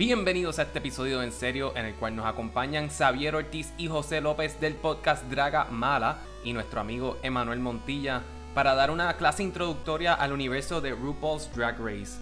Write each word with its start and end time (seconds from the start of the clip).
Bienvenidos 0.00 0.58
a 0.58 0.62
este 0.62 0.78
episodio 0.78 1.22
En 1.22 1.30
Serio, 1.30 1.76
en 1.76 1.84
el 1.84 1.94
cual 1.94 2.16
nos 2.16 2.24
acompañan 2.24 2.88
Xavier 2.88 3.34
Ortiz 3.34 3.74
y 3.76 3.86
José 3.88 4.22
López 4.22 4.58
del 4.58 4.74
podcast 4.74 5.24
Draga 5.24 5.66
Mala 5.66 6.20
y 6.42 6.54
nuestro 6.54 6.80
amigo 6.80 7.18
Emanuel 7.22 7.60
Montilla 7.60 8.22
para 8.54 8.74
dar 8.74 8.90
una 8.90 9.12
clase 9.18 9.42
introductoria 9.42 10.14
al 10.14 10.32
universo 10.32 10.80
de 10.80 10.92
RuPaul's 10.92 11.54
Drag 11.54 11.78
Race. 11.78 12.18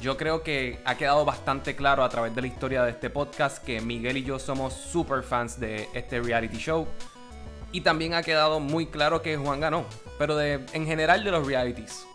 Yo 0.00 0.16
creo 0.16 0.42
que 0.42 0.80
ha 0.86 0.94
quedado 0.94 1.26
bastante 1.26 1.76
claro 1.76 2.02
a 2.02 2.08
través 2.08 2.34
de 2.34 2.40
la 2.40 2.46
historia 2.46 2.82
de 2.82 2.92
este 2.92 3.10
podcast 3.10 3.62
que 3.62 3.82
Miguel 3.82 4.16
y 4.16 4.24
yo 4.24 4.38
somos 4.38 4.72
super 4.72 5.22
fans 5.22 5.60
de 5.60 5.86
este 5.92 6.22
reality 6.22 6.56
show. 6.56 6.86
Y 7.72 7.82
también 7.82 8.14
ha 8.14 8.22
quedado 8.22 8.58
muy 8.58 8.86
claro 8.86 9.20
que 9.20 9.36
Juan 9.36 9.60
ganó, 9.60 9.84
pero 10.18 10.34
de, 10.34 10.64
en 10.72 10.86
general 10.86 11.22
de 11.22 11.30
los 11.30 11.46
realities. 11.46 12.07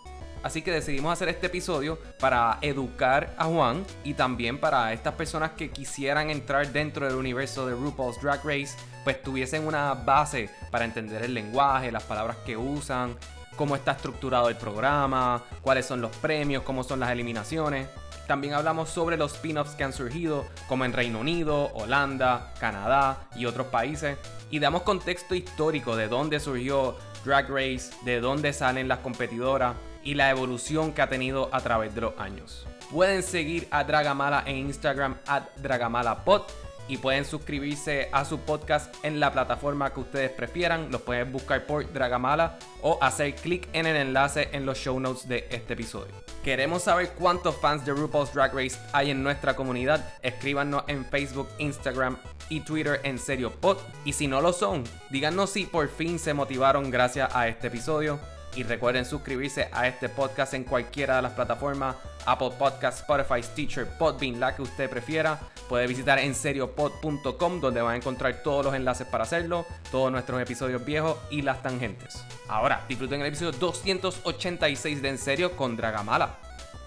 Así 0.44 0.62
que 0.62 0.72
decidimos 0.72 1.14
hacer 1.14 1.30
este 1.30 1.48
episodio 1.48 1.98
para 2.20 2.58
educar 2.62 3.34
a 3.38 3.46
Juan 3.46 3.86
y 4.04 4.14
también 4.14 4.60
para 4.60 4.92
estas 4.92 5.14
personas 5.14 5.52
que 5.52 5.72
quisieran 5.72 6.30
entrar 6.30 6.70
dentro 6.74 7.08
del 7.08 7.16
universo 7.16 7.66
de 7.66 7.74
RuPaul's 7.74 8.22
Drag 8.22 8.44
Race, 8.44 8.76
pues 9.06 9.24
tuviesen 9.24 9.66
una 9.66 9.94
base 9.94 10.50
para 10.70 10.84
entender 10.84 11.24
el 11.24 11.34
lenguaje, 11.34 11.94
las 11.94 12.04
palabras 12.04 12.36
que 12.46 12.58
usan, 12.58 13.16
cómo 13.56 13.78
está 13.78 13.94
estructurado 13.94 14.50
el 14.50 14.58
programa, 14.58 15.44
cuáles 15.62 15.86
son 15.86 16.02
los 16.02 16.14
premios, 16.18 16.64
cómo 16.64 16.84
son 16.84 17.00
las 17.00 17.12
eliminaciones. 17.12 17.88
También 18.28 18.54
hablamos 18.54 18.90
sobre 18.90 19.16
los 19.16 19.36
spin-offs 19.36 19.76
que 19.76 19.86
han 19.86 19.94
surgido, 19.94 20.46
como 20.68 20.84
en 20.84 20.92
Reino 20.92 21.20
Unido, 21.20 21.72
Holanda, 21.74 22.54
Canadá 22.60 23.28
y 23.36 23.46
otros 23.46 23.68
países. 23.68 24.18
Y 24.50 24.60
damos 24.60 24.82
contexto 24.82 25.36
histórico 25.36 25.96
de 25.96 26.10
dónde 26.10 26.42
surgió 26.42 26.98
Drag 27.24 27.50
Race, 27.50 27.92
de 28.04 28.20
dónde 28.20 28.52
salen 28.52 28.90
las 28.90 29.00
competidoras 29.00 29.76
y 30.04 30.16
la 30.16 30.30
evolución 30.30 30.94
que 30.94 31.02
ha 31.02 31.10
tenido 31.10 31.50
a 31.52 31.62
través 31.62 31.94
de 31.96 32.02
los 32.02 32.14
años. 32.18 32.66
Pueden 32.92 33.24
seguir 33.24 33.68
a 33.72 33.84
Dragamala 33.84 34.44
en 34.46 34.58
Instagram 34.58 35.18
at 35.26 35.44
DragamalaPod 35.58 36.44
y 36.88 36.98
pueden 36.98 37.26
suscribirse 37.26 38.10
a 38.12 38.26
su 38.26 38.40
podcast 38.40 38.94
en 39.04 39.20
la 39.20 39.32
plataforma 39.32 39.94
que 39.94 40.02
ustedes 40.02 40.32
prefieran. 40.32 40.92
Los 40.92 41.02
pueden 41.02 41.32
buscar 41.32 41.66
por 41.66 41.92
Dragamala 41.92 42.58
o 42.82 42.98
hacer 43.02 43.36
clic 43.36 43.68
en 43.74 43.86
el 43.86 43.96
enlace 43.96 44.50
en 44.52 44.66
los 44.66 44.78
show 44.78 45.00
notes 45.00 45.28
de 45.28 45.48
este 45.50 45.74
episodio. 45.74 46.14
Queremos 46.44 46.84
saber 46.84 47.14
cuántos 47.18 47.56
fans 47.56 47.86
de 47.86 47.94
RuPaul's 47.94 48.34
Drag 48.34 48.54
Race 48.54 48.78
hay 48.92 49.12
en 49.12 49.24
nuestra 49.24 49.56
comunidad. 49.56 50.14
Escríbanos 50.22 50.84
en 50.88 51.06
Facebook, 51.06 51.48
Instagram 51.58 52.18
y 52.50 52.60
Twitter 52.62 53.00
en 53.04 53.18
serio 53.18 53.50
pod. 53.50 53.78
Y 54.04 54.14
si 54.14 54.28
no 54.28 54.42
lo 54.42 54.52
son, 54.52 54.84
díganos 55.10 55.52
si 55.52 55.66
por 55.66 55.88
fin 55.90 56.20
se 56.20 56.34
motivaron 56.34 56.92
gracias 56.92 57.34
a 57.34 57.48
este 57.48 57.68
episodio. 57.68 58.20
Y 58.56 58.64
recuerden 58.64 59.06
suscribirse 59.06 59.70
a 59.72 59.88
este 59.88 60.10
podcast 60.10 60.54
en 60.54 60.64
cualquiera 60.64 61.16
de 61.18 61.24
las 61.24 61.34
plataformas, 61.34 61.96
Apple 62.26 62.52
Podcasts, 62.58 63.02
Spotify, 63.02 63.42
Stitcher, 63.42 63.88
Podbean, 63.98 64.40
la 64.40 64.56
que 64.56 64.62
usted 64.62 64.90
prefiera. 64.90 65.40
Puede 65.68 65.88
visitar 65.88 66.20
en 66.20 66.36
seriopod.com 66.36 67.60
donde 67.60 67.82
van 67.82 67.94
a 67.94 67.98
encontrar 67.98 68.44
todos 68.44 68.66
los 68.66 68.76
enlaces 68.76 69.08
para 69.08 69.24
hacerlo, 69.24 69.66
todos 69.92 70.12
nuestros 70.12 70.42
episodios 70.42 70.86
viejos 70.86 71.18
y 71.32 71.42
las 71.42 71.62
tangentes. 71.64 72.24
Ahora, 72.48 72.84
disfruten 72.88 73.22
el 73.22 73.28
episodio 73.28 73.52
286 73.54 75.02
de 75.02 75.10
En 75.10 75.18
Serio 75.18 75.56
con 75.56 75.76
Dragamala. 75.76 76.38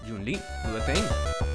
Jun 0.07 0.23
Lee, 0.23 0.39
do 0.63 0.73
the 0.73 0.93
thing. 0.93 1.46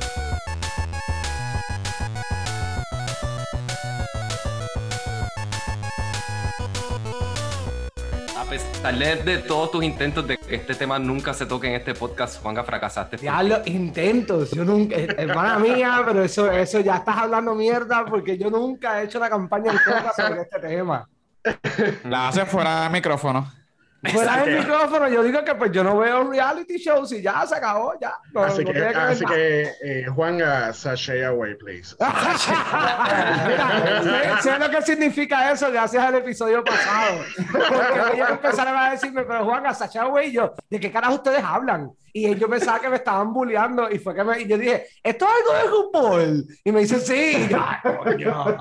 A 8.52 8.54
pesar 8.54 8.98
de, 8.98 9.16
de 9.16 9.38
todos 9.38 9.70
tus 9.70 9.82
intentos 9.82 10.28
de 10.28 10.36
que 10.36 10.56
este 10.56 10.74
tema 10.74 10.98
nunca 10.98 11.32
se 11.32 11.46
toque 11.46 11.68
en 11.68 11.74
este 11.74 11.94
podcast, 11.94 12.42
Juanga, 12.42 12.62
fracasaste. 12.62 13.16
Ya 13.16 13.42
los 13.42 13.66
intentos, 13.66 14.50
yo 14.50 14.62
nunca, 14.62 14.94
hermana 14.94 15.58
mía, 15.58 16.02
pero 16.04 16.22
eso, 16.22 16.52
eso 16.52 16.80
ya 16.80 16.96
estás 16.96 17.16
hablando 17.16 17.54
mierda 17.54 18.04
porque 18.04 18.36
yo 18.36 18.50
nunca 18.50 19.00
he 19.00 19.06
hecho 19.06 19.16
una 19.16 19.30
campaña 19.30 19.72
en 19.72 19.78
contra 19.78 20.12
sobre 20.12 20.42
este 20.42 20.58
tema. 20.58 21.08
La 22.04 22.28
hace 22.28 22.44
fuera 22.44 22.82
del 22.82 22.92
micrófono. 22.92 23.50
Fuera 24.10 24.44
del 24.44 24.58
micrófono, 24.58 25.08
yo 25.08 25.22
digo 25.22 25.44
que 25.44 25.54
pues 25.54 25.70
yo 25.70 25.84
no 25.84 25.96
veo 25.98 26.28
reality 26.28 26.76
shows 26.76 27.12
y 27.12 27.22
ya 27.22 27.46
se 27.46 27.54
acabó, 27.54 27.94
ya. 28.00 28.12
No, 28.32 28.42
así 28.42 28.64
no 28.64 28.72
que, 28.72 28.84
así 28.84 29.24
que 29.24 29.70
eh, 29.80 30.06
Juan, 30.12 30.42
uh, 30.42 30.72
sashay 30.72 31.22
away, 31.22 31.54
please. 31.54 31.94
Mira, 33.46 34.02
sé, 34.42 34.42
sé 34.50 34.58
lo 34.58 34.68
que 34.70 34.82
significa 34.82 35.52
eso 35.52 35.70
gracias 35.70 36.04
al 36.04 36.16
episodio 36.16 36.64
pasado. 36.64 37.20
Porque 37.52 38.14
ellos 38.14 38.30
empezaron 38.30 38.76
a 38.76 38.90
decirme, 38.90 39.22
pero 39.22 39.44
Juan, 39.44 39.66
a 39.66 39.74
Sacha 39.74 40.04
güey, 40.04 40.30
y 40.30 40.32
yo, 40.32 40.52
¿de 40.68 40.80
qué 40.80 40.90
carajo 40.90 41.14
ustedes 41.14 41.44
hablan? 41.44 41.90
Y 42.12 42.34
yo 42.34 42.48
pensaba 42.48 42.80
que 42.80 42.88
me 42.88 42.96
estaban 42.96 43.32
bulleando 43.32 43.88
y 43.88 43.98
fue 44.00 44.14
que 44.16 44.24
me, 44.24 44.40
y 44.40 44.48
yo 44.48 44.58
dije, 44.58 44.84
¿esto 45.02 45.26
es 45.26 45.32
algo 45.32 45.52
de 45.54 45.70
RuPaul? 45.70 46.46
Y 46.64 46.72
me 46.72 46.80
dicen, 46.80 47.00
sí. 47.00 47.46
Y 47.46 47.48
yo, 47.48 47.58
"Ay, 47.64 47.78
coño". 48.02 48.56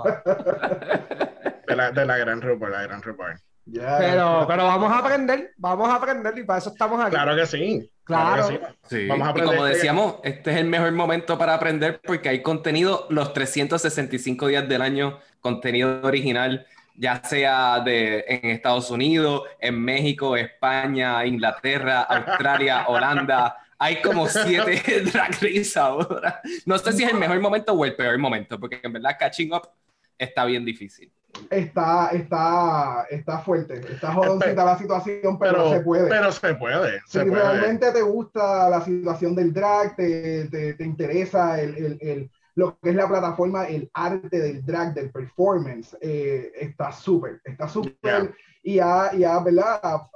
De 1.67 1.75
la, 1.75 1.91
de 1.91 2.05
la 2.05 2.17
gran 2.17 2.41
RuPaul, 2.41 2.71
la 2.71 2.83
gran 2.83 3.01
RuPaul. 3.01 3.33
Pero, 3.65 4.45
pero 4.47 4.63
vamos 4.65 4.91
a 4.91 4.97
aprender, 4.99 5.51
vamos 5.57 5.89
a 5.89 5.95
aprender 5.95 6.37
y 6.37 6.43
para 6.43 6.59
eso 6.59 6.69
estamos 6.71 6.99
aquí. 7.01 7.11
Claro 7.11 7.35
que 7.35 7.45
sí. 7.45 7.89
Claro. 8.03 8.47
que 8.47 8.55
sí. 8.55 8.61
Sí, 8.89 9.07
Vamos 9.07 9.27
a 9.27 9.29
y 9.29 9.31
aprender 9.31 9.55
como 9.55 9.67
que- 9.67 9.73
decíamos, 9.75 10.15
este 10.23 10.51
es 10.51 10.57
el 10.57 10.65
mejor 10.65 10.91
momento 10.91 11.37
para 11.37 11.53
aprender 11.53 12.01
porque 12.05 12.29
hay 12.29 12.41
contenido 12.41 13.05
los 13.09 13.33
365 13.33 14.47
días 14.47 14.67
del 14.67 14.81
año, 14.81 15.19
contenido 15.39 16.01
original, 16.03 16.65
ya 16.95 17.23
sea 17.23 17.79
de, 17.79 18.25
en 18.27 18.49
Estados 18.49 18.91
Unidos, 18.91 19.43
en 19.59 19.79
México, 19.81 20.35
España, 20.35 21.25
Inglaterra, 21.25 22.01
Australia, 22.09 22.85
Holanda. 22.87 23.57
Hay 23.77 24.01
como 24.01 24.27
siete 24.27 24.81
drag 25.13 25.31
race 25.41 25.79
ahora. 25.79 26.41
No 26.65 26.77
sé 26.77 26.91
si 26.93 27.03
es 27.03 27.11
el 27.11 27.17
mejor 27.17 27.39
momento 27.39 27.73
o 27.73 27.85
el 27.85 27.95
peor 27.95 28.17
momento, 28.17 28.59
porque 28.59 28.79
en 28.83 28.91
verdad 28.93 29.15
catching 29.17 29.53
up 29.53 29.69
está 30.17 30.45
bien 30.45 30.65
difícil. 30.65 31.11
Está, 31.49 32.09
está, 32.09 33.05
está 33.09 33.39
fuerte, 33.39 33.81
está 33.91 34.13
jodoncita 34.13 34.65
la 34.65 34.77
situación, 34.77 35.37
pero, 35.39 35.53
Pero 35.57 35.69
se 35.71 35.79
puede. 35.81 36.09
Pero 36.09 36.31
se 36.31 36.55
puede. 36.55 36.99
si 37.05 37.19
Se 37.19 37.25
puede. 37.25 37.41
realmente 37.41 37.91
te 37.91 38.01
gusta 38.01 38.69
la 38.69 38.81
situación 38.81 39.35
del 39.35 39.53
drag, 39.53 39.95
te, 39.95 40.45
te, 40.49 40.73
te 40.75 40.83
interesa 40.83 41.59
el, 41.61 41.75
el, 41.77 41.97
el- 42.01 42.31
lo 42.55 42.77
que 42.81 42.89
es 42.89 42.95
la 42.95 43.07
plataforma, 43.07 43.63
el 43.69 43.89
arte 43.93 44.37
del 44.39 44.65
drag, 44.65 44.93
del 44.93 45.09
performance, 45.09 45.95
eh, 46.01 46.51
está 46.59 46.91
súper, 46.91 47.39
está 47.45 47.67
súper 47.67 47.95
Yeah. 48.03 48.31
y 48.61 48.79
ha, 48.79 49.11
y 49.15 49.23
ha, 49.23 49.39
¿verdad? 49.39 49.79
Ha, 49.81 50.09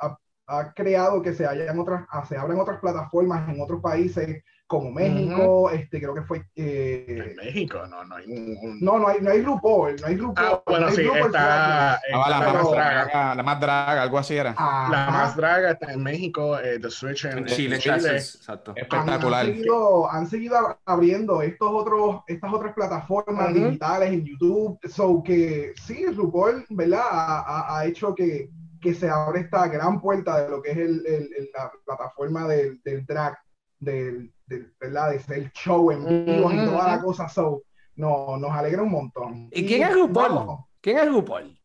ha- 0.47 0.73
creado 0.75 1.21
que 1.21 1.33
se, 1.33 1.45
hayan 1.47 1.79
otras, 1.79 2.05
se 2.27 2.37
abran 2.37 2.59
otras 2.59 2.79
plataformas 2.79 3.49
en 3.49 3.61
otros 3.61 3.81
países 3.81 4.43
como 4.67 4.89
México, 4.91 5.69
este, 5.69 5.99
creo 6.01 6.15
que 6.15 6.23
fue... 6.23 6.43
eh, 6.55 7.27
En 7.29 7.35
México, 7.35 7.85
no, 7.87 8.03
no 8.03 8.15
hay 8.15 8.25
un. 8.25 8.57
un- 8.61 8.79
no, 8.81 8.97
no 8.97 9.07
hay, 9.09 9.21
no 9.21 9.29
hay 9.29 9.41
RuPaul, 9.43 9.95
no 10.01 10.07
hay 10.07 10.15
RuPaul. 10.17 10.47
Ah, 10.53 10.63
bueno, 10.65 10.81
no 10.81 10.87
hay 10.87 10.95
sí, 10.95 11.03
RuPaul 11.03 11.25
está. 11.27 11.93
Ah, 11.93 11.99
la, 12.29 12.37
está 12.39 12.53
más 12.53 12.71
draga. 12.71 13.35
la 13.35 13.43
más 13.43 13.59
draga, 13.59 14.01
algo 14.01 14.17
así 14.17 14.35
era. 14.35 14.55
La 14.57 15.07
Ajá. 15.07 15.11
más 15.11 15.35
draga 15.35 15.71
está 15.71 15.93
en 15.93 16.01
México, 16.01 16.57
eh, 16.59 16.79
The 16.79 16.89
Switch 16.89 17.25
en, 17.25 17.37
En 17.39 17.45
Chile, 17.45 17.77
Chile. 17.77 17.95
exacto. 18.15 18.71
han, 18.71 18.77
Espectacular. 18.77 19.41
han 19.45 19.53
seguido, 19.53 20.11
han 20.11 20.27
seguido 20.27 20.55
ab- 20.57 20.77
abriendo 20.85 21.41
estos 21.43 21.69
otros, 21.71 22.21
estas 22.27 22.51
otras 22.51 22.73
plataformas 22.73 23.51
Ujú. 23.51 23.65
digitales 23.65 24.13
en 24.13 24.25
YouTube. 24.25 24.79
So 24.89 25.21
que 25.23 25.73
sí, 25.85 26.05
RuPaul, 26.07 26.65
¿verdad? 26.69 27.01
Ha, 27.11 27.39
ha- 27.41 27.77
ha 27.79 27.85
hecho 27.85 28.15
que, 28.15 28.49
que 28.81 28.93
se 28.95 29.09
abre 29.09 29.41
esta 29.41 29.67
gran 29.67 30.01
puerta 30.01 30.41
de 30.41 30.49
lo 30.49 30.61
que 30.61 30.71
es 30.71 30.77
el, 30.77 31.05
el- 31.05 31.29
el- 31.37 31.49
la 31.53 31.71
plataforma 31.85 32.47
del, 32.47 32.81
del 32.83 33.05
drag, 33.05 33.37
del, 33.79 34.31
del- 34.47 34.73
¿verdad? 34.79 35.11
De 35.11 35.19
ser 35.19 35.51
show 35.51 35.91
en 35.91 36.25
vivo 36.25 36.51
y 36.51 36.57
toda 36.57 36.87
la 36.95 37.01
cosa. 37.01 37.27
So, 37.29 37.63
no, 37.95 38.37
nos 38.37 38.51
alegra 38.51 38.81
un 38.83 38.91
montón. 38.91 39.49
¿Y 39.51 39.65
quién 39.65 39.83
es 39.83 39.93
RuPaul? 39.93 40.29
vamos, 40.35 40.65
¿Quién 40.81 40.97
es 40.97 41.07
RuPaul? 41.07 41.57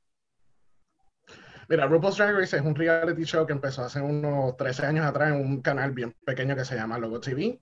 Mira, 1.69 1.87
RuPaul's 1.87 2.17
Drag 2.17 2.35
Race 2.37 2.57
es 2.57 2.63
un 2.63 2.75
reality 2.75 3.23
show 3.25 3.47
que 3.47 3.53
empezó 3.53 3.85
hace 3.85 4.01
unos 4.01 4.57
13 4.57 4.87
años 4.87 5.07
atrás 5.07 5.29
en 5.33 5.37
un 5.41 5.61
canal 5.63 5.93
bien 5.93 6.17
pequeño 6.25 6.57
que 6.57 6.65
se 6.65 6.75
llama 6.75 6.99
Logo 6.99 7.21
TV. 7.21 7.61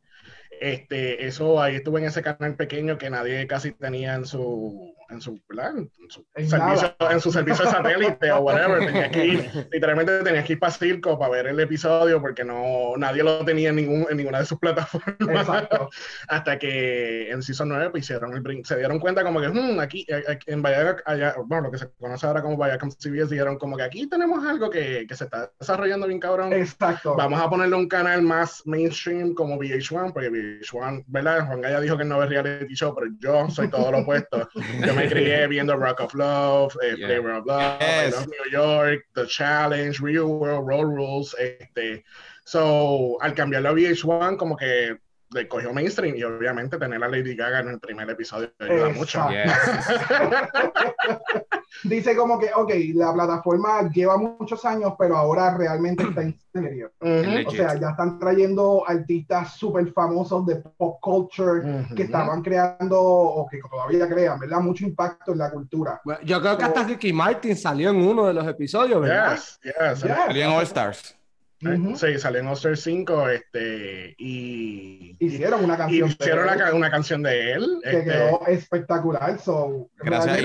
Este, 0.60 1.26
eso, 1.26 1.60
ahí 1.60 1.76
estuve 1.76 2.00
en 2.00 2.06
ese 2.06 2.22
canal 2.22 2.56
pequeño 2.56 2.96
que 2.96 3.10
nadie 3.10 3.46
casi 3.46 3.72
tenía 3.72 4.14
en 4.14 4.24
su, 4.24 4.94
en 5.08 5.20
su. 5.20 5.40
En 5.48 6.10
su, 6.10 6.26
En 6.34 6.48
servicio, 6.48 6.94
en 7.10 7.20
su 7.20 7.32
servicio 7.32 7.64
de 7.64 7.70
satélite 7.70 8.30
o 8.32 8.40
whatever. 8.40 8.78
Tenías 8.86 9.10
que 9.10 9.26
ir, 9.26 9.50
literalmente 9.72 10.22
tenías 10.22 10.44
que 10.44 10.52
ir 10.54 10.58
para 10.58 10.72
Circo 10.72 11.18
para 11.18 11.32
ver 11.32 11.46
el 11.48 11.60
episodio 11.60 12.20
porque 12.20 12.44
no, 12.44 12.96
nadie 12.96 13.22
lo 13.22 13.44
tenía 13.44 13.70
en, 13.70 13.76
ningún, 13.76 14.06
en 14.10 14.16
ninguna 14.16 14.40
de 14.40 14.46
sus 14.46 14.58
plataformas. 14.58 15.40
Exacto. 15.40 15.88
Hasta 16.28 16.58
que 16.58 17.30
en 17.30 17.42
Season 17.42 17.68
9 17.68 17.90
pues, 17.90 18.04
hicieron 18.04 18.34
el 18.34 18.64
se 18.64 18.76
dieron 18.76 18.98
cuenta 18.98 19.22
como 19.24 19.40
que 19.40 19.48
"Hmm, 19.48 19.80
aquí, 19.80 20.06
eh, 20.08 20.22
aquí 20.28 20.50
en 20.52 20.64
allá, 20.66 21.34
bueno, 21.46 21.64
lo 21.64 21.70
que 21.70 21.78
se 21.78 21.90
conoce 21.98 22.26
ahora 22.26 22.42
como 22.42 22.56
Viacom 22.56 22.90
CBS, 22.90 23.30
dijeron 23.30 23.58
como 23.58 23.76
que 23.76 23.82
aquí 23.82 24.06
tenemos 24.08 24.44
algo 24.46 24.70
que, 24.70 25.06
que 25.06 25.16
se 25.16 25.24
está 25.24 25.50
desarrollando 25.58 26.06
bien 26.06 26.20
cabrón. 26.20 26.52
Exacto. 26.52 27.14
Vamos 27.16 27.40
a 27.40 27.48
ponerle 27.48 27.76
un 27.76 27.88
canal 27.88 28.22
más 28.22 28.62
mainstream 28.66 29.34
como 29.34 29.56
VH1, 29.58 30.12
porque 30.12 30.30
VH1, 30.30 31.04
¿verdad? 31.06 31.46
Juan 31.46 31.60
Gaya 31.60 31.80
dijo 31.80 31.96
que 31.96 32.04
no 32.04 32.18
ve 32.18 32.26
reality 32.26 32.74
show, 32.74 32.94
pero 32.94 33.10
yo 33.18 33.48
soy 33.50 33.68
todo 33.68 33.90
lo 33.92 33.98
opuesto. 33.98 34.48
Yo 34.86 34.94
me 34.98 35.08
crié 35.08 35.46
viendo 35.46 35.76
Rock 35.76 36.00
of 36.00 36.14
Love, 36.14 36.76
eh, 36.82 36.94
Yeah. 36.96 37.06
Flavor 37.06 37.30
of 37.32 37.46
Love, 37.46 37.78
I 37.80 38.04
Yes. 38.06 38.14
Love 38.14 38.28
New 38.28 38.50
York, 38.50 39.04
The 39.14 39.26
Challenge, 39.26 39.98
Real 40.00 40.26
World, 40.26 40.68
Road 40.68 40.94
Rules, 40.94 41.34
este. 41.38 42.04
So, 42.44 43.18
al 43.20 43.34
cambiarlo 43.34 43.70
a 43.70 43.72
VH1, 43.72 44.36
como 44.36 44.56
que 44.56 44.96
le 45.30 45.46
cogió 45.46 45.74
mainstream 45.74 46.16
y 46.16 46.22
obviamente 46.22 46.78
tener 46.78 47.04
a 47.04 47.08
Lady 47.08 47.36
Gaga 47.36 47.60
en 47.60 47.68
el 47.68 47.80
primer 47.80 48.08
episodio 48.08 48.50
ayuda 48.58 48.88
mucho. 48.90 49.28
Dice 51.84 52.16
como 52.16 52.38
que, 52.38 52.50
ok, 52.54 52.70
la 52.94 53.12
plataforma 53.12 53.88
lleva 53.90 54.16
muchos 54.16 54.64
años, 54.64 54.94
pero 54.98 55.16
ahora 55.16 55.56
realmente 55.56 56.02
está 56.02 56.22
en 56.22 56.38
serio. 56.52 56.90
O 57.00 57.50
sea, 57.50 57.78
ya 57.78 57.90
están 57.90 58.18
trayendo 58.18 58.84
artistas 58.86 59.56
súper 59.56 59.92
famosos 59.92 60.46
de 60.46 60.56
pop 60.56 60.98
culture 61.00 61.86
que 61.94 62.04
estaban 62.04 62.42
creando, 62.42 63.00
o 63.00 63.46
que 63.48 63.60
todavía 63.70 64.08
crean, 64.08 64.38
¿verdad? 64.38 64.60
Mucho 64.60 64.84
impacto 64.84 65.32
en 65.32 65.38
la 65.38 65.50
cultura. 65.50 66.00
yo 66.24 66.40
creo 66.40 66.56
que 66.56 66.64
hasta 66.64 66.84
Ricky 66.84 67.12
Martin 67.12 67.56
salió 67.56 67.90
en 67.90 67.96
uno 67.96 68.26
de 68.26 68.34
los 68.34 68.46
episodios, 68.46 69.00
¿verdad? 69.00 69.34
Yes, 69.34 69.60
yes. 69.62 70.00
Salió 70.00 70.44
en 70.44 70.50
All 70.50 70.62
Stars. 70.64 71.17
Sí, 71.60 72.18
salió 72.18 72.40
en 72.40 72.46
Oster 72.46 72.76
5 72.76 73.28
este, 73.30 74.14
y 74.16 75.16
hicieron 75.18 75.64
una 75.64 75.76
canción. 75.76 76.08
Hicieron 76.08 76.46
de 76.46 76.64
él, 76.64 76.74
una, 76.74 76.90
canción 76.90 77.22
de 77.22 77.52
él. 77.52 77.80
Que 77.82 77.98
este, 77.98 78.04
quedó 78.04 78.46
espectacular. 78.46 79.40
So, 79.40 79.90
gracias, 79.96 80.38
a 80.38 80.40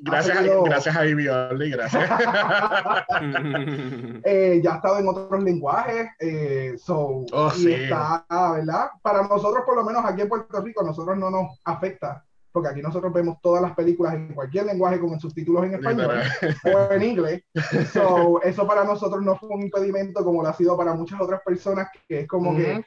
gracias, 0.00 0.38
gracias 0.64 0.96
a 0.96 1.06
Ivy 1.06 1.26
gracias. 1.70 2.10
eh, 4.24 4.60
ya 4.64 4.72
ha 4.72 4.76
estado 4.76 5.00
en 5.00 5.08
otros 5.08 5.42
lenguajes. 5.42 6.08
Eh, 6.18 6.76
so, 6.78 7.26
oh, 7.30 7.52
y 7.58 7.72
está, 7.72 8.24
¿verdad? 8.30 8.88
Para 9.02 9.28
nosotros, 9.28 9.64
por 9.66 9.76
lo 9.76 9.84
menos 9.84 10.02
aquí 10.06 10.22
en 10.22 10.28
Puerto 10.28 10.62
Rico, 10.62 10.82
nosotros 10.82 11.18
no 11.18 11.30
nos 11.30 11.60
afecta 11.64 12.24
porque 12.52 12.68
aquí 12.68 12.82
nosotros 12.82 13.12
vemos 13.12 13.38
todas 13.40 13.62
las 13.62 13.74
películas 13.74 14.14
en 14.14 14.34
cualquier 14.34 14.66
lenguaje 14.66 14.98
con 15.00 15.18
subtítulos 15.20 15.64
en 15.64 15.74
español 15.74 16.22
o 16.64 16.92
en 16.92 17.02
inglés. 17.02 17.42
So, 17.92 18.42
eso 18.42 18.66
para 18.66 18.84
nosotros 18.84 19.22
no 19.22 19.36
fue 19.36 19.50
un 19.50 19.62
impedimento 19.62 20.24
como 20.24 20.42
lo 20.42 20.48
ha 20.48 20.54
sido 20.54 20.76
para 20.76 20.94
muchas 20.94 21.20
otras 21.20 21.40
personas, 21.42 21.88
que 22.08 22.20
es 22.20 22.28
como 22.28 22.56
que, 22.56 22.84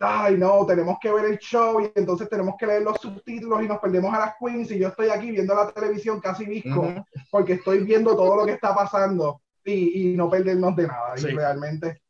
ay, 0.00 0.36
no, 0.36 0.64
tenemos 0.66 0.98
que 1.00 1.12
ver 1.12 1.26
el 1.26 1.38
show 1.38 1.80
y 1.80 1.90
entonces 1.94 2.28
tenemos 2.28 2.54
que 2.58 2.66
leer 2.66 2.82
los 2.82 3.00
subtítulos 3.00 3.62
y 3.62 3.68
nos 3.68 3.78
perdemos 3.78 4.12
a 4.14 4.20
las 4.20 4.34
queens 4.38 4.70
y 4.70 4.78
yo 4.78 4.88
estoy 4.88 5.08
aquí 5.08 5.30
viendo 5.30 5.54
la 5.54 5.70
televisión 5.70 6.20
casi 6.20 6.44
visco 6.44 6.86
porque 7.30 7.54
estoy 7.54 7.84
viendo 7.84 8.16
todo 8.16 8.36
lo 8.36 8.46
que 8.46 8.52
está 8.52 8.74
pasando 8.74 9.40
y, 9.64 10.12
y 10.12 10.16
no 10.16 10.28
perdernos 10.28 10.76
de 10.76 10.86
nada. 10.86 11.14
Y 11.16 11.22
realmente 11.22 12.03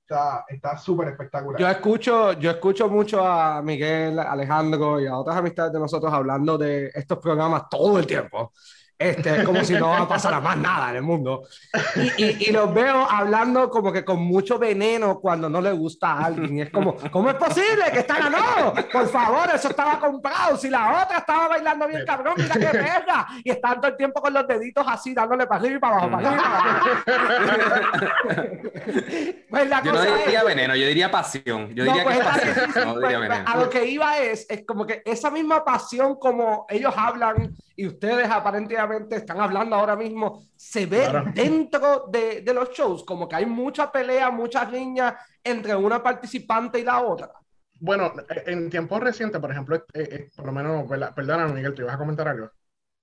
está 0.48 0.76
súper 0.78 1.08
espectacular. 1.08 1.60
Yo 1.60 1.68
escucho, 1.68 2.32
yo 2.32 2.50
escucho 2.50 2.88
mucho 2.88 3.26
a 3.26 3.62
Miguel, 3.62 4.18
Alejandro 4.18 5.00
y 5.00 5.06
a 5.06 5.16
otras 5.16 5.36
amistades 5.36 5.72
de 5.72 5.80
nosotros 5.80 6.12
hablando 6.12 6.58
de 6.58 6.90
estos 6.94 7.18
programas 7.18 7.68
todo 7.68 7.98
el 7.98 8.06
tiempo. 8.06 8.52
Este, 8.96 9.42
como 9.42 9.64
si 9.64 9.74
no 9.74 9.88
va 9.88 10.02
a 10.02 10.08
pasar 10.08 10.40
más 10.40 10.56
nada 10.56 10.90
en 10.90 10.96
el 10.96 11.02
mundo. 11.02 11.42
Y, 12.16 12.48
y, 12.48 12.52
los 12.52 12.72
veo 12.72 13.10
hablando 13.10 13.68
como 13.68 13.92
que 13.92 14.04
con 14.04 14.22
mucho 14.22 14.56
veneno 14.56 15.18
cuando 15.18 15.50
no 15.50 15.60
le 15.60 15.72
gusta 15.72 16.12
a 16.12 16.26
alguien. 16.26 16.58
Y 16.58 16.60
es 16.62 16.70
como, 16.70 16.94
¿cómo 17.10 17.28
es 17.28 17.34
posible 17.34 17.90
que 17.92 17.98
está 17.98 18.18
ganado? 18.18 18.72
Por 18.92 19.08
favor, 19.08 19.50
eso 19.52 19.68
estaba 19.68 19.98
comprado. 19.98 20.56
Si 20.56 20.70
la 20.70 21.02
otra 21.02 21.18
estaba 21.18 21.48
bailando 21.48 21.88
bien 21.88 22.04
cabrón, 22.06 22.34
mira 22.36 22.54
qué 22.54 22.78
perra. 22.78 23.26
Y 23.42 23.50
están 23.50 23.80
todo 23.80 23.88
el 23.88 23.96
tiempo 23.96 24.22
con 24.22 24.32
los 24.32 24.46
deditos 24.46 24.86
así, 24.88 25.12
dándole 25.12 25.46
para 25.46 25.60
arriba 25.60 25.76
y 25.76 25.80
para 25.80 25.96
abajo, 25.96 26.10
para 26.10 26.28
arriba 26.28 27.04
pues 29.50 29.70
yo 29.84 29.92
no 29.92 30.02
diría 30.02 30.44
veneno, 30.44 30.76
yo 30.76 30.86
diría 30.86 31.10
pasión. 31.10 31.74
Yo 31.74 31.84
diría 31.84 32.04
que 32.04 32.12
es 32.12 32.24
pasión. 32.24 32.94
No 32.94 33.00
diría 33.00 33.18
veneno. 33.18 33.44
A 33.46 33.56
lo 33.56 33.68
que 33.68 33.86
iba 33.86 34.18
es, 34.18 34.46
es 34.48 34.64
como 34.64 34.86
que 34.86 35.02
esa 35.04 35.30
misma 35.30 35.64
pasión 35.64 36.16
como 36.16 36.66
ellos 36.68 36.94
hablan 36.96 37.56
y 37.76 37.86
ustedes 37.86 38.28
aparentemente 38.30 39.16
están 39.16 39.40
hablando 39.40 39.76
ahora 39.76 39.96
mismo, 39.96 40.42
se 40.56 40.86
ve 40.86 41.08
dentro 41.34 42.06
de, 42.10 42.42
de, 42.42 42.54
los 42.54 42.70
shows, 42.70 43.04
como 43.04 43.28
que 43.28 43.36
hay 43.36 43.46
mucha 43.46 43.90
pelea, 43.90 44.30
muchas 44.30 44.70
líneas 44.70 45.14
entre 45.42 45.74
una 45.74 46.02
participante 46.02 46.78
y 46.78 46.84
la 46.84 47.02
otra. 47.02 47.30
Bueno, 47.80 48.12
en 48.46 48.70
tiempos 48.70 49.00
recientes, 49.00 49.40
por 49.40 49.50
ejemplo, 49.50 49.76
eh, 49.76 49.82
eh, 49.92 50.30
por 50.34 50.46
lo 50.46 50.52
menos, 50.52 50.84
perdóname 51.14 51.54
Miguel, 51.54 51.74
¿te 51.74 51.82
ibas 51.82 51.94
a 51.94 51.98
comentar 51.98 52.28
algo? 52.28 52.50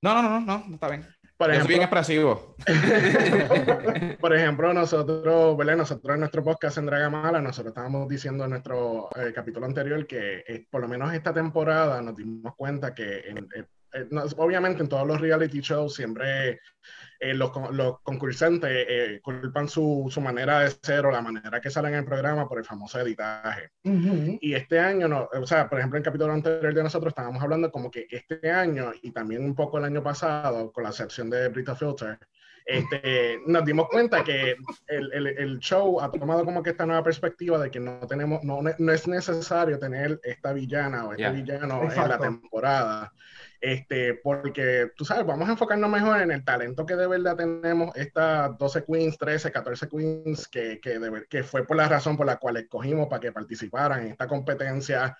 No, 0.01 0.15
no, 0.15 0.21
no, 0.23 0.39
no, 0.39 0.63
no 0.67 0.73
está 0.73 0.87
bien. 0.87 1.05
Por 1.37 1.49
ejemplo, 1.49 1.63
es 1.63 1.67
bien 1.67 1.81
expresivo. 1.81 2.55
por 4.19 4.35
ejemplo, 4.35 4.73
nosotros, 4.73 5.57
¿verdad? 5.57 5.77
Nosotros 5.77 6.13
en 6.13 6.19
nuestro 6.19 6.43
podcast 6.43 6.77
en 6.77 6.85
Dragamala, 6.85 7.41
nosotros 7.41 7.71
estábamos 7.71 8.07
diciendo 8.07 8.43
en 8.43 8.51
nuestro 8.51 9.09
eh, 9.15 9.31
capítulo 9.33 9.65
anterior 9.65 10.05
que 10.05 10.67
por 10.69 10.81
lo 10.81 10.87
menos 10.87 11.11
esta 11.13 11.33
temporada 11.33 12.01
nos 12.01 12.15
dimos 12.15 12.55
cuenta 12.55 12.93
que 12.93 13.21
en, 13.21 13.37
eh, 13.55 13.65
obviamente 14.37 14.81
en 14.81 14.89
todos 14.89 15.07
los 15.07 15.19
reality 15.19 15.59
shows 15.59 15.95
siempre 15.95 16.59
eh, 17.19 17.33
los, 17.35 17.51
los, 17.71 17.99
concursantes 18.01 18.69
eh, 18.71 19.19
culpan 19.21 19.69
su, 19.69 20.07
su, 20.09 20.21
manera 20.21 20.61
de 20.61 20.71
ser 20.81 21.05
o 21.05 21.11
la 21.11 21.21
manera 21.21 21.61
que 21.61 21.69
salen 21.69 21.93
en 21.93 21.99
el 21.99 22.05
programa 22.05 22.47
por 22.47 22.57
el 22.57 22.65
famoso 22.65 22.99
editaje. 22.99 23.69
Y 23.83 24.53
este 24.53 24.79
año, 24.79 25.07
no, 25.07 25.29
o 25.31 25.45
sea, 25.45 25.69
por 25.69 25.77
ejemplo, 25.77 25.97
en 25.97 26.01
el 26.01 26.05
capítulo 26.05 26.33
anterior 26.33 26.73
de 26.73 26.83
nosotros 26.83 27.11
estábamos 27.11 27.43
hablando 27.43 27.71
como 27.71 27.91
que 27.91 28.07
este 28.09 28.49
año 28.49 28.91
y 29.03 29.11
también 29.11 29.45
un 29.45 29.53
poco 29.53 29.77
el 29.77 29.83
año 29.83 30.01
pasado, 30.01 30.71
con 30.71 30.83
la 30.83 30.89
excepción 30.89 31.29
de 31.29 31.49
Brita 31.49 31.75
Filter, 31.75 32.17
este, 32.65 33.39
nos 33.45 33.65
dimos 33.65 33.87
cuenta 33.89 34.23
que 34.23 34.55
el, 34.87 35.13
el, 35.13 35.27
el, 35.27 35.59
show 35.59 35.99
ha 35.99 36.11
tomado 36.11 36.45
como 36.45 36.61
que 36.63 36.71
esta 36.71 36.85
nueva 36.85 37.03
perspectiva 37.03 37.57
de 37.59 37.71
que 37.71 37.79
no 37.79 37.99
tenemos, 38.07 38.43
no, 38.43 38.61
no 38.61 38.91
es 38.91 39.07
necesario 39.07 39.79
tener 39.79 40.19
esta 40.23 40.53
villana 40.53 41.05
o 41.05 41.11
este 41.13 41.29
villano 41.31 41.83
en 41.91 42.09
la 42.09 42.17
temporada. 42.17 43.13
Este, 43.61 44.15
porque 44.15 44.91
tú 44.97 45.05
sabes, 45.05 45.23
vamos 45.23 45.47
a 45.47 45.51
enfocarnos 45.51 45.87
mejor 45.87 46.19
en 46.19 46.31
el 46.31 46.43
talento 46.43 46.83
que 46.83 46.95
de 46.95 47.05
verdad 47.05 47.37
tenemos 47.37 47.95
estas 47.95 48.57
12 48.57 48.83
queens, 48.85 49.17
13, 49.19 49.51
14 49.51 49.87
queens, 49.87 50.47
que, 50.47 50.79
que, 50.81 50.99
que 51.29 51.43
fue 51.43 51.63
por 51.63 51.77
la 51.77 51.87
razón 51.87 52.17
por 52.17 52.25
la 52.25 52.37
cual 52.37 52.57
escogimos 52.57 53.07
para 53.07 53.19
que 53.19 53.31
participaran 53.31 54.01
en 54.01 54.07
esta 54.13 54.27
competencia 54.27 55.15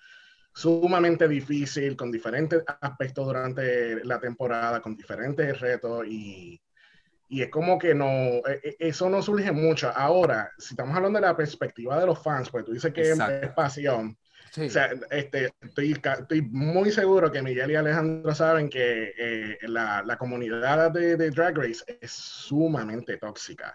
sumamente 0.52 1.28
difícil, 1.28 1.96
con 1.96 2.10
diferentes 2.10 2.64
aspectos 2.80 3.26
durante 3.26 4.04
la 4.04 4.18
temporada, 4.18 4.82
con 4.82 4.96
diferentes 4.96 5.60
retos 5.60 6.04
y, 6.08 6.60
y 7.28 7.42
es 7.42 7.48
como 7.48 7.78
que 7.78 7.94
no, 7.94 8.06
e, 8.06 8.60
e, 8.64 8.76
eso 8.80 9.08
no 9.08 9.22
surge 9.22 9.52
mucho. 9.52 9.88
Ahora, 9.94 10.50
si 10.58 10.74
estamos 10.74 10.96
hablando 10.96 11.20
de 11.20 11.26
la 11.26 11.36
perspectiva 11.36 11.98
de 11.98 12.06
los 12.06 12.20
fans, 12.20 12.50
pues 12.50 12.64
tú 12.64 12.72
dices 12.72 12.92
que 12.92 13.12
es 13.12 13.50
pasión, 13.54 14.18
o 14.54 14.68
sea, 14.68 14.90
este, 15.10 15.50
estoy, 15.62 15.92
estoy, 15.92 16.42
muy 16.42 16.90
seguro 16.90 17.32
que 17.32 17.40
Miguel 17.40 17.70
y 17.70 17.74
Alejandro 17.74 18.34
saben 18.34 18.68
que 18.68 19.14
eh, 19.18 19.58
la, 19.62 20.02
la, 20.04 20.18
comunidad 20.18 20.90
de, 20.90 21.16
de, 21.16 21.30
Drag 21.30 21.56
Race 21.56 21.82
es 22.00 22.12
sumamente 22.12 23.16
tóxica. 23.16 23.74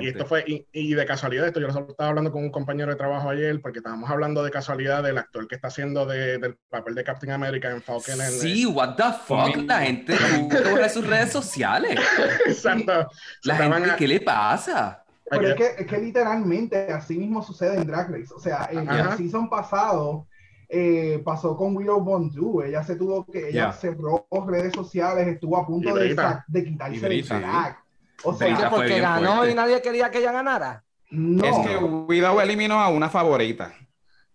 Y 0.00 0.08
esto 0.08 0.26
fue, 0.26 0.44
y, 0.46 0.66
y, 0.72 0.94
de 0.94 1.06
casualidad, 1.06 1.46
esto 1.46 1.60
yo 1.60 1.68
estaba 1.68 2.08
hablando 2.08 2.32
con 2.32 2.42
un 2.42 2.50
compañero 2.50 2.90
de 2.90 2.96
trabajo 2.96 3.30
ayer, 3.30 3.60
porque 3.60 3.78
estábamos 3.78 4.10
hablando 4.10 4.42
de 4.42 4.50
casualidad 4.50 5.04
del 5.04 5.18
actor 5.18 5.46
que 5.46 5.54
está 5.54 5.68
haciendo 5.68 6.04
de, 6.04 6.38
del 6.38 6.56
papel 6.68 6.96
de 6.96 7.04
Captain 7.04 7.32
America 7.32 7.70
en 7.70 7.80
Falcon. 7.80 8.20
En, 8.20 8.32
sí, 8.32 8.66
what 8.66 8.96
the 8.96 9.12
fuck, 9.24 9.56
la 9.66 9.82
gente 9.82 10.16
cubre 10.48 10.88
sus 10.88 11.06
redes 11.06 11.30
sociales. 11.30 11.98
Exacto. 12.46 13.08
La 13.44 13.56
gente, 13.56 13.90
¿qué 13.96 14.08
le 14.08 14.20
pasa? 14.20 15.04
Pero 15.30 15.48
es 15.48 15.54
que, 15.54 15.82
es 15.82 15.86
que 15.86 15.98
literalmente 15.98 16.92
así 16.92 17.18
mismo 17.18 17.42
sucede 17.42 17.76
en 17.76 17.86
Drag 17.86 18.10
Race. 18.10 18.32
O 18.34 18.40
sea, 18.40 18.68
en 18.70 18.88
el 18.88 19.16
season 19.16 19.48
pasado 19.48 20.26
eh, 20.68 21.20
pasó 21.24 21.56
con 21.56 21.76
Willow 21.76 22.00
Bondu. 22.00 22.62
Ella 22.62 22.82
se 22.82 22.96
tuvo 22.96 23.24
que, 23.26 23.48
ella 23.50 23.72
cerró 23.72 24.26
redes 24.46 24.72
sociales, 24.74 25.26
estuvo 25.26 25.56
a 25.56 25.66
punto 25.66 25.94
de, 25.94 26.14
de, 26.48 26.64
quitarse 26.64 27.06
el 27.06 27.26
drag. 27.26 27.78
O 28.24 28.34
sea, 28.34 28.70
porque 28.70 29.00
ganó 29.00 29.46
y 29.46 29.54
nadie 29.54 29.80
quería 29.80 30.10
que 30.10 30.18
ella 30.18 30.32
ganara. 30.32 30.84
No. 31.10 31.44
Es 31.44 31.66
que 31.66 31.76
Willow 31.76 32.40
eliminó 32.40 32.80
a 32.80 32.88
una 32.88 33.08
favorita. 33.08 33.72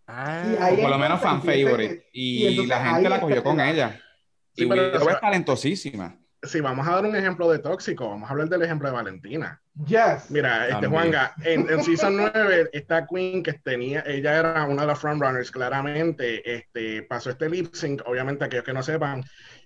Ah, 0.08 0.70
por 0.80 0.90
lo 0.90 0.98
menos 0.98 1.22
fan 1.22 1.42
favorite. 1.42 2.08
Y, 2.12 2.66
la 2.66 2.86
gente 2.86 3.10
la 3.10 3.20
cogió 3.20 3.44
con 3.44 3.60
ella. 3.60 4.00
y 4.56 4.66
Willow 4.66 5.10
es 5.10 5.20
talentosísima. 5.20 6.18
Si 6.44 6.60
vamos 6.62 6.88
a 6.88 6.92
dar 6.92 7.06
un 7.06 7.16
ejemplo 7.16 7.50
de 7.50 7.60
tóxico, 7.60 8.10
vamos 8.10 8.30
a 8.30 8.34
hablar 8.34 8.50
del 8.50 8.64
ejemplo 8.64 8.90
de 8.90 8.96
Valentina. 8.96 9.62
Yes. 9.88 10.30
Mira, 10.30 10.68
este 10.68 10.88
Juanga, 10.88 11.34
en, 11.44 11.70
en 11.70 11.84
Season 11.84 12.16
9, 12.16 12.70
esta 12.74 13.08
Queen 13.08 13.42
que 13.42 13.54
tenía, 13.54 14.04
ella 14.06 14.38
era 14.40 14.66
una 14.66 14.82
de 14.82 14.88
las 14.90 15.00
frontrunners, 15.00 15.50
claramente, 15.50 16.56
este, 16.56 17.04
pasó 17.04 17.32
este 17.32 17.50
lip 17.50 17.74
sync, 17.74 18.02
obviamente 18.06 18.46
aquellos 18.46 18.66
que 18.66 18.74
no 18.74 18.84
sepan, 18.84 19.24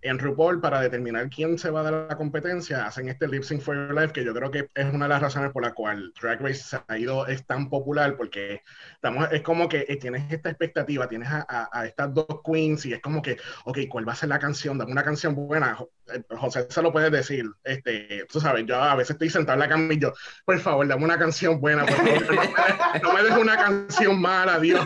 en 0.07 0.19
RuPaul 0.19 0.61
para 0.61 0.81
determinar 0.81 1.29
quién 1.29 1.57
se 1.57 1.69
va 1.69 1.83
de 1.83 2.07
la 2.07 2.17
competencia, 2.17 2.85
hacen 2.85 3.09
este 3.09 3.27
lip 3.27 3.43
sync 3.43 3.61
for 3.61 3.75
your 3.75 3.93
life, 3.93 4.13
que 4.13 4.23
yo 4.23 4.33
creo 4.33 4.51
que 4.51 4.69
es 4.73 4.93
una 4.93 5.05
de 5.05 5.09
las 5.09 5.21
razones 5.21 5.51
por 5.51 5.63
la 5.63 5.73
cual 5.73 6.13
Drag 6.21 6.41
Race 6.41 6.61
se 6.63 6.79
ha 6.87 6.97
ido, 6.97 7.27
es 7.27 7.45
tan 7.45 7.69
popular, 7.69 8.15
porque 8.15 8.61
estamos, 8.93 9.27
es 9.31 9.41
como 9.41 9.67
que 9.67 9.85
eh, 9.87 9.97
tienes 9.97 10.31
esta 10.31 10.49
expectativa, 10.49 11.07
tienes 11.07 11.29
a, 11.29 11.69
a, 11.71 11.85
estas 11.85 12.13
dos 12.13 12.27
queens 12.45 12.85
y 12.85 12.93
es 12.93 13.01
como 13.01 13.21
que, 13.21 13.37
ok, 13.65 13.79
¿cuál 13.89 14.07
va 14.07 14.13
a 14.13 14.15
ser 14.15 14.29
la 14.29 14.39
canción? 14.39 14.77
Dame 14.77 14.91
una 14.91 15.03
canción 15.03 15.35
buena. 15.35 15.77
Eh, 16.13 16.23
José 16.37 16.67
se 16.69 16.81
lo 16.81 16.91
puede 16.91 17.09
decir, 17.09 17.45
este, 17.63 18.25
tú 18.31 18.39
sabes, 18.39 18.65
yo 18.65 18.75
a 18.75 18.95
veces 18.95 19.11
estoy 19.11 19.29
sentado 19.29 19.55
en 19.55 19.59
la 19.59 19.69
cama 19.69 19.93
y 19.93 19.99
yo, 19.99 20.13
por 20.45 20.59
favor, 20.59 20.87
dame 20.87 21.05
una 21.05 21.17
canción 21.17 21.59
buena, 21.59 21.85
por 21.85 21.95
favor, 21.95 22.25
no, 23.03 23.13
me, 23.13 23.23
dejes 23.23 23.37
una 23.37 23.57
canción 23.57 24.19
mala, 24.19 24.59
Dios. 24.59 24.85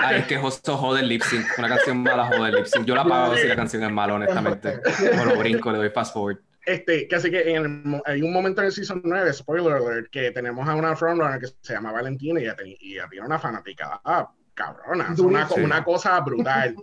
Ay, 0.00 0.20
es 0.20 0.26
que 0.26 0.36
José 0.36 0.60
jode 0.66 1.00
el 1.00 1.08
lip 1.08 1.22
sync, 1.22 1.46
una 1.58 1.68
canción 1.68 2.02
mala 2.02 2.26
jode 2.26 2.48
el 2.48 2.54
lip 2.56 2.66
sync. 2.66 2.84
Yo 2.84 2.94
la 2.94 3.04
pago 3.04 3.36
si 3.36 3.46
la 3.46 3.56
canción 3.56 3.82
es 3.82 3.90
mala, 3.90 4.14
honestamente. 4.14 4.80
O 5.20 5.24
lo 5.24 5.36
brinco, 5.36 5.72
le 5.72 5.78
doy 5.78 5.90
fast 5.90 6.12
forward. 6.12 6.38
Este, 6.64 7.08
que 7.08 7.16
así 7.16 7.30
que 7.30 7.54
en 7.54 8.00
hay 8.06 8.22
un 8.22 8.32
momento 8.32 8.60
en 8.60 8.68
el 8.68 8.72
Season 8.72 9.02
9, 9.04 9.32
spoiler 9.32 9.72
alert, 9.72 10.10
que 10.10 10.30
tenemos 10.30 10.68
a 10.68 10.76
una 10.76 10.94
frontrunner 10.94 11.40
que 11.40 11.48
se 11.60 11.72
llama 11.72 11.90
Valentina 11.90 12.40
y 12.40 12.44
ella, 12.44 12.56
tiene 13.10 13.26
una 13.26 13.38
fanática 13.38 14.00
cabrona, 14.54 15.14
una, 15.18 15.48
una, 15.56 15.82
cosa 15.82 16.20
brutal. 16.20 16.76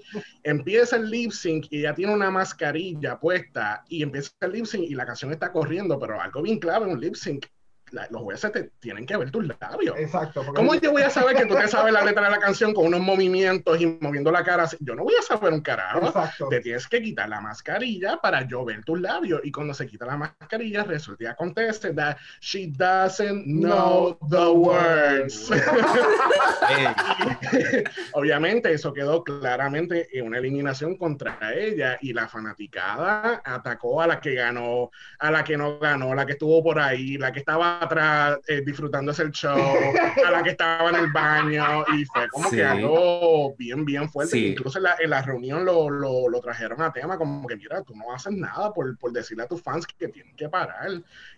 empieza 0.44 0.98
el 0.98 1.10
lip 1.10 1.32
sync 1.32 1.68
y 1.70 1.80
ella 1.80 1.94
tiene 1.94 2.14
una 2.14 2.30
mascarilla 2.30 3.20
puesta 3.20 3.86
y 3.88 4.04
empieza 4.04 4.32
el 4.42 4.52
lip 4.52 4.66
sync 4.66 4.84
y 4.84 4.96
la 4.96 5.06
canción 5.06 5.32
está 5.32 5.52
corriendo, 5.52 5.98
pero 5.98 6.20
algo 6.20 6.42
bien 6.42 6.60
clave 6.60 6.86
en 6.86 6.94
un 6.94 7.00
lip 7.00 7.16
sync 7.16 7.46
los 7.92 8.22
jueces 8.22 8.52
te 8.52 8.64
tienen 8.80 9.06
que 9.06 9.18
ver 9.18 9.32
tus 9.32 9.46
labios. 9.46 9.98
Exacto. 9.98 10.46
¿Cómo 10.54 10.76
yo 10.76 10.92
voy 10.92 11.04
a 11.04 11.10
saber 11.10 11.36
que 11.36 11.46
tú 11.46 11.56
te 11.56 11.68
sabes 11.68 11.94
la 11.94 12.04
letra 12.04 12.26
de 12.26 12.32
la 12.32 12.40
canción 12.40 12.74
con 12.74 12.88
unos 12.88 13.02
movimientos 13.02 13.80
y 13.80 13.98
moviendo 14.00 14.32
la 14.32 14.44
cara? 14.44 14.68
Yo 14.80 14.96
no 14.96 15.04
voy 15.04 15.16
a 15.20 15.22
saber 15.22 15.54
un 15.54 15.62
carajo. 15.62 16.08
Exacto. 16.08 16.50
Te 16.50 16.62
tienes 16.62 16.88
que 16.88 17.02
quitar 17.02 17.30
la 17.30 17.42
mascarilla 17.42 18.18
para 18.18 18.48
yo 18.48 18.66
ver 18.66 18.84
tus 18.84 19.00
labios. 19.00 19.42
Y 19.44 19.52
cuando 19.52 19.74
se 19.74 19.88
quita 19.88 20.06
la 20.06 20.18
mascarilla, 20.18 20.84
resulta 20.84 21.36
conteste 21.36 21.94
that 21.94 22.18
she 22.42 22.68
doesn't 22.68 23.46
know 23.46 24.18
the 24.30 24.52
words. 24.52 25.50
Obviamente, 28.14 28.74
eso 28.74 28.94
quedó 28.94 29.24
claramente 29.24 30.08
en 30.18 30.28
una 30.28 30.38
eliminación 30.38 30.96
contra 30.96 31.38
ella. 31.54 31.98
Y 32.02 32.14
la 32.14 32.28
fanaticada 32.28 33.42
atacó 33.44 34.02
a 34.02 34.08
la 34.08 34.20
que 34.20 34.36
ganó, 34.36 34.92
a 35.20 35.32
la 35.32 35.44
que 35.44 35.58
no 35.58 35.80
ganó, 35.80 36.14
la 36.14 36.26
que 36.26 36.34
estuvo 36.34 36.64
por 36.64 36.80
ahí, 36.80 37.18
la 37.18 37.32
que 37.32 37.40
estaba 37.40 37.79
atrás 37.86 38.40
eh, 38.48 38.62
disfrutándose 38.66 39.24
el 39.24 39.32
show, 39.32 39.58
a 40.26 40.32
la 40.32 40.44
que 40.44 40.52
estaba 40.52 40.90
en 40.90 40.96
el 40.96 41.12
baño, 41.12 41.86
y 41.96 42.06
fue 42.06 42.28
como 42.30 42.50
que 42.50 42.64
algo 42.64 43.56
bien, 43.58 43.86
bien 43.86 44.10
fuerte. 44.10 44.38
Incluso 44.38 44.78
en 44.78 44.84
la, 44.84 44.96
en 45.00 45.10
la 45.10 45.22
reunión 45.22 45.66
lo, 45.66 45.90
lo, 45.90 46.30
lo, 46.30 46.40
trajeron 46.42 46.82
a 46.82 46.92
tema, 46.92 47.18
como 47.18 47.48
que 47.48 47.56
mira, 47.56 47.82
tú 47.84 47.96
no 47.96 48.14
haces 48.14 48.34
nada 48.34 48.74
por, 48.74 48.98
por 48.98 49.12
decirle 49.12 49.44
a 49.44 49.48
tus 49.48 49.62
fans 49.62 49.86
que 49.86 50.08
tienen 50.08 50.36
que 50.36 50.50
parar, 50.50 50.90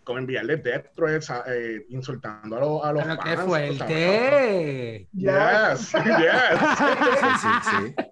como 0.03 0.19
enviarle 0.19 0.57
death 0.57 0.87
threats, 0.95 1.31
eh, 1.47 1.85
insultando 1.89 2.57
a, 2.57 2.59
lo, 2.59 2.85
a 2.85 2.93
los 2.93 3.03
Pero 3.03 3.15
fans. 3.17 3.29
¡Qué 3.29 3.37
fuerte! 3.37 5.07
Yes, 5.13 5.91
yes. 5.91 6.61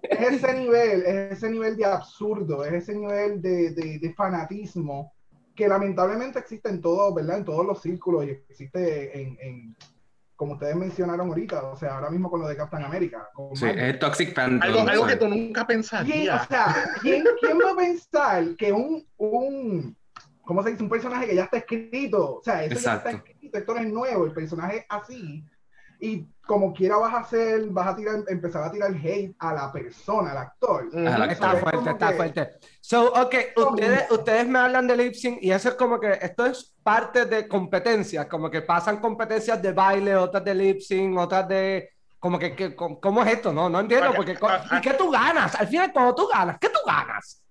Es 0.10 0.32
ese 0.32 0.52
nivel, 0.52 1.02
es 1.06 1.32
ese 1.32 1.50
nivel 1.50 1.76
de 1.76 1.86
absurdo, 1.86 2.64
es 2.64 2.74
ese 2.74 2.94
nivel 2.94 3.40
de, 3.40 3.70
de, 3.70 3.98
de 3.98 4.12
fanatismo 4.12 5.14
que 5.60 5.68
lamentablemente 5.68 6.38
existe 6.38 6.70
en 6.70 6.80
todo, 6.80 7.12
¿verdad? 7.12 7.36
En 7.36 7.44
todos 7.44 7.66
los 7.66 7.82
círculos 7.82 8.24
y 8.24 8.30
existe 8.30 9.20
en, 9.20 9.36
en, 9.42 9.76
como 10.34 10.54
ustedes 10.54 10.74
mencionaron 10.74 11.28
ahorita, 11.28 11.64
o 11.64 11.76
sea, 11.76 11.96
ahora 11.96 12.08
mismo 12.08 12.30
con 12.30 12.40
lo 12.40 12.48
de 12.48 12.56
Captain 12.56 12.82
America. 12.82 13.28
sí, 13.52 13.66
es 13.66 13.98
Toxic. 13.98 14.38
Algo, 14.38 14.80
algo, 14.88 15.06
que 15.06 15.16
tú 15.16 15.28
nunca 15.28 15.66
pensarías. 15.66 16.44
o 16.44 16.48
sea, 16.48 16.94
¿quién, 17.02 17.24
¿quién, 17.42 17.58
va 17.58 17.72
a 17.72 17.76
pensar 17.76 18.56
que 18.56 18.72
un, 18.72 19.06
un, 19.18 19.94
¿cómo 20.40 20.62
se 20.62 20.70
dice? 20.70 20.82
Un 20.82 20.88
personaje 20.88 21.26
que 21.26 21.34
ya 21.34 21.44
está 21.44 21.58
escrito, 21.58 22.36
o 22.36 22.42
sea, 22.42 22.64
eso 22.64 22.80
ya 22.80 22.94
está 22.94 23.10
escrito, 23.10 23.58
esto 23.58 23.74
no 23.74 23.80
es 23.80 23.92
nuevo, 23.92 24.24
el 24.24 24.32
personaje 24.32 24.86
así, 24.88 25.44
y 26.00 26.26
como 26.46 26.72
quiera 26.72 26.96
vas 26.96 27.14
a 27.14 27.18
hacer, 27.18 27.66
vas 27.68 27.88
a 27.88 27.96
tirar, 27.96 28.24
empezar 28.26 28.64
a 28.64 28.72
tirar 28.72 28.92
hate 28.92 29.34
a 29.38 29.54
la 29.54 29.72
persona, 29.72 30.32
al 30.32 30.38
actor. 30.38 30.88
Está 31.30 31.56
fuerte, 31.56 31.90
está 31.90 32.12
fuerte. 32.12 32.50
So, 32.80 33.12
ok, 33.12 33.34
ustedes, 33.56 34.10
ustedes 34.10 34.48
me 34.48 34.58
hablan 34.58 34.86
de 34.88 34.96
lip 34.96 35.14
sync 35.14 35.38
y 35.40 35.52
eso 35.52 35.68
es 35.68 35.74
como 35.76 36.00
que 36.00 36.18
esto 36.20 36.46
es 36.46 36.74
parte 36.82 37.26
de 37.26 37.46
competencias, 37.46 38.26
como 38.26 38.50
que 38.50 38.62
pasan 38.62 38.98
competencias 38.98 39.62
de 39.62 39.72
baile, 39.72 40.16
otras 40.16 40.44
de 40.44 40.54
lip 40.54 40.80
sync, 40.80 41.16
otras 41.18 41.46
de 41.46 41.90
como 42.18 42.38
que, 42.38 42.56
que 42.56 42.74
¿cómo 42.74 43.22
es 43.22 43.32
esto? 43.32 43.52
No, 43.52 43.70
no 43.70 43.80
entiendo, 43.80 44.12
porque 44.14 44.32
¿y 44.32 44.80
qué 44.80 44.94
tú 44.94 45.10
ganas? 45.10 45.54
Al 45.54 45.68
final, 45.68 45.92
cuando 45.92 46.14
tú 46.14 46.26
ganas, 46.26 46.58
¿qué 46.58 46.68
tú 46.68 46.80
ganas? 46.84 47.42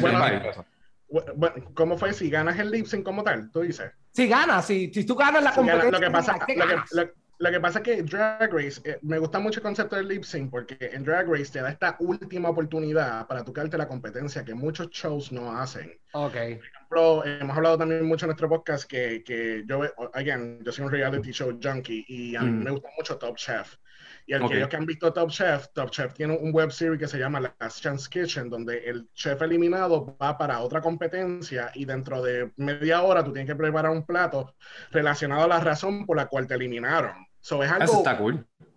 bueno, 0.00 0.64
¿Cómo 1.74 1.96
fue 1.96 2.12
si 2.12 2.28
ganas 2.28 2.58
el 2.58 2.70
lip 2.70 2.86
sync 2.86 3.04
como 3.04 3.24
tal? 3.24 3.50
Tú 3.50 3.62
dices. 3.62 3.90
Si 4.12 4.28
ganas, 4.28 4.64
si, 4.66 4.92
si 4.92 5.04
tú 5.04 5.14
ganas 5.16 5.42
la 5.42 5.52
competencia. 5.52 5.90
lo 5.90 6.00
que 6.00 6.10
pasa, 6.10 6.38
lo 6.92 7.06
que 7.06 7.12
pasa 7.60 7.78
es 7.78 7.84
que 7.84 8.02
Drag 8.02 8.52
Race, 8.52 8.80
eh, 8.84 8.98
me 9.02 9.18
gusta 9.18 9.38
mucho 9.38 9.60
el 9.60 9.64
concepto 9.64 9.96
del 9.96 10.08
lip 10.08 10.24
sync 10.24 10.50
porque 10.50 10.76
en 10.80 11.04
Drag 11.04 11.28
Race 11.28 11.52
te 11.52 11.60
da 11.60 11.70
esta 11.70 11.96
última 12.00 12.50
oportunidad 12.50 13.26
para 13.26 13.44
tocarte 13.44 13.78
la 13.78 13.86
competencia 13.86 14.44
que 14.44 14.54
muchos 14.54 14.90
shows 14.90 15.30
no 15.30 15.56
hacen. 15.56 15.92
Ok. 16.12 16.32
Por 16.32 16.42
ejemplo, 16.42 17.24
hemos 17.24 17.56
hablado 17.56 17.78
también 17.78 18.04
mucho 18.04 18.26
en 18.26 18.28
nuestro 18.28 18.48
podcast 18.48 18.88
que, 18.88 19.22
que 19.22 19.62
yo, 19.66 19.82
again, 20.14 20.60
yo 20.64 20.72
soy 20.72 20.86
un 20.86 20.90
reality 20.90 21.30
show 21.30 21.58
junkie 21.62 22.04
y 22.08 22.34
a 22.34 22.42
mí 22.42 22.50
mm. 22.50 22.64
me 22.64 22.70
gusta 22.72 22.88
mucho 22.96 23.16
Top 23.18 23.36
Chef. 23.36 23.76
Y 24.28 24.34
aquellos 24.34 24.68
que 24.68 24.76
han 24.76 24.84
visto 24.84 25.10
Top 25.10 25.30
Chef, 25.30 25.68
Top 25.72 25.90
Chef 25.90 26.12
tiene 26.12 26.36
un 26.36 26.52
web 26.52 26.70
series 26.70 26.98
que 26.98 27.08
se 27.08 27.18
llama 27.18 27.40
Last 27.40 27.80
Chance 27.80 28.10
Kitchen, 28.10 28.50
donde 28.50 28.78
el 28.84 29.08
chef 29.14 29.40
eliminado 29.40 30.18
va 30.20 30.36
para 30.36 30.60
otra 30.60 30.82
competencia 30.82 31.70
y 31.74 31.86
dentro 31.86 32.22
de 32.22 32.52
media 32.56 33.00
hora 33.00 33.24
tú 33.24 33.32
tienes 33.32 33.50
que 33.50 33.56
preparar 33.56 33.90
un 33.90 34.04
plato 34.04 34.54
relacionado 34.90 35.44
a 35.44 35.48
la 35.48 35.60
razón 35.60 36.04
por 36.04 36.18
la 36.18 36.26
cual 36.26 36.46
te 36.46 36.54
eliminaron. 36.54 37.27
So, 37.40 37.62
es 37.62 37.70
algo, 37.70 38.02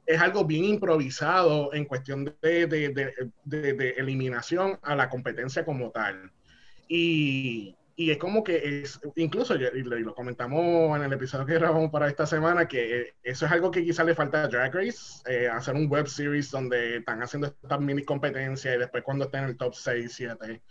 Es 0.06 0.22
algo 0.22 0.46
bien 0.46 0.66
improvisado 0.66 1.74
en 1.74 1.86
cuestión 1.86 2.26
de, 2.26 2.68
de, 2.68 2.90
de, 3.46 3.74
de, 3.74 3.90
eliminación 3.92 4.80
a 4.82 4.96
la 4.96 5.10
competencia 5.10 5.66
como 5.66 5.92
tal. 5.92 6.32
Y, 6.88 7.76
y 7.96 8.12
es 8.12 8.18
como 8.18 8.44
que 8.44 8.82
es, 8.82 9.00
incluso, 9.16 9.56
y 9.56 9.84
lo, 9.84 10.16
comentamos 10.16 10.98
en 10.98 11.04
el 11.04 11.14
episodio 11.14 11.46
que 11.46 11.54
grabamos 11.54 11.92
para 11.92 12.08
esta 12.08 12.26
semana, 12.26 12.68
que 12.68 13.14
eso 13.22 13.46
es 13.46 13.52
algo 13.52 13.70
que 13.70 13.84
quizá 13.84 14.04
le 14.04 14.16
falta 14.16 14.44
a 14.44 14.48
Drag 14.48 14.74
Race, 14.74 15.22
eh, 15.28 15.48
hacer 15.48 15.76
un 15.76 15.88
web 15.88 16.08
series 16.08 16.50
donde 16.50 16.98
están 16.98 17.22
haciendo 17.22 17.48
estas 17.48 17.80
mini 17.80 18.04
competencias 18.04 18.76
y 18.76 18.80
después 18.80 19.04
cuando 19.04 19.26
estén 19.26 19.44
en 19.44 19.50
el 19.50 19.58
top 19.58 19.76
6, 19.76 20.12
7, 20.12 20.62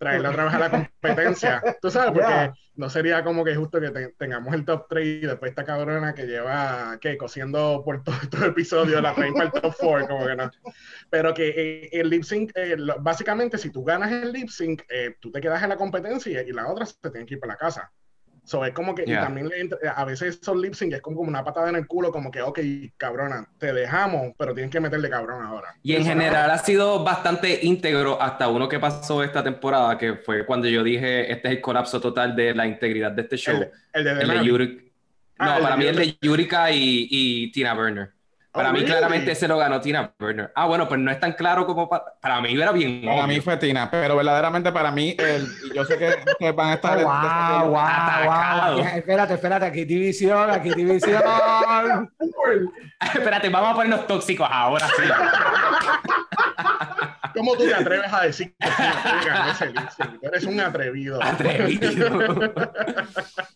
traerla 0.00 0.30
otra 0.30 0.44
vez 0.44 0.54
a 0.54 0.58
la 0.58 0.70
competencia. 0.70 1.62
Tú 1.80 1.90
sabes, 1.90 2.12
porque 2.12 2.52
no 2.74 2.88
sería 2.88 3.22
como 3.22 3.44
que 3.44 3.54
justo 3.54 3.78
que 3.80 3.90
tengamos 4.18 4.54
el 4.54 4.64
top 4.64 4.86
3 4.88 5.06
y 5.06 5.20
después 5.20 5.50
esta 5.50 5.64
cabrona 5.64 6.14
que 6.14 6.26
lleva, 6.26 6.98
¿qué? 7.00 7.18
Cosiendo 7.18 7.82
por 7.84 8.02
todo, 8.30 8.44
el 8.44 8.50
episodio, 8.50 9.00
la 9.00 9.14
traen 9.14 9.34
para 9.34 9.46
el 9.46 9.52
top 9.52 9.74
4, 9.78 10.08
como 10.08 10.26
que 10.26 10.36
no. 10.36 10.50
Pero 11.10 11.34
que 11.34 11.48
eh, 11.48 11.90
el 11.92 12.08
lip 12.08 12.22
sync, 12.22 12.50
eh, 12.54 12.76
básicamente, 13.00 13.58
si 13.58 13.70
tú 13.70 13.84
ganas 13.84 14.10
el 14.10 14.32
lip 14.32 14.48
sync, 14.48 14.82
eh, 14.88 15.16
tú 15.20 15.30
te 15.30 15.40
quedas 15.40 15.62
en 15.62 15.68
la 15.68 15.76
competencia 15.76 16.42
y 16.42 16.50
la 16.52 16.66
otra 16.68 16.86
se 16.86 16.94
tiene 17.10 17.26
que 17.26 17.34
ir 17.34 17.40
para 17.40 17.52
la 17.52 17.58
casa. 17.58 17.92
So, 18.50 18.64
es 18.64 18.72
como 18.72 18.96
que 18.96 19.04
también 19.04 19.48
a 19.94 20.04
veces 20.04 20.40
esos 20.42 20.56
lip 20.56 20.74
sync 20.74 20.94
es 20.94 21.00
como, 21.00 21.20
una 21.20 21.44
patada 21.44 21.68
en 21.68 21.76
el 21.76 21.86
culo, 21.86 22.10
como 22.10 22.32
que, 22.32 22.42
ok, 22.42 22.58
cabrona, 22.96 23.46
te 23.58 23.72
dejamos, 23.72 24.32
pero 24.36 24.52
tienes 24.52 24.72
que 24.72 24.80
meterle 24.80 25.08
cabrón 25.08 25.44
ahora. 25.46 25.76
Y 25.84 25.94
en 25.94 26.04
general 26.04 26.50
ha 26.50 26.58
sido 26.58 27.04
bastante 27.04 27.60
íntegro 27.62 28.20
hasta 28.20 28.48
uno 28.48 28.68
que 28.68 28.80
pasó 28.80 29.22
esta 29.22 29.44
temporada, 29.44 29.96
que 29.96 30.14
fue 30.14 30.44
cuando 30.44 30.66
yo 30.66 30.82
dije, 30.82 31.30
este 31.30 31.46
es 31.46 31.54
el 31.54 31.60
colapso 31.60 32.00
total 32.00 32.34
de 32.34 32.52
la 32.52 32.66
integridad 32.66 33.12
de 33.12 33.22
este 33.22 33.36
show. 33.36 33.70
El, 33.92 34.02
de, 34.04 34.10
el 34.10 34.30
ah, 35.38 35.56
No, 35.56 35.62
para 35.62 35.76
mí 35.76 35.86
el 35.86 35.94
de 35.94 36.18
Yurika 36.20 36.72
y, 36.72 37.06
y 37.08 37.52
Tina 37.52 37.72
Burner. 37.74 38.10
Para 38.52 38.70
oh, 38.70 38.72
mí, 38.72 38.84
claramente, 38.84 39.34
se 39.36 39.46
lo 39.46 39.58
ganó 39.58 39.80
Tina 39.80 40.12
Burner. 40.18 40.50
Ah, 40.56 40.66
bueno, 40.66 40.88
pues 40.88 40.98
no 40.98 41.12
es 41.12 41.20
tan 41.20 41.34
claro 41.34 41.66
como 41.66 41.88
para, 41.88 42.02
para 42.20 42.40
mí, 42.40 42.52
era 42.52 42.72
bien. 42.72 43.04
Para 43.04 43.28
mí 43.28 43.40
fue 43.40 43.56
Tina, 43.58 43.88
pero 43.88 44.16
verdaderamente 44.16 44.72
para 44.72 44.90
mí, 44.90 45.14
el, 45.18 45.46
yo 45.72 45.84
sé 45.84 45.96
que 45.96 46.52
van 46.52 46.70
a 46.70 46.74
estar. 46.74 46.98
Oh, 47.10 47.68
wow, 47.68 47.70
wow, 47.70 48.76
wow. 48.76 48.86
Espérate, 48.94 49.34
espérate, 49.34 49.66
aquí 49.66 49.84
división, 49.84 50.50
aquí 50.50 50.70
división. 50.70 51.22
espérate, 53.14 53.48
vamos 53.48 53.70
a 53.70 53.74
ponernos 53.74 54.06
tóxicos 54.06 54.48
ahora 54.50 54.86
sí. 54.88 55.02
¿Cómo 57.34 57.56
tú 57.56 57.64
te 57.64 57.74
atreves 57.74 58.12
a 58.12 58.22
decir 58.22 58.54
que 58.58 58.68
tú 60.20 60.26
eres 60.26 60.44
un 60.44 60.60
atrevido? 60.60 61.22
Atrevido. 61.22 62.52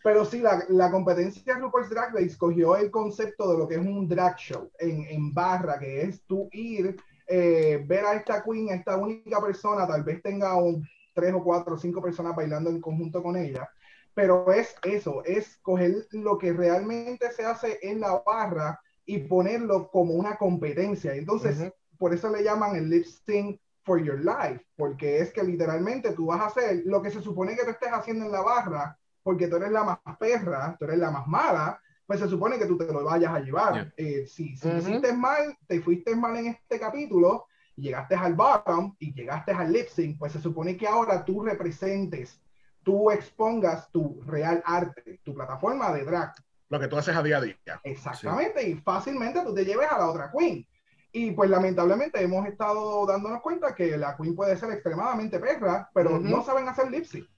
Pero 0.03 0.25
sí, 0.25 0.41
la, 0.41 0.63
la 0.69 0.91
competencia 0.91 1.59
RuPaul's 1.59 1.91
Drag 1.91 2.15
Race 2.15 2.37
cogió 2.39 2.77
el 2.77 2.91
concepto 2.91 3.53
de 3.53 3.59
lo 3.59 3.69
que 3.69 3.75
es 3.75 3.81
un 3.81 4.09
drag 4.09 4.37
show 4.37 4.71
en, 4.85 5.07
en 5.09 5.35
barra, 5.35 5.79
que 5.79 6.03
es 6.03 6.23
tú 6.27 6.49
ir, 6.53 6.97
eh, 7.27 7.83
ver 7.87 8.05
a 8.05 8.15
esta 8.15 8.43
queen, 8.43 8.71
a 8.71 8.75
esta 8.75 8.97
única 8.97 9.41
persona, 9.41 9.87
tal 9.87 10.03
vez 10.03 10.23
tenga 10.23 10.57
un, 10.57 10.87
tres 11.15 11.33
o 11.33 11.43
cuatro 11.43 11.75
o 11.75 11.79
cinco 11.79 12.03
personas 12.03 12.37
bailando 12.37 12.71
en 12.71 12.81
conjunto 12.81 13.23
con 13.23 13.37
ella, 13.37 13.69
pero 14.15 14.53
es 14.53 14.75
eso, 14.85 15.25
es 15.25 15.59
coger 15.63 16.07
lo 16.13 16.39
que 16.39 16.53
realmente 16.53 17.31
se 17.33 17.45
hace 17.45 17.79
en 17.83 18.01
la 18.01 18.23
barra 18.25 18.81
y 19.07 19.19
ponerlo 19.19 19.91
como 19.91 20.15
una 20.15 20.37
competencia. 20.37 21.15
Entonces, 21.15 21.73
por 21.99 22.15
eso 22.15 22.31
le 22.31 22.43
llaman 22.43 22.77
el 22.77 22.89
lip 22.89 23.05
sync 23.05 23.61
for 23.85 24.03
your 24.03 24.19
life, 24.19 24.65
porque 24.77 25.19
es 25.19 25.33
que 25.33 25.43
literalmente 25.43 26.13
tú 26.13 26.27
vas 26.27 26.41
a 26.41 26.47
hacer 26.47 26.83
lo 26.87 27.03
que 27.03 27.11
se 27.11 27.21
supone 27.21 27.55
que 27.55 27.65
tú 27.65 27.71
estés 27.71 27.93
haciendo 27.93 28.25
en 28.25 28.33
la 28.33 28.41
barra, 28.41 28.99
porque 29.23 29.49
tú 29.49 29.57
eres 29.57 29.73
la 29.73 29.85
más 29.85 29.99
perra, 30.19 30.77
tú 30.79 30.87
eres 30.87 30.99
la 30.99 31.11
más 31.11 31.27
mala, 31.27 31.81
pues 32.07 32.21
se 32.21 32.29
supone 32.29 32.59
que 32.59 32.67
tú 32.67 32.77
te 32.77 32.93
lo 32.93 33.05
vayas 33.05 33.33
a 33.33 33.41
llevar. 33.41 33.93
Eh, 33.97 34.27
si 34.27 34.57
si 34.57 34.69
hiciste 34.69 35.13
mal, 35.13 35.57
te 35.67 35.81
fuiste 35.81 36.15
mal 36.15 36.37
en 36.37 36.49
este 36.49 36.79
capítulo, 36.79 37.47
llegaste 37.77 38.15
al 38.15 38.35
bottom 38.35 38.95
y 38.99 39.13
llegaste 39.15 39.53
al 39.53 39.73
lip 39.73 39.89
sync, 39.89 40.19
pues 40.19 40.33
se 40.33 40.41
supone 40.41 40.77
que 40.77 40.87
ahora 40.87 41.25
tú 41.25 41.43
representes, 41.43 42.41
tú 42.83 43.11
expongas 43.11 43.91
tu 43.91 44.23
real 44.27 44.63
arte, 44.67 45.21
tu 45.23 45.35
plataforma 45.35 45.93
de 45.93 46.05
drag. 46.05 46.35
Lo 46.69 46.81
que 46.81 46.89
tú 46.89 46.97
haces 46.97 47.17
a 47.17 47.23
día 47.23 47.39
a 47.39 47.41
día. 47.41 47.81
Exactamente, 47.85 48.69
y 48.69 48.75
fácilmente 48.77 49.43
tú 49.43 49.55
te 49.55 49.65
lleves 49.65 49.91
a 49.91 49.99
la 49.99 50.11
otra 50.11 50.31
queen. 50.37 50.67
Y 51.13 51.31
pues 51.31 51.49
lamentablemente 51.49 52.21
hemos 52.21 52.45
estado 52.47 53.07
dándonos 53.07 53.41
cuenta 53.41 53.73
que 53.73 53.97
la 53.97 54.17
Queen 54.17 54.35
puede 54.35 54.57
ser 54.57 54.73
extremadamente 54.73 55.39
perra, 55.39 55.89
pero 55.95 56.19
no 56.19 56.43
saben 56.43 56.69
hacer 56.69 56.91
lip 56.91 57.05
sync. 57.05 57.29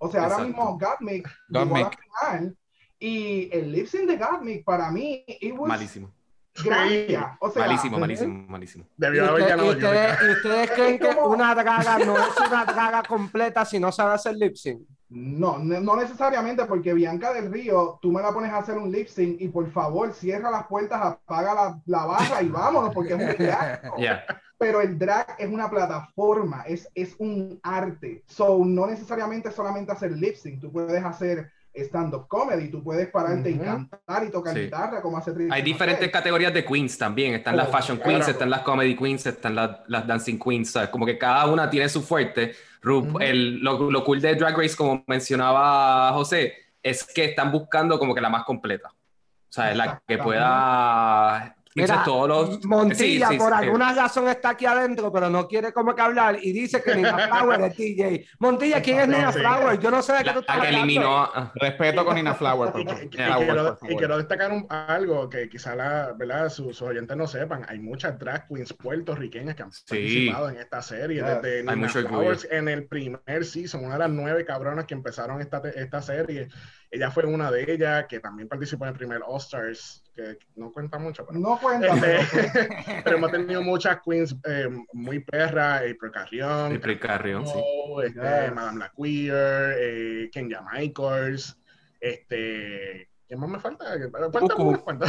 O 0.00 0.10
sea, 0.10 0.24
ahora 0.24 0.38
mismo 0.38 0.78
Gottmik 0.78 1.28
llegó 1.48 1.76
a 1.76 1.80
la 1.80 1.90
final 1.90 2.56
y 2.98 3.48
el 3.52 3.72
lip 3.72 3.86
sync 3.86 4.08
de 4.08 4.16
Gottmik 4.16 4.64
para 4.64 4.90
mí 4.90 5.24
Malísimo. 5.66 6.12
Gracias. 6.64 7.24
O 7.40 7.50
sea, 7.50 7.66
malísimo, 7.66 7.98
malísimo, 7.98 8.46
malísimo. 8.48 8.84
Debió 8.96 9.26
haber 9.26 9.48
ganado. 9.48 9.72
¿Y 9.72 9.74
ustedes, 9.74 10.18
¿Y 10.22 10.30
ustedes 10.32 10.70
creen 10.70 10.98
que 10.98 11.08
una 11.26 11.54
draga 11.54 11.98
no 11.98 12.16
es 12.16 12.34
una 12.46 12.64
draga 12.64 13.02
completa 13.02 13.64
si 13.64 13.78
no 13.78 13.92
sabe 13.92 14.14
hacer 14.14 14.36
lip 14.36 14.54
sync? 14.56 14.80
No, 15.08 15.58
no 15.58 15.96
necesariamente, 15.96 16.64
porque 16.64 16.92
Bianca 16.92 17.32
del 17.32 17.52
Río, 17.52 17.98
tú 18.02 18.10
me 18.10 18.20
la 18.22 18.32
pones 18.32 18.50
a 18.50 18.58
hacer 18.58 18.76
un 18.76 18.90
lip 18.90 19.06
sync 19.06 19.40
y 19.40 19.48
por 19.48 19.70
favor 19.70 20.12
cierra 20.12 20.50
las 20.50 20.66
puertas, 20.66 21.00
apaga 21.00 21.54
la, 21.54 21.80
la 21.86 22.06
barra 22.06 22.42
y 22.42 22.48
vámonos, 22.48 22.92
porque 22.92 23.14
es 23.14 23.20
un 23.20 23.44
drag. 23.46 23.92
Pero 24.58 24.80
el 24.80 24.98
drag 24.98 25.36
es 25.38 25.48
una 25.48 25.70
plataforma, 25.70 26.62
es, 26.66 26.88
es 26.94 27.14
un 27.18 27.60
arte. 27.62 28.24
So, 28.26 28.64
no 28.64 28.86
necesariamente 28.86 29.52
solamente 29.52 29.92
hacer 29.92 30.10
lip 30.10 30.34
sync, 30.34 30.60
tú 30.60 30.72
puedes 30.72 31.04
hacer 31.04 31.52
stand-up 31.84 32.26
comedy. 32.28 32.68
Tú 32.70 32.82
puedes 32.82 33.08
pararte 33.08 33.50
y 33.50 33.58
cantar 33.58 34.24
y 34.24 34.30
tocar 34.30 34.54
guitarra 34.54 35.02
como 35.02 35.18
hace 35.18 35.32
Hay 35.50 35.62
diferentes 35.62 36.10
categorías 36.10 36.52
de 36.52 36.64
queens 36.64 36.96
también. 36.96 37.34
Están 37.34 37.56
las 37.56 37.68
oh, 37.68 37.72
fashion 37.72 37.98
queens, 37.98 38.28
están 38.28 38.50
las 38.50 38.60
comedy 38.60 38.96
queens, 38.96 39.26
están 39.26 39.54
las, 39.54 39.80
las 39.88 40.06
dancing 40.06 40.38
queens. 40.38 40.70
¿sabes? 40.70 40.90
Como 40.90 41.06
que 41.06 41.18
cada 41.18 41.46
una 41.46 41.68
tiene 41.68 41.88
su 41.88 42.02
fuerte. 42.02 42.54
el, 43.20 43.60
lo, 43.60 43.90
lo, 43.90 44.04
cool 44.04 44.20
de 44.20 44.34
Drag 44.34 44.56
Race, 44.56 44.76
como 44.76 45.04
mencionaba 45.06 46.12
José, 46.12 46.54
es 46.82 47.04
que 47.04 47.26
están 47.26 47.52
buscando 47.52 47.98
como 47.98 48.14
que 48.14 48.20
la 48.20 48.28
más 48.28 48.44
completa. 48.44 48.88
O 48.88 49.52
sea, 49.56 49.74
la 49.74 50.02
que 50.06 50.18
pueda 50.18 51.56
Mira, 51.76 52.02
todos 52.04 52.64
Montilla 52.64 53.28
por 53.36 53.52
alguna 53.52 53.92
razón 53.92 54.28
está 54.28 54.50
aquí 54.50 54.64
adentro, 54.64 55.12
pero 55.12 55.28
no 55.28 55.46
quiere 55.46 55.74
como 55.74 55.94
que 55.94 56.00
hablar 56.00 56.38
y 56.40 56.50
dice 56.52 56.82
que 56.82 56.94
Nina 56.94 57.28
Flower 57.28 57.60
es 57.60 57.76
DJ. 57.76 58.26
Montilla, 58.38 58.80
¿quién 58.80 59.00
es 59.00 59.08
Nina 59.08 59.30
Flower? 59.30 59.78
Yo 59.78 59.90
no 59.90 60.02
sé 60.02 60.14
de 60.14 60.24
qué 60.24 60.30
tú 60.32 60.38
estás 60.40 60.68
eliminó. 60.68 61.30
Respeto 61.54 62.04
con 62.04 62.14
Nina 62.14 62.34
Flower. 62.34 62.72
y, 63.10 63.96
quiero, 63.96 64.16
destacar 64.16 64.52
algo 64.70 65.28
que 65.28 65.50
quizá 65.50 65.76
la, 65.76 66.14
¿verdad? 66.16 66.48
Sus, 66.48 66.80
oyentes 66.80 67.14
no 67.14 67.26
sepan. 67.26 67.66
Hay 67.68 67.78
muchas 67.78 68.18
drag 68.18 68.48
queens 68.48 68.72
puertorriqueñas 68.72 69.54
que 69.54 69.62
han 69.62 69.70
participado 69.70 70.48
en 70.48 70.56
esta 70.56 70.80
serie. 70.80 71.22
Desde 71.22 71.62
Nina 71.62 71.88
Flowers 71.90 72.48
en 72.50 72.68
el 72.68 72.86
primer 72.86 73.44
season, 73.44 73.84
una 73.84 73.94
de 73.94 74.00
las 74.00 74.10
nueve 74.10 74.46
cabronas 74.46 74.86
que 74.86 74.94
empezaron 74.94 75.42
esta, 75.42 75.60
esta 75.74 76.00
serie. 76.00 76.48
Ella 76.90 77.10
fue 77.10 77.26
una 77.26 77.50
de 77.50 77.70
ellas 77.70 78.06
que 78.08 78.20
también 78.20 78.48
participó 78.48 78.84
en 78.84 78.92
el 78.92 78.96
primer 78.96 79.20
All 79.26 79.38
Stars, 79.38 80.05
que 80.16 80.38
no 80.56 80.72
cuenta 80.72 80.98
mucho. 80.98 81.26
Pero, 81.26 81.38
no 81.38 81.58
cuenta. 81.60 81.94
Este, 81.94 82.68
pero 83.04 83.16
hemos 83.18 83.30
tenido 83.30 83.62
muchas 83.62 84.00
queens 84.04 84.34
eh, 84.44 84.68
muy 84.92 85.20
perras, 85.20 85.82
April 85.82 86.10
Carrión. 86.12 86.74
April 86.74 86.98
Carrión, 86.98 87.46
sí. 87.46 87.58
Este, 88.04 88.50
Madame 88.50 88.78
La 88.78 88.92
Queer, 88.96 89.76
eh, 89.78 90.30
Kenya 90.32 90.62
Michaels, 90.72 91.58
este... 92.00 93.10
¿Quién 93.28 93.40
más 93.40 93.50
me 93.50 93.58
falta? 93.58 93.84
Falta 94.84 95.06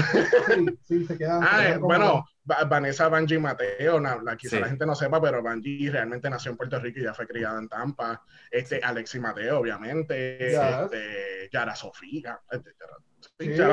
sí, 0.87 1.05
sí, 1.05 1.05
se. 1.05 1.23
Ah, 1.23 1.69
eh, 1.69 1.77
bueno, 1.77 2.25
Vanessa 2.67 3.09
Banji 3.09 3.37
Mateo, 3.37 3.99
la, 3.99 4.35
quizá 4.35 4.59
la 4.59 4.69
gente 4.69 4.87
no 4.87 4.95
sepa, 4.95 5.21
pero 5.21 5.43
Banji 5.43 5.89
realmente 5.89 6.27
nació 6.27 6.49
en 6.49 6.57
Puerto 6.57 6.79
Rico 6.79 6.99
y 6.99 7.03
ya 7.03 7.13
fue 7.13 7.27
criada 7.27 7.59
en 7.59 7.69
Tampa. 7.69 8.23
Este, 8.49 8.81
Alexi 8.83 9.19
Mateo, 9.19 9.59
obviamente. 9.59 10.47
Este, 10.47 11.47
Yara 11.51 11.75
Sofía. 11.75 12.41
Este, 12.49 12.71
Yara, 12.79 12.97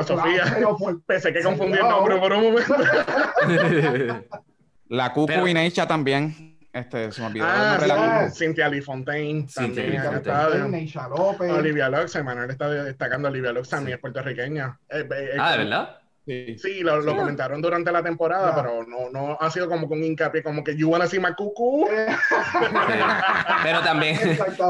Sofía. 0.05 0.57
Pensé 1.07 1.33
que 1.33 1.41
confundí 1.41 1.77
el 1.77 1.87
nombre 1.87 2.17
por 2.17 2.33
un 2.33 2.43
momento. 2.43 2.75
la 4.89 5.11
Cucu 5.13 5.47
Inecha 5.47 5.87
también. 5.87 6.53
Este, 6.71 7.09
se 7.11 7.21
me 7.21 7.27
olvidó 7.27 7.45
ah, 7.47 7.79
el 7.81 7.87
nombre 7.87 8.29
sí, 8.31 8.37
Cynthia 8.37 8.67
Lee 8.67 8.81
Fontaine. 8.81 9.47
Cynthia 9.47 10.11
López. 11.07 11.51
Olivia 11.51 11.89
Lux, 11.89 12.21
Manuel 12.21 12.49
está 12.49 12.69
destacando. 12.69 13.29
Olivia 13.29 13.53
Lux 13.53 13.69
también 13.69 13.95
es 13.95 14.01
puertorriqueña. 14.01 14.77
Eh, 14.89 15.07
eh, 15.09 15.37
ah, 15.39 15.51
¿de 15.53 15.57
verdad? 15.59 15.99
Sí, 16.25 16.81
lo, 16.81 17.01
lo 17.01 17.15
comentaron 17.15 17.61
durante 17.61 17.91
la 17.91 18.01
temporada, 18.01 18.55
pero 18.55 18.83
no, 18.83 19.09
no 19.11 19.37
ha 19.39 19.51
sido 19.51 19.69
como 19.69 19.87
con 19.87 20.03
hincapié, 20.03 20.41
como 20.41 20.63
que 20.63 20.75
you 20.75 20.89
wanna 20.89 21.07
see 21.07 21.19
my 21.19 21.33
cuckoo. 21.37 21.87
pero 23.63 23.81
también 23.81 24.17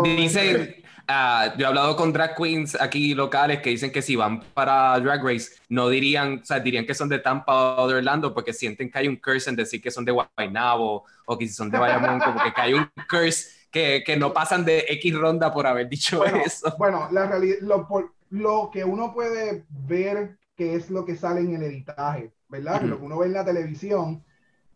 dicen, 0.04 0.75
uh, 1.09 1.57
yo 1.57 1.65
he 1.65 1.67
hablado 1.67 1.95
con 1.95 2.12
drag 2.12 2.35
queens 2.35 2.79
aquí 2.79 3.13
locales 3.13 3.62
que 3.62 3.71
dicen 3.71 3.91
que 3.91 4.01
si 4.01 4.15
van 4.15 4.41
para 4.53 5.00
Drag 5.00 5.24
Race, 5.24 5.51
no 5.70 5.89
dirían, 5.89 6.39
o 6.41 6.46
sea, 6.46 6.59
dirían 6.59 6.85
que 6.85 6.94
son 6.94 7.09
de 7.09 7.20
Tampa 7.20 7.81
o 7.81 7.87
de 7.87 7.96
Orlando 7.96 8.33
porque 8.33 8.53
sienten 8.53 8.91
que 8.91 9.00
hay 9.00 9.07
un 9.07 9.18
curse 9.18 9.50
en 9.50 9.55
decir 9.55 9.81
que 9.81 9.91
son 9.91 10.05
de 10.05 10.11
Guaynabo 10.11 11.03
o 11.25 11.37
que 11.37 11.48
si 11.48 11.53
son 11.53 11.70
de 11.70 11.77
Bayamón, 11.77 12.20
como 12.20 12.39
que, 12.41 12.61
hay 12.61 12.74
un 12.74 12.89
curse 13.09 13.50
que, 13.72 14.03
que, 14.05 14.15
no 14.18 14.33
pasan 14.33 14.63
de 14.65 14.85
X 14.89 15.15
ronda 15.15 15.51
por 15.53 15.68
haber 15.68 15.89
dicho 15.89 16.24
eso. 16.25 16.74
Bueno, 16.77 17.07
la 17.11 17.27
realidad, 17.27 17.57
lo, 17.61 17.87
lo 18.29 18.70
que 18.72 18.83
uno 18.83 19.13
puede 19.13 19.65
ver 19.70 20.37
que 20.55 20.75
es 20.75 20.89
lo 20.89 21.05
que 21.05 21.15
sale 21.15 21.41
en 21.41 21.55
el 21.55 21.63
editaje, 21.63 22.31
¿verdad? 22.48 22.81
Lo 22.81 22.98
que 22.98 23.05
uno 23.05 23.18
ve 23.18 23.27
en 23.27 23.33
la 23.33 23.46
televisión 23.46 24.24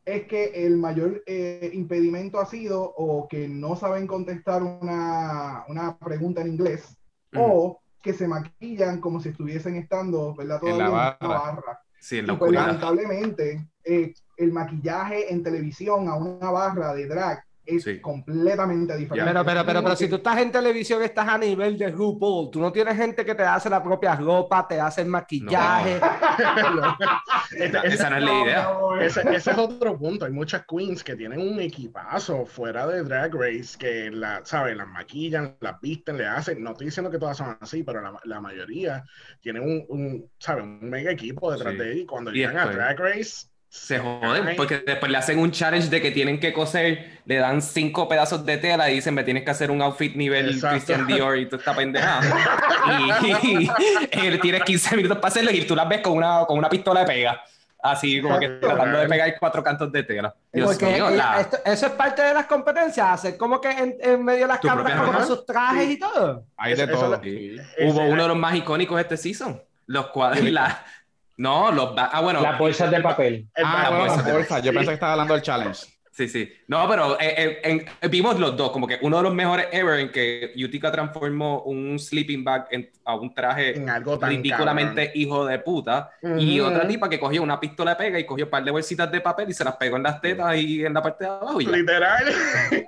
es 0.05 0.25
que 0.27 0.65
el 0.65 0.77
mayor 0.77 1.23
eh, 1.25 1.69
impedimento 1.73 2.39
ha 2.39 2.45
sido 2.45 2.81
o 2.81 3.27
que 3.27 3.47
no 3.47 3.75
saben 3.75 4.07
contestar 4.07 4.63
una, 4.63 5.65
una 5.67 5.97
pregunta 5.97 6.41
en 6.41 6.49
inglés 6.49 6.97
o 7.35 7.79
que 8.01 8.13
se 8.13 8.27
maquillan 8.27 8.99
como 9.01 9.19
si 9.19 9.29
estuviesen 9.29 9.75
estando, 9.75 10.33
¿verdad? 10.35 10.59
Todavía 10.59 11.17
en 11.21 11.27
la 11.29 11.37
barra. 11.37 11.81
Sí, 11.99 12.19
en 12.19 12.27
la 12.27 12.39
pues, 12.39 12.51
lamentablemente, 12.51 13.67
eh, 13.83 14.13
el 14.37 14.53
maquillaje 14.53 15.31
en 15.31 15.43
televisión 15.43 16.07
a 16.07 16.15
una 16.15 16.49
barra 16.49 16.93
de 16.93 17.07
drag 17.07 17.43
es 17.75 18.01
completamente 18.01 18.97
diferente. 18.97 19.31
Pero, 19.31 19.45
pero, 19.45 19.65
pero, 19.65 19.83
pero, 19.83 19.95
si 19.95 20.07
tú 20.07 20.15
estás 20.17 20.37
en 20.39 20.51
televisión, 20.51 21.01
estás 21.03 21.27
a 21.27 21.37
nivel 21.37 21.77
de 21.77 21.89
RuPaul. 21.89 22.49
Tú 22.51 22.59
no 22.59 22.71
tienes 22.71 22.97
gente 22.97 23.25
que 23.25 23.35
te 23.35 23.43
hace 23.43 23.69
la 23.69 23.83
propia 23.83 24.15
ropa, 24.15 24.67
te 24.67 24.79
hace 24.79 25.01
el 25.01 25.07
maquillaje. 25.07 25.99
esa 27.85 28.09
no 28.09 28.17
es 28.17 28.23
la 28.23 28.41
idea. 28.41 28.69
Ese, 29.01 29.21
ese, 29.35 29.51
es 29.51 29.57
otro 29.57 29.97
punto. 29.97 30.25
Hay 30.25 30.31
muchas 30.31 30.65
queens 30.65 31.03
que 31.03 31.15
tienen 31.15 31.39
un 31.39 31.59
equipazo 31.59 32.45
fuera 32.45 32.87
de 32.87 33.03
Drag 33.03 33.33
Race 33.33 33.77
que, 33.77 34.09
la, 34.11 34.41
¿sabes? 34.43 34.75
Las 34.75 34.87
maquillan, 34.87 35.55
las 35.59 35.79
visten, 35.81 36.17
le 36.17 36.25
hacen. 36.25 36.63
No 36.63 36.71
estoy 36.71 36.87
diciendo 36.87 37.11
que 37.11 37.19
todas 37.19 37.37
son 37.37 37.57
así, 37.59 37.83
pero 37.83 38.01
la, 38.01 38.19
la 38.23 38.41
mayoría 38.41 39.03
tienen 39.41 39.63
un, 39.63 39.85
un, 39.89 40.29
¿sabes? 40.39 40.63
Un 40.63 40.89
mega 40.89 41.11
equipo 41.11 41.51
detrás 41.51 41.77
de 41.77 41.91
ellos. 41.91 42.03
Y 42.03 42.05
cuando 42.05 42.31
llegan 42.31 42.57
a 42.57 42.65
Drag 42.65 42.99
Race 42.99 43.47
se 43.69 43.99
joden, 43.99 44.55
porque 44.57 44.79
después 44.79 45.11
le 45.11 45.17
hacen 45.19 45.37
un 45.37 45.51
challenge 45.51 45.89
de 45.89 46.01
que 46.01 46.09
tienen 46.09 46.39
que 46.39 46.51
coser, 46.51 47.19
le 47.25 47.35
dan 47.35 47.61
cinco 47.61 48.09
pedazos 48.09 48.43
de 48.43 48.57
tela 48.57 48.89
y 48.89 48.95
dicen, 48.95 49.13
me 49.13 49.23
tienes 49.23 49.43
que 49.43 49.51
hacer 49.51 49.69
un 49.69 49.79
outfit 49.83 50.15
nivel 50.15 50.59
Christian 50.59 51.05
Dior 51.05 51.37
y 51.37 51.47
tú 51.47 51.57
estás 51.57 51.77
pendejada. 51.77 52.21
y, 53.43 53.69
y, 54.11 54.39
tienes 54.39 54.63
15 54.63 54.95
minutos 54.95 55.19
para 55.19 55.27
hacerlo 55.27 55.51
y 55.51 55.63
tú 55.65 55.75
las 55.75 55.87
ves 55.87 56.01
con 56.01 56.13
una, 56.13 56.45
con 56.47 56.57
una 56.57 56.67
pistola 56.67 57.01
de 57.01 57.05
pega. 57.05 57.43
Así 57.81 58.21
como 58.21 58.37
que 58.39 58.49
tratando 58.49 58.97
de 58.97 59.07
pegar 59.07 59.39
cuatro 59.39 59.63
cantos 59.63 59.91
de 59.91 60.03
tela. 60.03 60.35
porque 60.63 60.97
eso 61.65 61.85
es 61.85 61.91
parte 61.93 62.23
de 62.23 62.33
las 62.33 62.47
competencias, 62.47 63.07
hacer 63.07 63.37
como 63.37 63.61
que 63.61 63.69
en, 64.01 64.25
medio 64.25 64.41
de 64.41 64.47
las 64.47 64.59
cámaras 64.59 64.99
como 64.99 65.23
sus 65.23 65.45
trajes 65.45 65.89
y 65.89 65.99
todo. 65.99 66.43
Hay 66.57 66.75
de 66.75 66.87
todo. 66.87 67.21
Hubo 67.81 68.01
uno 68.01 68.23
de 68.23 68.27
los 68.29 68.37
más 68.37 68.55
icónicos 68.55 68.99
este 68.99 69.15
season. 69.15 69.61
Los 69.85 70.07
cuadros 70.07 70.43
y 70.43 70.51
la, 70.51 70.85
no, 71.39 71.71
los 71.71 71.93
ah, 71.95 72.19
bueno. 72.21 72.41
Las 72.41 72.59
bolsas 72.59 72.91
de 72.91 72.99
papel. 72.99 73.47
ah, 73.55 73.89
la 73.89 73.97
bolsa. 74.31 74.59
Yo 74.59 74.73
pensé 74.73 74.87
que 74.87 74.93
estaba 74.95 75.13
hablando 75.13 75.35
del 75.35 75.41
challenge. 75.41 75.85
Sí, 76.19 76.27
sí. 76.27 76.53
No, 76.67 76.85
pero 76.89 77.17
eh, 77.17 77.61
eh, 77.63 78.07
vimos 78.09 78.37
los 78.37 78.57
dos, 78.57 78.71
como 78.71 78.85
que 78.85 78.99
uno 79.03 79.15
de 79.15 79.23
los 79.23 79.33
mejores 79.33 79.67
ever 79.71 80.01
en 80.01 80.11
que 80.11 80.51
Utica 80.61 80.91
transformó 80.91 81.61
un 81.61 81.97
sleeping 81.97 82.43
bag 82.43 82.67
a 83.05 83.15
un 83.15 83.33
traje 83.33 83.77
en 83.77 83.89
algo 83.89 84.19
tan 84.19 84.31
ridículamente 84.31 85.13
hijo 85.15 85.45
de 85.45 85.59
puta. 85.59 86.11
Y 86.37 86.59
otra 86.59 86.85
tipa 86.85 87.07
que 87.07 87.21
cogió 87.21 87.41
una 87.41 87.57
pistola 87.57 87.91
de 87.91 87.97
pega 87.97 88.19
y 88.19 88.25
cogió 88.25 88.47
un 88.47 88.51
par 88.51 88.65
de 88.65 88.71
bolsitas 88.71 89.09
de 89.09 89.21
papel 89.21 89.49
y 89.49 89.53
se 89.53 89.63
las 89.63 89.77
pegó 89.77 89.95
en 89.95 90.03
las 90.03 90.19
tetas 90.19 90.57
y 90.57 90.83
en 90.83 90.93
la 90.93 91.01
parte 91.01 91.23
de 91.23 91.29
abajo. 91.29 91.57
Literal. 91.61 92.25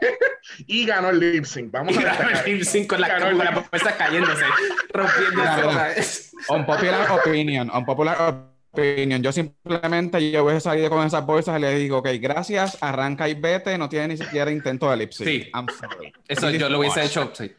y 0.67 0.85
ganó 0.85 1.11
el 1.11 1.19
lip 1.21 1.45
sync. 1.45 1.71
Vamos 1.71 1.97
a 1.97 2.01
ganó 2.01 2.29
el 2.31 2.57
lip 2.57 2.63
sync 2.65 2.87
con 2.87 2.99
la, 2.99 3.17
con 3.17 3.37
la 3.37 3.97
cayéndose, 3.97 4.43
rompiéndose. 4.91 6.31
Un 6.49 6.65
popular 6.65 7.09
opinion, 7.11 7.71
un 7.73 7.85
popular 7.85 8.51
opinión. 8.71 9.21
Yo 9.21 9.31
simplemente 9.31 10.31
yo 10.31 10.43
hubiese 10.43 10.61
salido 10.61 10.89
con 10.89 11.05
esas 11.05 11.25
bolsas 11.25 11.57
y 11.57 11.61
le 11.61 11.75
digo, 11.75 11.97
ok, 11.97 12.09
gracias, 12.19 12.77
arranca 12.81 13.27
y 13.27 13.33
vete, 13.33 13.77
no 13.77 13.89
tiene 13.89 14.09
ni 14.09 14.17
siquiera 14.17 14.51
intento 14.51 14.87
de 14.87 14.95
elipsis. 14.95 15.25
Sí. 15.25 15.51
I'm 15.53 15.67
sorry. 15.67 16.13
Eso 16.27 16.49
yo 16.49 16.69
lo 16.69 16.79
hubiese 16.79 17.03
hecho, 17.03 17.31
sí. 17.33 17.51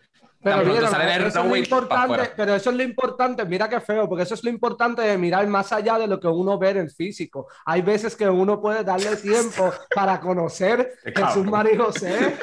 Pero, 0.42 0.62
eso 0.62 1.26
es 1.26 1.46
lo 1.46 1.56
importante, 1.56 2.30
pero 2.36 2.54
eso 2.54 2.70
es 2.70 2.76
lo 2.76 2.82
importante, 2.82 3.44
mira 3.44 3.68
qué 3.68 3.80
feo, 3.80 4.08
porque 4.08 4.24
eso 4.24 4.34
es 4.34 4.42
lo 4.42 4.50
importante 4.50 5.02
de 5.02 5.16
mirar 5.16 5.46
más 5.46 5.72
allá 5.72 5.98
de 5.98 6.08
lo 6.08 6.18
que 6.18 6.26
uno 6.26 6.58
ve 6.58 6.70
en 6.70 6.78
el 6.78 6.90
físico. 6.90 7.46
Hay 7.64 7.82
veces 7.82 8.16
que 8.16 8.28
uno 8.28 8.60
puede 8.60 8.82
darle 8.82 9.14
tiempo 9.22 9.72
para 9.94 10.20
conocer 10.20 10.94
Jesús 11.14 11.46
María 11.46 11.78
José. 11.78 12.36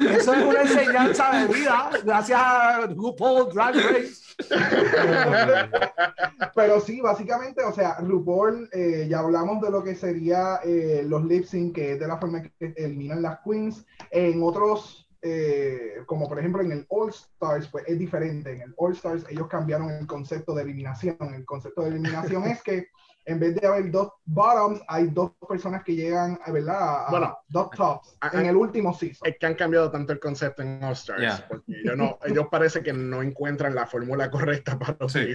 Eso 0.00 0.34
es 0.34 0.44
una 0.44 0.62
enseñanza 0.62 1.30
de 1.32 1.54
vida, 1.54 1.90
gracias 2.04 2.40
a 2.40 2.86
RuPaul 2.86 3.52
Drag 3.52 3.76
Race. 3.76 4.28
Pero 6.54 6.80
sí, 6.80 7.00
básicamente, 7.00 7.64
o 7.64 7.72
sea, 7.72 7.96
RuPaul, 8.00 8.68
eh, 8.72 9.06
ya 9.08 9.20
hablamos 9.20 9.62
de 9.62 9.70
lo 9.70 9.82
que 9.82 9.94
sería 9.94 10.60
eh, 10.64 11.02
los 11.06 11.24
lip 11.24 11.44
sync, 11.44 11.74
que 11.74 11.92
es 11.92 12.00
de 12.00 12.06
la 12.06 12.18
forma 12.18 12.42
que 12.42 12.74
eliminan 12.76 13.22
las 13.22 13.38
queens. 13.44 13.86
En 14.10 14.42
otros 14.42 15.07
eh, 15.22 16.02
como 16.06 16.28
por 16.28 16.38
ejemplo 16.38 16.62
en 16.62 16.72
el 16.72 16.86
All 16.88 17.10
Stars, 17.10 17.68
pues 17.68 17.84
es 17.86 17.98
diferente. 17.98 18.52
En 18.52 18.62
el 18.62 18.74
All 18.76 18.92
Stars 18.92 19.24
ellos 19.28 19.48
cambiaron 19.48 19.90
el 19.90 20.06
concepto 20.06 20.54
de 20.54 20.62
eliminación. 20.62 21.16
El 21.34 21.44
concepto 21.44 21.82
de 21.82 21.88
eliminación 21.88 22.44
es 22.46 22.62
que 22.62 22.88
en 23.28 23.38
vez 23.38 23.54
de 23.56 23.66
haber 23.66 23.90
dos 23.90 24.10
bottoms, 24.24 24.80
hay 24.88 25.08
dos 25.08 25.32
personas 25.46 25.84
que 25.84 25.94
llegan, 25.94 26.40
¿verdad? 26.50 27.06
A, 27.06 27.10
bueno, 27.10 27.38
dos 27.48 27.70
tops 27.72 28.16
en 28.32 28.46
el 28.46 28.56
último 28.56 28.94
season. 28.94 29.28
Es 29.28 29.36
que 29.38 29.44
han 29.44 29.54
cambiado 29.54 29.90
tanto 29.90 30.14
el 30.14 30.18
concepto 30.18 30.62
en 30.62 30.82
All 30.82 30.92
Stars, 30.92 31.42
porque 31.46 31.72
ellos, 31.84 31.96
no, 31.96 32.18
ellos 32.24 32.46
parece 32.50 32.82
que 32.82 32.94
no 32.94 33.22
encuentran 33.22 33.74
la 33.74 33.86
fórmula 33.86 34.30
correcta 34.30 34.78
para 34.78 34.96
los 34.98 35.12
sí. 35.12 35.34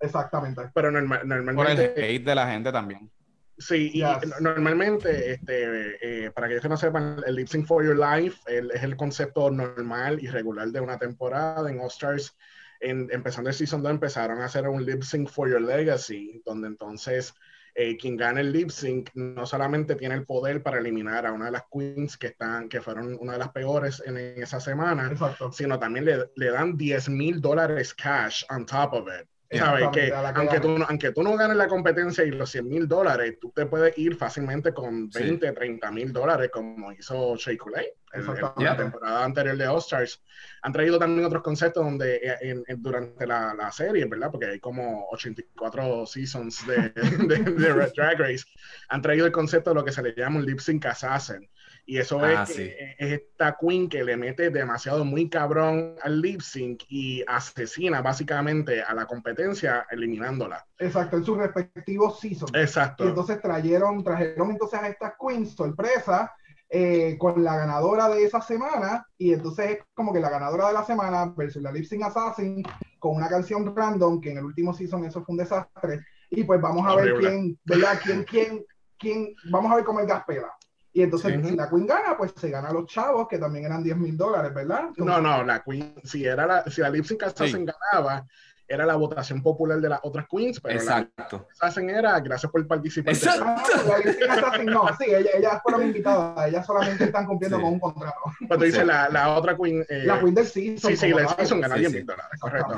Exactamente. 0.00 0.70
Pero 0.74 0.90
normalmente... 0.90 1.54
Por 1.54 1.98
el 1.98 2.04
hate 2.04 2.24
de 2.24 2.34
la 2.34 2.50
gente 2.50 2.72
también. 2.72 3.10
Sí, 3.56 3.92
y 3.94 4.02
normalmente, 4.40 5.32
este, 5.32 6.24
eh, 6.26 6.30
para 6.32 6.46
aquellos 6.46 6.62
que 6.62 6.68
no 6.68 6.76
sepan, 6.76 7.22
el 7.24 7.36
Lip 7.36 7.46
Sync 7.46 7.66
for 7.66 7.84
Your 7.84 7.96
Life 7.96 8.40
es 8.48 8.82
el 8.82 8.96
concepto 8.96 9.48
normal 9.50 10.18
y 10.20 10.26
regular 10.26 10.68
de 10.68 10.80
una 10.80 10.98
temporada. 10.98 11.70
En 11.70 11.78
All 11.78 11.86
Stars, 11.86 12.36
en, 12.80 13.08
empezando 13.12 13.50
el 13.50 13.54
Season 13.54 13.82
2, 13.82 13.92
empezaron 13.92 14.40
a 14.40 14.46
hacer 14.46 14.68
un 14.68 14.84
Lip 14.84 15.02
Sync 15.02 15.28
for 15.28 15.48
Your 15.48 15.62
Legacy, 15.62 16.42
donde 16.44 16.66
entonces 16.66 17.32
eh, 17.76 17.96
quien 17.96 18.16
gana 18.16 18.40
el 18.40 18.52
Lip 18.52 18.70
Sync 18.70 19.10
no 19.14 19.46
solamente 19.46 19.94
tiene 19.94 20.16
el 20.16 20.26
poder 20.26 20.60
para 20.62 20.78
eliminar 20.78 21.24
a 21.24 21.32
una 21.32 21.46
de 21.46 21.52
las 21.52 21.64
queens 21.72 22.16
que, 22.16 22.28
están, 22.28 22.68
que 22.68 22.80
fueron 22.80 23.16
una 23.20 23.34
de 23.34 23.38
las 23.38 23.50
peores 23.50 24.02
en, 24.04 24.16
esa 24.16 24.58
semana, 24.58 25.12
sino 25.52 25.78
también 25.78 26.04
le, 26.04 26.30
le 26.34 26.50
dan 26.50 26.76
10 26.76 27.08
mil 27.08 27.40
dólares 27.40 27.94
cash 27.94 28.44
on 28.50 28.66
top 28.66 28.94
of 28.94 29.08
it. 29.08 29.28
¿Sabes? 29.50 29.88
Que 29.92 30.12
aunque 30.12 30.60
tú, 30.60 30.76
aunque 30.88 31.12
tú 31.12 31.22
no 31.22 31.36
ganes 31.36 31.56
la 31.56 31.68
competencia 31.68 32.24
y 32.24 32.30
los 32.30 32.50
100 32.50 32.68
mil 32.68 32.88
dólares, 32.88 33.36
tú 33.40 33.52
te 33.54 33.66
puedes 33.66 33.96
ir 33.98 34.16
fácilmente 34.16 34.72
con 34.72 35.10
20, 35.10 35.52
30 35.52 35.90
mil 35.92 36.12
dólares, 36.12 36.50
como 36.52 36.90
hizo 36.92 37.36
Shea 37.36 37.56
Coulee 37.56 37.92
en, 38.14 38.64
la 38.64 38.76
temporada 38.76 39.24
anterior 39.24 39.56
de 39.56 39.66
All-Stars. 39.66 40.22
Han 40.62 40.72
traído 40.72 40.98
también 40.98 41.26
otros 41.26 41.42
conceptos 41.42 41.84
donde 41.84 42.16
eh, 42.16 42.62
durante 42.78 43.26
la, 43.26 43.54
la, 43.54 43.70
serie, 43.70 44.06
¿verdad? 44.06 44.30
Porque 44.30 44.46
hay 44.46 44.60
como 44.60 45.06
84 45.10 46.06
seasons 46.06 46.66
de, 46.66 46.90
de, 47.28 47.38
de, 47.38 47.92
Drag 47.94 48.18
Race. 48.18 48.44
Han 48.88 49.02
traído 49.02 49.26
el 49.26 49.32
concepto 49.32 49.70
de 49.70 49.76
lo 49.76 49.84
que 49.84 49.92
se 49.92 50.02
le 50.02 50.14
llama 50.14 50.38
un 50.38 50.46
lip 50.46 50.58
sync 50.58 50.86
assassin 50.86 51.48
y 51.86 51.98
eso 51.98 52.18
ah, 52.22 52.44
es, 52.44 52.58
esta 52.98 53.56
queen 53.60 53.88
que 53.88 54.02
le 54.02 54.16
mete 54.16 54.50
demasiado 54.50 55.04
muy 55.04 55.28
cabrón 55.28 55.96
al 56.02 56.20
lip 56.20 56.40
sync 56.40 56.82
y 56.88 57.22
asesina 57.26 58.00
básicamente 58.00 58.82
a 58.82 58.94
la 58.94 59.06
competencia 59.06 59.86
eliminándola. 59.90 60.66
Exacto, 60.78 61.16
en 61.16 61.24
sus 61.24 61.36
respectivos 61.36 62.20
seasons. 62.20 62.52
Exacto. 62.54 63.04
Y 63.04 63.08
entonces 63.08 63.40
trajeron, 63.40 64.02
trajeron 64.02 64.50
entonces 64.50 64.80
a 64.80 64.88
estas 64.88 65.12
queens 65.20 65.54
sorpresa 65.54 66.32
eh, 66.70 67.16
con 67.18 67.44
la 67.44 67.56
ganadora 67.56 68.08
de 68.08 68.24
esa 68.24 68.40
semana 68.40 69.06
y 69.18 69.32
entonces 69.32 69.70
es 69.70 69.78
como 69.94 70.12
que 70.12 70.20
la 70.20 70.30
ganadora 70.30 70.68
de 70.68 70.74
la 70.74 70.84
semana 70.84 71.32
versus 71.36 71.62
la 71.62 71.70
lip 71.70 71.84
sync 71.84 72.04
assassin 72.04 72.62
con 72.98 73.16
una 73.16 73.28
canción 73.28 73.76
random 73.76 74.20
que 74.20 74.30
en 74.30 74.38
el 74.38 74.44
último 74.44 74.72
season 74.72 75.04
eso 75.04 75.22
fue 75.22 75.34
un 75.34 75.38
desastre 75.38 76.00
y 76.30 76.44
pues 76.44 76.60
vamos 76.60 76.86
a 76.86 76.96
ver 76.96 77.14
quién, 77.18 77.58
¿verdad? 77.64 78.00
¿Quién, 78.02 78.24
quién, 78.24 78.64
quién, 78.98 79.34
vamos 79.50 79.70
a 79.70 79.76
ver 79.76 79.84
cómo 79.84 80.00
el 80.00 80.06
gas 80.06 80.24
pela. 80.24 80.52
Y 80.94 81.02
entonces, 81.02 81.44
si 81.44 81.56
la 81.56 81.68
Queen 81.68 81.86
gana, 81.86 82.16
pues 82.16 82.32
se 82.36 82.50
gana 82.50 82.68
a 82.68 82.72
los 82.72 82.86
chavos, 82.86 83.26
que 83.28 83.36
también 83.38 83.64
eran 83.64 83.82
10 83.82 83.96
mil 83.96 84.16
dólares, 84.16 84.54
¿verdad? 84.54 84.90
no, 84.96 85.20
no, 85.20 85.42
la 85.42 85.60
Queen, 85.62 85.92
si, 86.04 86.24
era 86.24 86.46
la, 86.46 86.64
si 86.70 86.80
la 86.80 86.88
Lip 86.88 87.04
Sync 87.04 87.24
Assassin 87.24 87.66
ganaba, 87.66 88.24
era 88.66 88.86
la 88.86 88.96
votación 88.96 89.42
popular 89.42 89.80
de 89.80 89.88
las 89.88 90.00
otras 90.02 90.26
queens, 90.30 90.60
pero 90.60 90.78
Exacto. 90.78 91.46
la 91.60 91.68
Assassin 91.68 91.90
era 91.90 92.18
gracias 92.20 92.50
por 92.50 92.66
participar. 92.66 93.12
Exacto. 93.12 93.44
la 93.88 93.98
Lip 93.98 94.18
Sync 94.18 94.30
Assassin 94.30 94.66
no, 94.66 94.88
sí, 94.98 95.06
ellas, 95.36 95.60
fueron 95.62 95.82
invitadas, 95.82 96.48
ellas 96.48 96.66
solamente 96.66 97.04
están 97.04 97.26
cumpliendo 97.26 97.60
con 97.60 97.74
un 97.74 97.80
contrato. 97.80 98.20
Cuando 98.46 98.64
dice 98.64 98.84
la, 98.84 99.08
la, 99.08 99.36
otra 99.36 99.56
Queen. 99.56 99.84
Eh, 99.88 100.04
la 100.04 100.20
Queen 100.20 100.34
del 100.34 100.46
Season. 100.46 100.90
Sí, 100.90 100.96
sí, 100.96 101.08
la 101.10 101.28
Season 101.28 101.60
gana 101.60 101.74
10 101.74 101.92
mil 101.92 102.06
dólares, 102.06 102.40
correcto. 102.40 102.76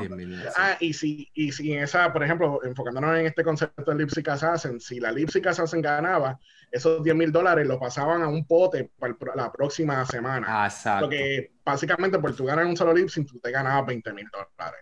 ah, 0.57 0.77
y 0.81 0.93
si, 0.93 1.31
y 1.35 1.53
si 1.53 1.73
en 1.73 1.85
esa, 1.85 2.13
por 2.13 2.25
ejemplo, 2.25 2.61
enfocándonos 2.65 3.19
en 3.19 3.27
este 3.27 3.45
concepto 3.45 3.91
de 3.91 3.99
Lip 3.99 4.11
Sync 4.11 4.29
Assassin, 4.29 4.81
si 4.81 5.01
la 5.01 5.13
Lip 5.13 5.29
Sync 5.29 5.47
Assassin 5.47 5.81
ganaba, 5.81 6.39
esos 6.71 7.03
10 7.03 7.17
mil 7.17 7.33
dólares 7.33 7.67
lo 7.67 7.79
pasaban 7.79 8.23
a 8.23 8.29
un 8.29 8.45
pote 8.47 8.91
para 8.99 9.15
la 9.35 9.53
próxima 9.53 10.05
semana. 10.07 10.47
Ah, 10.49 10.67
exacto. 10.67 11.07
Porque 11.07 11.53
básicamente 11.65 12.19
por 12.19 12.35
tú 12.35 12.45
ganar 12.45 12.67
un 12.67 12.77
solo 12.77 12.93
lip 12.93 13.09
sync, 13.09 13.29
tú 13.29 13.39
te 13.39 13.51
ganabas 13.51 13.87
20 13.87 14.13
mil 14.13 14.29
dólares. 14.31 14.81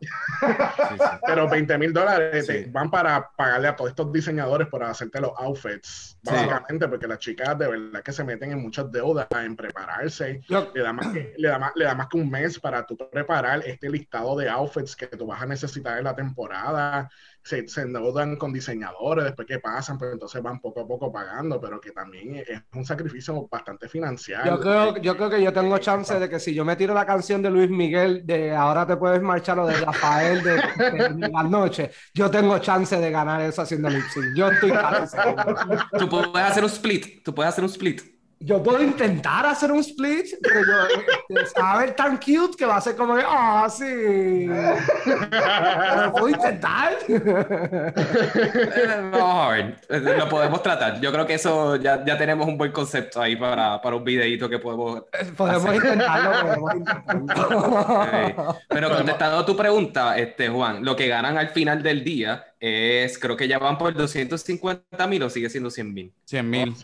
Pero 1.26 1.48
20 1.48 1.78
mil 1.78 1.92
dólares 1.92 2.48
van 2.72 2.90
para 2.90 3.30
pagarle 3.36 3.68
a 3.68 3.76
todos 3.76 3.90
estos 3.90 4.10
diseñadores 4.12 4.66
por 4.68 4.82
hacerte 4.82 5.20
los 5.20 5.32
outfits, 5.36 6.18
básicamente, 6.22 6.88
porque 6.88 7.06
las 7.06 7.18
chicas 7.18 7.58
de 7.58 7.68
verdad 7.68 8.02
que 8.02 8.12
se 8.12 8.24
meten 8.24 8.52
en 8.52 8.62
muchas 8.62 8.90
deudas 8.90 9.26
en 9.30 9.56
prepararse. 9.56 10.40
Le, 10.48 10.82
da 10.82 10.92
más 10.92 11.08
que, 11.08 11.34
le, 11.36 11.48
da 11.48 11.58
más, 11.58 11.72
le 11.74 11.84
da 11.84 11.94
más 11.94 12.08
que 12.08 12.16
un 12.16 12.30
mes 12.30 12.58
para 12.58 12.86
tú 12.86 12.96
preparar 12.96 13.62
este 13.66 13.90
listado 13.90 14.36
de 14.36 14.48
outfits 14.48 14.96
que 14.96 15.06
tú 15.06 15.26
vas 15.26 15.42
a 15.42 15.46
necesitar 15.46 15.98
en 15.98 16.04
la 16.04 16.14
temporada 16.14 17.10
se, 17.42 17.66
se, 17.68 17.82
endeudan 17.82 18.36
con 18.36 18.52
diseñadores, 18.52 19.24
después 19.24 19.46
que 19.46 19.58
pasan, 19.58 19.98
pues 19.98 20.12
entonces 20.12 20.42
van 20.42 20.60
poco 20.60 20.80
a 20.80 20.86
poco 20.86 21.12
pagando, 21.12 21.60
pero 21.60 21.80
que 21.80 21.92
también 21.92 22.36
es 22.36 22.62
un 22.74 22.84
sacrificio 22.84 23.48
bastante 23.50 23.88
financiero. 23.88 24.44
Yo 24.44 24.60
creo, 24.60 24.96
yo 24.98 25.16
creo 25.16 25.30
que 25.30 25.42
yo 25.42 25.52
tengo 25.52 25.78
chance 25.78 26.18
de 26.18 26.28
que 26.28 26.38
si 26.38 26.54
yo 26.54 26.64
me 26.64 26.76
tiro 26.76 26.94
la 26.94 27.06
canción 27.06 27.42
de 27.42 27.50
Luis 27.50 27.70
Miguel 27.70 28.26
de 28.26 28.54
Ahora 28.54 28.86
te 28.86 28.96
puedes 28.96 29.22
marchar 29.22 29.58
o 29.58 29.66
de 29.66 29.74
Rafael 29.74 30.42
de, 30.42 30.52
de, 30.52 31.28
la 31.32 31.42
noche, 31.42 31.90
yo 32.14 32.30
tengo 32.30 32.58
chance 32.58 32.96
de 32.96 33.10
ganar 33.10 33.40
eso 33.42 33.62
haciendo 33.62 33.88
lip 33.88 34.04
sync. 34.12 34.34
Yo 34.36 34.50
estoy 34.50 34.70
Tú 35.98 36.08
puedes 36.08 36.36
hacer 36.36 36.62
un 36.62 36.70
split, 36.70 37.22
tú 37.24 37.34
puedes 37.34 37.52
hacer 37.52 37.64
un 37.64 37.70
split 37.70 38.19
yo 38.42 38.62
puedo 38.62 38.82
intentar 38.82 39.44
hacer 39.44 39.70
un 39.70 39.80
split, 39.80 40.28
pero 40.42 40.60
yo, 40.64 40.72
este, 41.28 41.60
a 41.62 41.76
ver 41.76 41.94
tan 41.94 42.16
cute 42.16 42.56
que 42.56 42.64
va 42.64 42.76
a 42.76 42.80
ser 42.80 42.96
como 42.96 43.14
que, 43.14 43.22
ah, 43.26 43.68
sí. 43.68 44.48
Pero 45.04 46.12
puedo 46.12 46.30
intentar. 46.30 46.94
no, 49.12 49.50
lo 49.90 50.28
podemos 50.30 50.62
tratar. 50.62 50.98
Yo 51.02 51.12
creo 51.12 51.26
que 51.26 51.34
eso 51.34 51.76
ya, 51.76 52.02
ya 52.02 52.16
tenemos 52.16 52.48
un 52.48 52.56
buen 52.56 52.72
concepto 52.72 53.20
ahí 53.20 53.36
para, 53.36 53.78
para 53.82 53.96
un 53.96 54.04
videito 54.04 54.48
que 54.48 54.58
podemos. 54.58 55.02
Podemos 55.36 55.74
intentarlo, 55.74 56.40
podemos 56.40 56.74
intentarlo. 56.76 58.56
Pero 58.68 58.96
contestando 58.96 59.38
a 59.38 59.46
tu 59.46 59.54
pregunta, 59.54 60.16
este, 60.16 60.48
Juan, 60.48 60.82
lo 60.82 60.96
que 60.96 61.08
ganan 61.08 61.36
al 61.36 61.50
final 61.50 61.82
del 61.82 62.02
día 62.02 62.49
es, 62.60 63.18
creo 63.18 63.36
que 63.36 63.48
ya 63.48 63.58
van 63.58 63.78
por 63.78 63.94
250 63.94 65.06
mil 65.06 65.22
o 65.22 65.30
sigue 65.30 65.48
siendo 65.48 65.70
100 65.70 65.94
mil. 65.94 66.12
100 66.26 66.50
mil. 66.50 66.76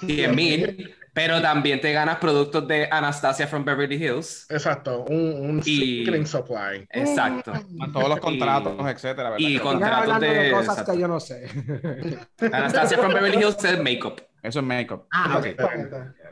100 0.00 0.34
mil. 0.34 0.94
Pero 1.14 1.40
también 1.40 1.80
te 1.80 1.94
ganas 1.94 2.18
productos 2.18 2.68
de 2.68 2.88
Anastasia 2.90 3.46
from 3.46 3.64
Beverly 3.64 3.96
Hills. 3.96 4.44
Exacto, 4.50 5.04
un, 5.04 5.62
un 5.62 6.26
supply. 6.26 6.86
Exacto. 6.90 7.52
Con 7.78 7.90
todos 7.90 8.08
los 8.10 8.20
contratos, 8.20 8.86
etcétera. 8.86 9.34
Y 9.38 9.58
contratos 9.58 10.20
de, 10.20 10.50
cosas 10.50 10.82
que 10.82 10.98
yo 10.98 11.08
no 11.08 11.18
sé. 11.18 11.48
Anastasia 12.52 12.98
from 12.98 13.14
Beverly 13.14 13.38
Hills 13.38 13.64
es 13.64 13.82
makeup. 13.82 14.20
Eso 14.42 14.58
es 14.58 14.64
makeup. 14.66 15.06
Ah, 15.10 15.38
ok. 15.38 15.44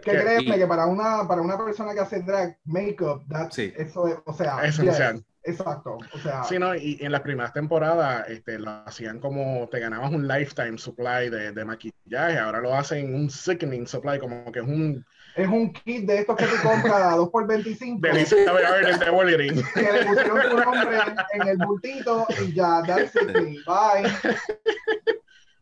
Que 0.02 0.10
créeme 0.10 0.58
que 0.58 0.66
para 0.66 0.84
una, 0.84 1.26
para 1.26 1.40
una 1.40 1.56
persona 1.56 1.94
que 1.94 2.00
hace 2.00 2.20
drag, 2.20 2.58
makeup, 2.64 3.22
eso 3.50 4.06
es, 4.06 4.16
o 4.26 4.34
sea, 4.34 4.64
es 4.64 4.78
esencial. 4.78 5.24
Exacto, 5.46 5.98
o 6.12 6.18
sea. 6.18 6.42
Sí, 6.44 6.58
no, 6.58 6.74
y, 6.74 6.96
en 7.00 7.12
las 7.12 7.20
primeras 7.20 7.52
temporadas 7.52 8.28
este, 8.28 8.58
lo 8.58 8.70
hacían 8.86 9.20
como 9.20 9.68
te 9.70 9.78
ganabas 9.78 10.10
un 10.10 10.26
lifetime 10.26 10.78
supply 10.78 11.28
de, 11.28 11.52
de 11.52 11.64
maquillaje, 11.64 12.38
ahora 12.38 12.60
lo 12.60 12.74
hacen 12.74 13.14
un 13.14 13.28
sickening 13.28 13.86
supply, 13.86 14.18
como 14.18 14.50
que 14.50 14.60
es 14.60 14.66
un. 14.66 15.04
Es 15.36 15.48
un 15.48 15.72
kit 15.72 16.06
de 16.06 16.20
estos 16.20 16.36
que 16.36 16.46
tú 16.46 16.54
compras 16.62 16.94
a 16.94 17.16
2 17.16 17.28
por 17.28 17.46
25 17.46 18.00
Delicia 18.00 18.38
de 18.38 18.52
ver 18.52 18.88
el 18.88 18.98
de 19.00 19.64
Que 19.74 19.92
le 19.92 20.06
pusieron 20.06 20.40
tu 20.48 20.56
nombre 20.58 20.98
en, 21.32 21.48
el 21.48 21.56
bultito 21.58 22.26
y 22.40 22.54
ya, 22.54 22.82
that's 22.86 23.14
it, 23.16 23.64
bye. 23.66 24.38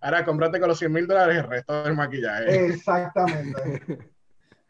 Ahora 0.02 0.24
cómprate 0.24 0.60
con 0.60 0.68
los 0.68 0.78
100 0.78 0.92
mil 0.92 1.06
dólares 1.06 1.38
el 1.38 1.48
resto 1.48 1.82
del 1.84 1.94
maquillaje. 1.94 2.66
Exactamente. 2.66 3.98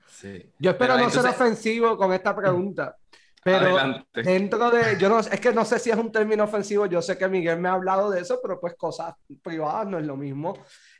Sí. 0.06 0.52
Yo 0.58 0.70
espero 0.70 0.96
no 0.96 1.10
ser 1.10 1.26
ofensivo 1.26 1.96
con 1.96 2.12
esta 2.12 2.36
pregunta. 2.36 2.96
Pero 3.44 4.04
dentro 4.14 4.70
de, 4.70 4.96
yo 4.98 5.08
no, 5.08 5.18
es 5.18 5.40
que 5.40 5.52
no 5.52 5.64
sé 5.64 5.80
si 5.80 5.90
es 5.90 5.96
un 5.96 6.12
término 6.12 6.44
ofensivo, 6.44 6.86
yo 6.86 7.02
sé 7.02 7.18
que 7.18 7.26
Miguel 7.26 7.58
me 7.58 7.68
ha 7.68 7.72
hablado 7.72 8.08
de 8.08 8.20
eso, 8.20 8.38
pero 8.40 8.60
pues 8.60 8.74
cosas 8.76 9.14
privadas 9.42 9.88
no 9.88 9.98
es 9.98 10.06
lo 10.06 10.16
mismo. 10.16 10.54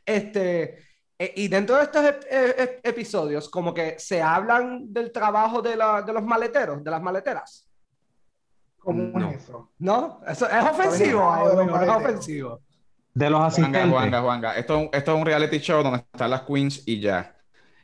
Este, 0.05 0.79
e, 1.17 1.33
y 1.37 1.47
dentro 1.47 1.77
de 1.77 1.85
estos 1.85 2.05
episodios, 2.83 3.49
como 3.49 3.73
que 3.73 3.97
se 4.01 4.21
hablan 4.21 4.93
del 4.93 5.13
trabajo 5.13 5.63
de, 5.63 5.77
la, 5.77 6.03
de 6.03 6.13
los 6.13 6.25
maleteros, 6.25 6.83
de 6.83 6.91
las 6.91 7.01
maleteras. 7.01 7.69
¿Cómo 8.77 9.17
no. 9.17 9.31
es 9.31 9.45
eso? 9.45 9.71
¿No? 9.79 10.21
Eso 10.27 10.49
es 10.49 10.65
ofensivo, 10.65 11.81
es 11.81 11.89
ofensivo. 11.89 12.61
De 13.15 13.31
los 13.31 13.41
asistentes. 13.41 13.89
Juanga, 13.89 14.21
Juanga, 14.21 14.57
Esto, 14.57 14.91
esto 14.93 15.13
es 15.13 15.19
un 15.21 15.27
reality 15.27 15.59
show 15.59 15.81
donde 15.81 15.99
están 15.99 16.31
las 16.31 16.43
queens 16.43 16.83
y 16.87 16.99
ya. 16.99 17.37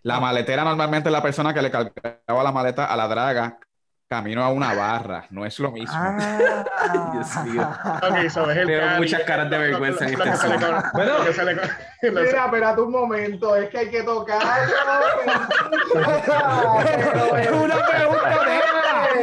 La 0.03 0.17
ah. 0.17 0.21
maletera 0.21 0.65
normalmente 0.65 1.11
es 1.11 1.13
la 1.13 1.23
persona 1.23 1.55
que 1.55 1.63
le 1.63 1.71
cargaba 1.71 2.43
la 2.43 2.51
maleta 2.51 2.87
a 2.87 2.97
la 2.97 3.07
draga 3.07 3.61
camino 4.09 4.43
a 4.43 4.51
una 4.51 4.75
barra, 4.75 5.27
no 5.31 5.45
es 5.45 5.59
lo 5.59 5.71
mismo. 5.71 5.93
Ah, 5.95 6.65
Dios 7.13 7.45
mío. 7.45 7.71
Okay, 8.03 8.31
so 8.31 8.51
es 8.51 8.67
Tengo 8.67 8.97
muchas 8.97 9.23
caras 9.23 9.51
de 9.51 9.59
vergüenza 9.59 10.07
en 10.07 10.15
este 10.15 10.31
Bueno, 10.95 11.13
mira, 12.03 12.45
espérate 12.45 12.81
un 12.81 12.93
momento, 12.93 13.57
es 13.57 13.69
que 13.71 13.79
hay 13.79 13.91
que 13.91 14.03
tocarlo. 14.03 14.75
es 17.39 17.51
una 17.51 17.87
pregunta 17.87 18.29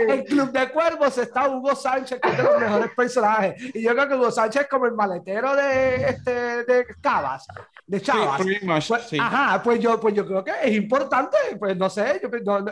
de 0.08 0.26
Club 0.26 0.52
de 0.52 0.70
Cuervos 0.72 1.18
está 1.18 1.50
Hugo 1.50 1.76
Sánchez, 1.76 2.20
que 2.22 2.30
es 2.30 2.38
de 2.38 2.44
los 2.44 2.60
mejores 2.60 2.92
personajes. 2.96 3.76
Y 3.76 3.82
yo 3.82 3.92
creo 3.92 4.08
que 4.08 4.16
Hugo 4.16 4.32
Sánchez 4.32 4.64
es 4.64 4.68
como 4.68 4.86
el 4.86 4.94
maletero 4.94 5.56
de, 5.56 6.10
este, 6.10 6.64
de 6.66 6.86
Cabas, 7.02 7.48
de 7.86 8.02
Chavas. 8.02 8.42
Pues, 8.42 9.20
ajá, 9.20 9.62
pues 9.64 9.80
yo, 9.80 10.00
pues 10.00 10.14
yo 10.14 10.26
creo 10.26 10.44
que 10.44 10.52
es 10.64 10.74
importante, 10.76 11.38
pues 11.60 11.78
no 11.78 11.90
sé, 11.90 12.22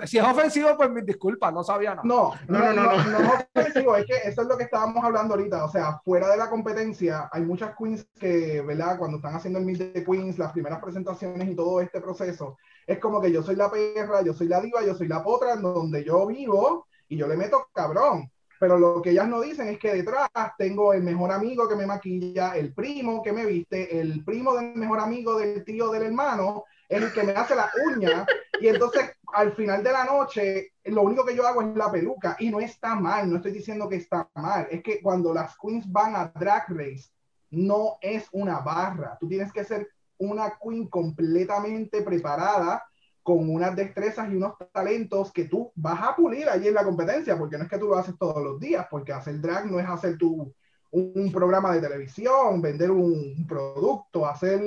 si 0.05 0.17
es 0.17 0.23
ofensivo, 0.23 0.75
pues 0.75 0.89
mis 0.89 1.05
disculpas, 1.05 1.53
no 1.53 1.63
sabía 1.63 1.91
nada. 1.91 2.01
No, 2.03 2.33
no, 2.47 2.59
no, 2.59 2.73
no, 2.73 2.83
no, 2.83 3.19
no, 3.19 3.33
es 3.33 3.45
ofensivo, 3.55 3.95
es 3.95 4.05
que 4.05 4.15
eso 4.25 4.41
es 4.41 4.47
lo 4.47 4.57
que 4.57 4.65
estábamos 4.65 5.03
hablando 5.03 5.35
ahorita, 5.35 5.63
o 5.65 5.71
sea, 5.71 5.99
fuera 6.03 6.29
de 6.29 6.37
la 6.37 6.49
competencia, 6.49 7.29
hay 7.31 7.41
muchas 7.41 7.75
queens 7.77 8.05
que, 8.19 8.61
¿verdad? 8.61 8.97
Cuando 8.97 9.17
están 9.17 9.35
haciendo 9.35 9.59
el 9.59 9.65
Meet 9.65 9.92
de 9.93 10.03
Queens, 10.03 10.38
las 10.38 10.51
primeras 10.51 10.82
presentaciones 10.82 11.49
y 11.49 11.56
todo 11.56 11.82
este 11.82 12.01
proceso, 12.01 12.58
es 12.86 12.99
como 12.99 13.21
que 13.21 13.32
yo 13.32 13.43
soy 13.43 13.56
la 13.56 13.71
perra, 13.71 14.21
yo 14.21 14.34
soy 14.34 14.47
la 14.47 14.62
diva, 14.62 14.84
yo 14.84 14.95
soy 14.95 15.08
la 15.08 15.23
potra, 15.23 15.53
en 15.53 15.62
donde 15.62 16.03
yo 16.03 16.25
vivo 16.27 16.88
y 17.08 17.17
yo 17.17 17.27
le 17.27 17.38
meto 17.38 17.67
cabrón. 17.73 18.29
Pero 18.60 18.77
lo 18.77 19.01
que 19.01 19.10
ellas 19.10 19.27
no 19.27 19.41
dicen 19.41 19.67
es 19.67 19.77
que 19.77 19.93
detrás 19.93 20.29
tengo 20.58 20.93
el 20.93 21.03
mejor 21.03 21.32
amigo 21.32 21.67
que 21.67 21.75
me 21.75 21.86
maquilla, 21.86 22.56
el 22.56 22.73
primo 22.73 23.21
que 23.21 23.34
me 23.34 23.45
viste, 23.45 23.99
el 23.99 24.23
primo 24.23 24.56
del 24.56 24.75
mejor 24.75 25.01
amigo 25.01 25.38
del 25.38 25.65
tío 25.65 25.89
del 25.89 26.03
hermano, 26.03 26.63
el 26.88 27.12
que 27.12 27.23
me 27.23 27.34
hace 27.34 27.56
la 27.56 27.69
uña. 27.86 28.25
Y 28.62 28.67
entonces 28.67 29.12
al 29.34 29.53
final 29.53 29.84
de 29.84 29.91
la 29.91 30.06
noche, 30.06 30.73
lo 30.86 31.01
único 31.01 31.25
que 31.25 31.36
yo 31.36 31.45
hago 31.45 31.62
es 31.62 31.75
la 31.75 31.91
peluca 31.91 32.36
y 32.39 32.49
no 32.49 32.60
está 32.60 32.95
mal, 32.95 33.29
no 33.29 33.38
estoy 33.38 33.51
diciendo 33.51 33.89
que 33.89 33.97
está 33.97 34.29
mal. 34.36 34.67
Es 34.69 34.82
que 34.84 35.01
cuando 35.01 35.34
las 35.34 35.58
queens 35.58 35.91
van 35.91 36.15
a 36.15 36.32
drag 36.34 36.65
race, 36.69 37.10
no 37.53 37.97
es 38.01 38.27
una 38.31 38.59
barra. 38.59 39.17
Tú 39.19 39.27
tienes 39.27 39.51
que 39.53 39.63
ser 39.63 39.87
una 40.17 40.57
queen 40.61 40.87
completamente 40.87 42.01
preparada 42.01 42.83
con 43.21 43.49
unas 43.49 43.75
destrezas 43.75 44.29
y 44.29 44.35
unos 44.35 44.55
talentos 44.73 45.31
que 45.31 45.45
tú 45.45 45.71
vas 45.75 46.01
a 46.01 46.15
pulir 46.15 46.49
allí 46.49 46.67
en 46.67 46.73
la 46.73 46.83
competencia, 46.83 47.37
porque 47.37 47.57
no 47.57 47.63
es 47.63 47.69
que 47.69 47.77
tú 47.77 47.87
lo 47.87 47.95
haces 47.95 48.15
todos 48.17 48.43
los 48.43 48.59
días, 48.59 48.85
porque 48.89 49.13
hacer 49.13 49.39
drag 49.39 49.71
no 49.71 49.79
es 49.79 49.87
hacer 49.87 50.17
tu, 50.17 50.53
un, 50.91 51.31
programa 51.31 51.73
de 51.73 51.81
televisión, 51.81 52.61
vender 52.61 52.91
un, 52.91 53.45
producto, 53.47 54.25
hacer 54.25 54.61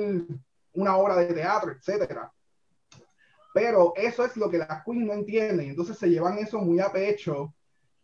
una 0.73 0.97
obra 0.97 1.17
de 1.17 1.33
teatro, 1.33 1.71
etcétera. 1.71 2.31
Pero 3.53 3.93
eso 3.95 4.25
es 4.25 4.35
lo 4.37 4.49
que 4.49 4.57
las 4.57 4.83
queens 4.83 5.05
no 5.05 5.13
entienden, 5.13 5.69
entonces 5.69 5.97
se 5.97 6.09
llevan 6.09 6.37
eso 6.37 6.59
muy 6.59 6.79
a 6.79 6.91
pecho 6.91 7.53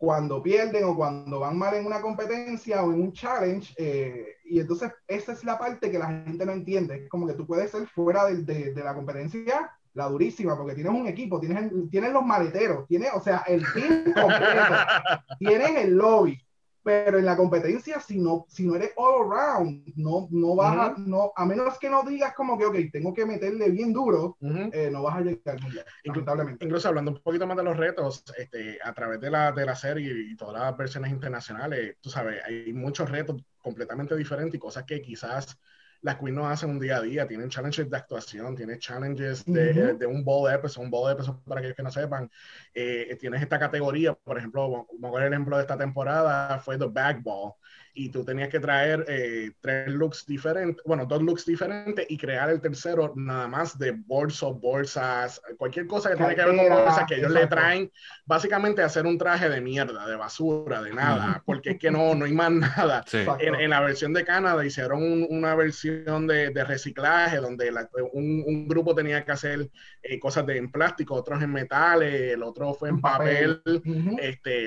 cuando 0.04 0.42
pierden 0.42 0.84
o 0.84 0.96
cuando 0.96 1.40
van 1.40 1.58
mal 1.58 1.74
en 1.74 1.86
una 1.86 2.00
competencia 2.00 2.82
o 2.82 2.92
en 2.92 3.00
un 3.00 3.12
challenge. 3.12 3.74
Eh, 3.76 4.36
y 4.44 4.60
entonces 4.60 4.92
esa 5.08 5.32
es 5.32 5.44
la 5.44 5.58
parte 5.58 5.90
que 5.90 5.98
la 5.98 6.08
gente 6.08 6.44
no 6.46 6.52
entiende. 6.52 7.04
Es 7.04 7.08
como 7.08 7.26
que 7.26 7.34
tú 7.34 7.46
puedes 7.46 7.70
ser 7.70 7.86
fuera 7.88 8.26
de, 8.26 8.42
de, 8.42 8.72
de 8.72 8.84
la 8.84 8.94
competencia 8.94 9.70
la 9.94 10.08
durísima, 10.08 10.56
porque 10.56 10.74
tienes 10.74 10.92
un 10.92 11.06
equipo, 11.06 11.40
tienes, 11.40 11.70
tienes 11.90 12.12
los 12.12 12.24
maleteros, 12.24 12.86
tienes, 12.88 13.10
o 13.14 13.20
sea, 13.20 13.44
el 13.46 13.64
team 13.72 14.12
completo, 14.12 14.74
tienes 15.38 15.84
el 15.84 15.94
lobby, 15.94 16.40
pero 16.84 17.18
en 17.18 17.24
la 17.24 17.34
competencia, 17.34 17.98
si 17.98 18.20
no, 18.20 18.44
si 18.46 18.66
no 18.66 18.76
eres 18.76 18.92
all 18.96 19.32
around, 19.32 19.82
no, 19.96 20.28
no 20.30 20.54
vas 20.54 20.76
a, 20.76 20.94
no, 20.98 21.32
a 21.34 21.46
menos 21.46 21.78
que 21.78 21.88
no 21.88 22.02
digas 22.02 22.34
como 22.34 22.58
que, 22.58 22.66
ok, 22.66 22.76
tengo 22.92 23.14
que 23.14 23.24
meterle 23.24 23.70
bien 23.70 23.90
duro, 23.92 24.36
eh, 24.42 24.90
no 24.92 25.02
vas 25.02 25.16
a 25.16 25.20
llegar 25.22 25.56
incluso, 26.04 26.36
incluso 26.60 26.88
hablando 26.88 27.12
un 27.12 27.22
poquito 27.22 27.46
más 27.46 27.56
de 27.56 27.62
los 27.62 27.76
retos, 27.76 28.22
este, 28.36 28.78
a 28.84 28.92
través 28.92 29.18
de 29.18 29.30
la, 29.30 29.50
de 29.50 29.64
la 29.64 29.74
serie 29.74 30.12
y 30.30 30.36
todas 30.36 30.60
las 30.60 30.76
versiones 30.76 31.10
internacionales, 31.10 31.96
tú 32.02 32.10
sabes, 32.10 32.42
hay 32.44 32.70
muchos 32.74 33.10
retos 33.10 33.42
completamente 33.62 34.14
diferentes 34.14 34.56
y 34.56 34.58
cosas 34.58 34.84
que 34.84 35.00
quizás 35.00 35.58
las 36.04 36.18
queens 36.18 36.36
no 36.36 36.46
hacen 36.46 36.68
un 36.68 36.78
día 36.78 36.98
a 36.98 37.00
día, 37.00 37.26
tienen 37.26 37.48
challenges 37.48 37.88
de 37.88 37.96
actuación, 37.96 38.54
tienen 38.54 38.78
challenges 38.78 39.42
de, 39.46 39.94
de 39.94 40.06
un 40.06 40.22
ball 40.22 40.52
episode, 40.52 40.84
un 40.84 40.90
ball 40.90 41.10
episode 41.10 41.38
para 41.46 41.60
aquellos 41.60 41.76
que 41.76 41.82
no 41.82 41.90
sepan, 41.90 42.30
eh, 42.74 43.16
tienes 43.20 43.42
esta 43.42 43.58
categoría, 43.58 44.14
por 44.14 44.38
ejemplo, 44.38 44.86
como 45.00 45.18
el 45.18 45.32
ejemplo 45.32 45.56
de 45.56 45.62
esta 45.62 45.78
temporada 45.78 46.58
fue 46.58 46.78
The 46.78 46.86
Bag 46.86 47.22
Ball, 47.22 47.52
y 47.96 48.08
tú 48.08 48.24
tenías 48.24 48.48
que 48.48 48.58
traer 48.58 49.04
eh, 49.08 49.52
tres 49.60 49.88
looks 49.88 50.26
diferentes, 50.26 50.82
bueno, 50.84 51.06
dos 51.06 51.22
looks 51.22 51.46
diferentes 51.46 52.04
y 52.08 52.18
crear 52.18 52.50
el 52.50 52.60
tercero 52.60 53.12
nada 53.14 53.46
más 53.46 53.78
de 53.78 53.92
bolsos, 53.92 54.60
bolsas, 54.60 55.40
cualquier 55.56 55.86
cosa 55.86 56.10
que 56.10 56.16
tenga 56.16 56.34
que 56.34 56.44
ver 56.44 56.56
con 56.56 56.68
bolsas 56.68 57.06
que 57.06 57.14
ellos 57.14 57.30
le 57.30 57.46
traen, 57.46 57.90
básicamente 58.26 58.82
hacer 58.82 59.06
un 59.06 59.16
traje 59.16 59.48
de 59.48 59.60
mierda, 59.60 60.06
de 60.08 60.16
basura, 60.16 60.82
de 60.82 60.92
nada, 60.92 61.40
porque 61.46 61.70
es 61.70 61.78
que 61.78 61.92
no, 61.92 62.16
no 62.16 62.24
hay 62.24 62.32
más 62.32 62.50
nada. 62.50 63.04
En, 63.38 63.54
en, 63.54 63.70
la 63.70 63.80
versión 63.80 64.12
de 64.12 64.24
Canadá 64.24 64.64
hicieron 64.66 65.26
una 65.30 65.54
versión 65.54 66.26
de, 66.26 66.50
de 66.50 66.64
reciclaje 66.64 67.36
donde 67.36 67.72
un, 68.12 68.42
un, 68.44 68.66
grupo 68.66 68.94
tenía 68.94 69.24
que 69.24 69.32
hacer 69.32 69.70
eh, 70.02 70.18
cosas 70.18 70.44
de, 70.46 70.56
en 70.56 70.70
plástico, 70.70 71.14
otros 71.14 71.40
en 71.42 71.52
metales, 71.52 72.32
el 72.32 72.42
otro 72.42 72.63
fue 72.72 72.88
en 72.88 73.00
papel, 73.00 73.62
este, 74.18 74.64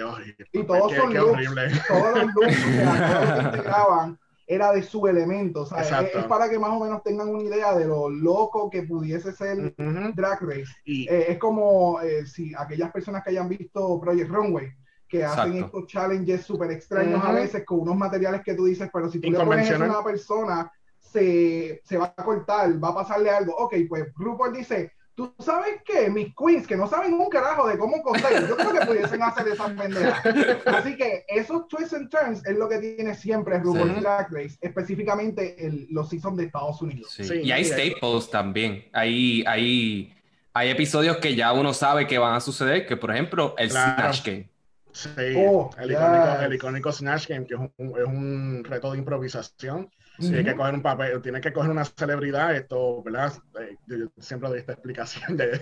y 0.51 0.63
todos 0.63 0.93
son 0.93 1.13
looks, 1.13 1.41
todos 1.87 2.15
los 2.15 2.33
looks 2.35 2.55
que 2.55 3.41
integraban 3.41 4.19
era 4.47 4.71
de 4.71 4.81
su 4.81 5.05
elemento. 5.07 5.63
O 5.63 5.77
es, 5.77 6.25
para 6.25 6.49
que 6.49 6.57
más 6.57 6.69
o 6.69 6.79
menos 6.79 7.03
tengan 7.03 7.27
una 7.27 7.43
idea 7.43 7.75
de 7.75 7.85
lo 7.85 8.09
loco 8.09 8.69
que 8.69 8.83
pudiese 8.83 9.33
ser 9.33 9.75
Drag 10.15 10.41
Race. 10.41 10.73
Y, 10.85 11.07
eh, 11.09 11.31
es 11.31 11.37
como 11.37 11.99
eh, 12.01 12.25
si 12.25 12.53
aquellas 12.57 12.91
personas 12.91 13.23
que 13.23 13.31
hayan 13.31 13.49
visto 13.49 13.99
Project 13.99 14.29
Runway, 14.29 14.71
que 15.07 15.23
hacen 15.23 15.63
estos 15.63 15.87
challenges 15.87 16.45
súper 16.45 16.71
extraños 16.71 17.23
a 17.23 17.31
veces 17.31 17.65
con 17.65 17.81
unos 17.81 17.97
materiales 17.97 18.41
que 18.43 18.55
tú 18.55 18.65
dices, 18.65 18.89
pero 18.91 19.09
si 19.09 19.19
tú 19.19 19.31
le 19.31 19.37
pones 19.37 19.71
a 19.71 19.77
una 19.77 20.03
persona, 20.03 20.71
se, 20.99 21.81
se, 21.83 21.97
va 21.97 22.13
a 22.15 22.23
cortar, 22.23 22.83
va 22.83 22.89
a 22.89 22.95
pasarle 22.95 23.29
algo. 23.29 23.55
Ok, 23.55 23.75
pues 23.87 24.13
RuPaul 24.15 24.53
dice, 24.53 24.93
¿Tú 25.17 25.33
sabes 25.39 25.81
qué? 25.83 26.11
Mis 26.11 26.31
queens 26.35 26.67
que 26.67 26.77
no 26.77 26.87
saben 26.87 27.11
un 27.15 27.27
carajo 27.27 27.67
de 27.67 27.75
cómo 27.75 28.03
coser, 28.03 28.47
yo 28.47 28.55
creo 28.55 28.71
que 28.71 28.85
pudiesen 28.85 29.23
hacer 29.23 29.47
esas 29.47 29.71
pendejas. 29.71 30.23
Así 30.67 30.95
que 30.95 31.25
esos 31.27 31.67
twists 31.67 31.95
and 31.95 32.07
turns 32.11 32.45
es 32.45 32.55
lo 32.55 32.69
que 32.69 32.77
tiene 32.77 33.15
siempre 33.15 33.57
RuPaul's 33.57 33.99
Drag 33.99 34.31
Race, 34.31 34.59
específicamente 34.61 35.65
el, 35.65 35.87
los 35.89 36.09
seasons 36.09 36.37
de 36.37 36.43
Estados 36.43 36.79
Unidos. 36.83 37.09
Sí. 37.09 37.41
y 37.41 37.51
hay 37.51 37.65
staples 37.65 38.29
también. 38.29 38.85
Hay, 38.93 39.43
hay, 39.47 40.13
hay 40.53 40.69
episodios 40.69 41.17
que 41.17 41.33
ya 41.33 41.51
uno 41.51 41.73
sabe 41.73 42.05
que 42.05 42.19
van 42.19 42.35
a 42.35 42.39
suceder, 42.39 42.85
que 42.85 42.95
por 42.95 43.09
ejemplo 43.09 43.55
el 43.57 43.71
Snatch 43.71 44.23
Game. 44.23 44.51
Sí, 44.91 45.09
oh, 45.35 45.71
el, 45.79 45.91
icónico, 45.93 46.41
el, 46.41 46.53
icónico, 46.53 46.91
Snatch 46.91 47.27
Game, 47.27 47.47
que 47.47 47.55
es 47.55 47.59
un, 47.59 47.71
es 47.97 48.05
un 48.05 48.63
reto 48.63 48.91
de 48.91 48.99
improvisación 48.99 49.89
tiene 50.17 50.43
que 50.43 50.55
coger 50.55 50.73
un 50.73 50.81
papel, 50.81 51.21
tiene 51.21 51.41
que 51.41 51.53
coger 51.53 51.71
una 51.71 51.85
celebridad, 51.85 52.55
esto, 52.55 53.03
¿verdad? 53.03 53.33
Eh, 53.59 53.75
yo, 53.85 54.07
siempre 54.17 54.49
doy 54.49 54.59
esta 54.59 54.73
explicación 54.73 55.37
de 55.37 55.61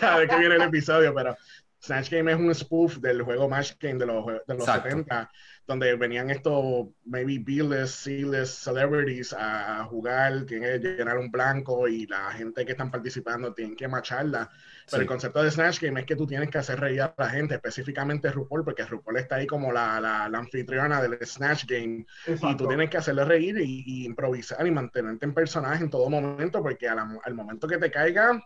cada 0.00 0.18
vez 0.18 0.30
que 0.30 0.38
viene 0.38 0.54
el 0.56 0.62
episodio, 0.62 1.14
pero 1.14 1.36
Snatch 1.82 2.10
Game 2.10 2.30
es 2.32 2.38
un 2.38 2.54
spoof 2.54 2.98
del 2.98 3.22
juego 3.22 3.48
Match 3.48 3.72
Game 3.80 3.98
de 3.98 4.06
los, 4.06 4.26
de 4.26 4.54
los 4.54 4.64
70, 4.64 5.30
donde 5.68 5.94
venían 5.96 6.30
estos, 6.30 6.86
maybe 7.04 7.38
B-list, 7.38 8.04
C-list 8.04 8.64
celebrities 8.64 9.34
a, 9.36 9.84
jugar, 9.84 10.46
tienen 10.46 10.80
que 10.80 10.88
llenar 10.96 11.18
un 11.18 11.30
blanco 11.30 11.86
y 11.86 12.06
la 12.06 12.32
gente 12.32 12.64
que 12.64 12.72
están 12.72 12.90
participando 12.90 13.52
tienen 13.52 13.76
que 13.76 13.86
macharla. 13.86 14.50
Pero 14.90 15.02
el 15.02 15.06
concepto 15.06 15.42
de 15.42 15.50
Snatch 15.50 15.82
Game 15.82 16.00
es 16.00 16.06
que 16.06 16.16
tú 16.16 16.26
tienes 16.26 16.48
que 16.48 16.56
hacer 16.56 16.80
reír 16.80 17.02
a 17.02 17.14
la 17.18 17.28
gente, 17.28 17.56
específicamente 17.56 18.32
RuPaul, 18.32 18.64
porque 18.64 18.86
RuPaul 18.86 19.18
está 19.18 19.36
ahí 19.36 19.46
como 19.46 19.70
la, 19.70 20.00
la, 20.00 20.24
anfitriona 20.38 21.02
del 21.02 21.18
Snatch 21.26 21.66
Game. 21.66 22.06
Y 22.26 22.56
tú 22.56 22.66
tienes 22.66 22.88
que 22.88 22.96
hacerle 22.96 23.26
reír 23.26 23.58
y, 23.58 24.06
improvisar 24.06 24.66
y 24.66 24.70
mantenerte 24.70 25.26
en 25.26 25.34
personaje 25.34 25.84
en 25.84 25.90
todo 25.90 26.08
momento, 26.08 26.62
porque 26.62 26.88
al 26.88 27.34
momento 27.34 27.68
que 27.68 27.76
te 27.76 27.90
caiga, 27.90 28.42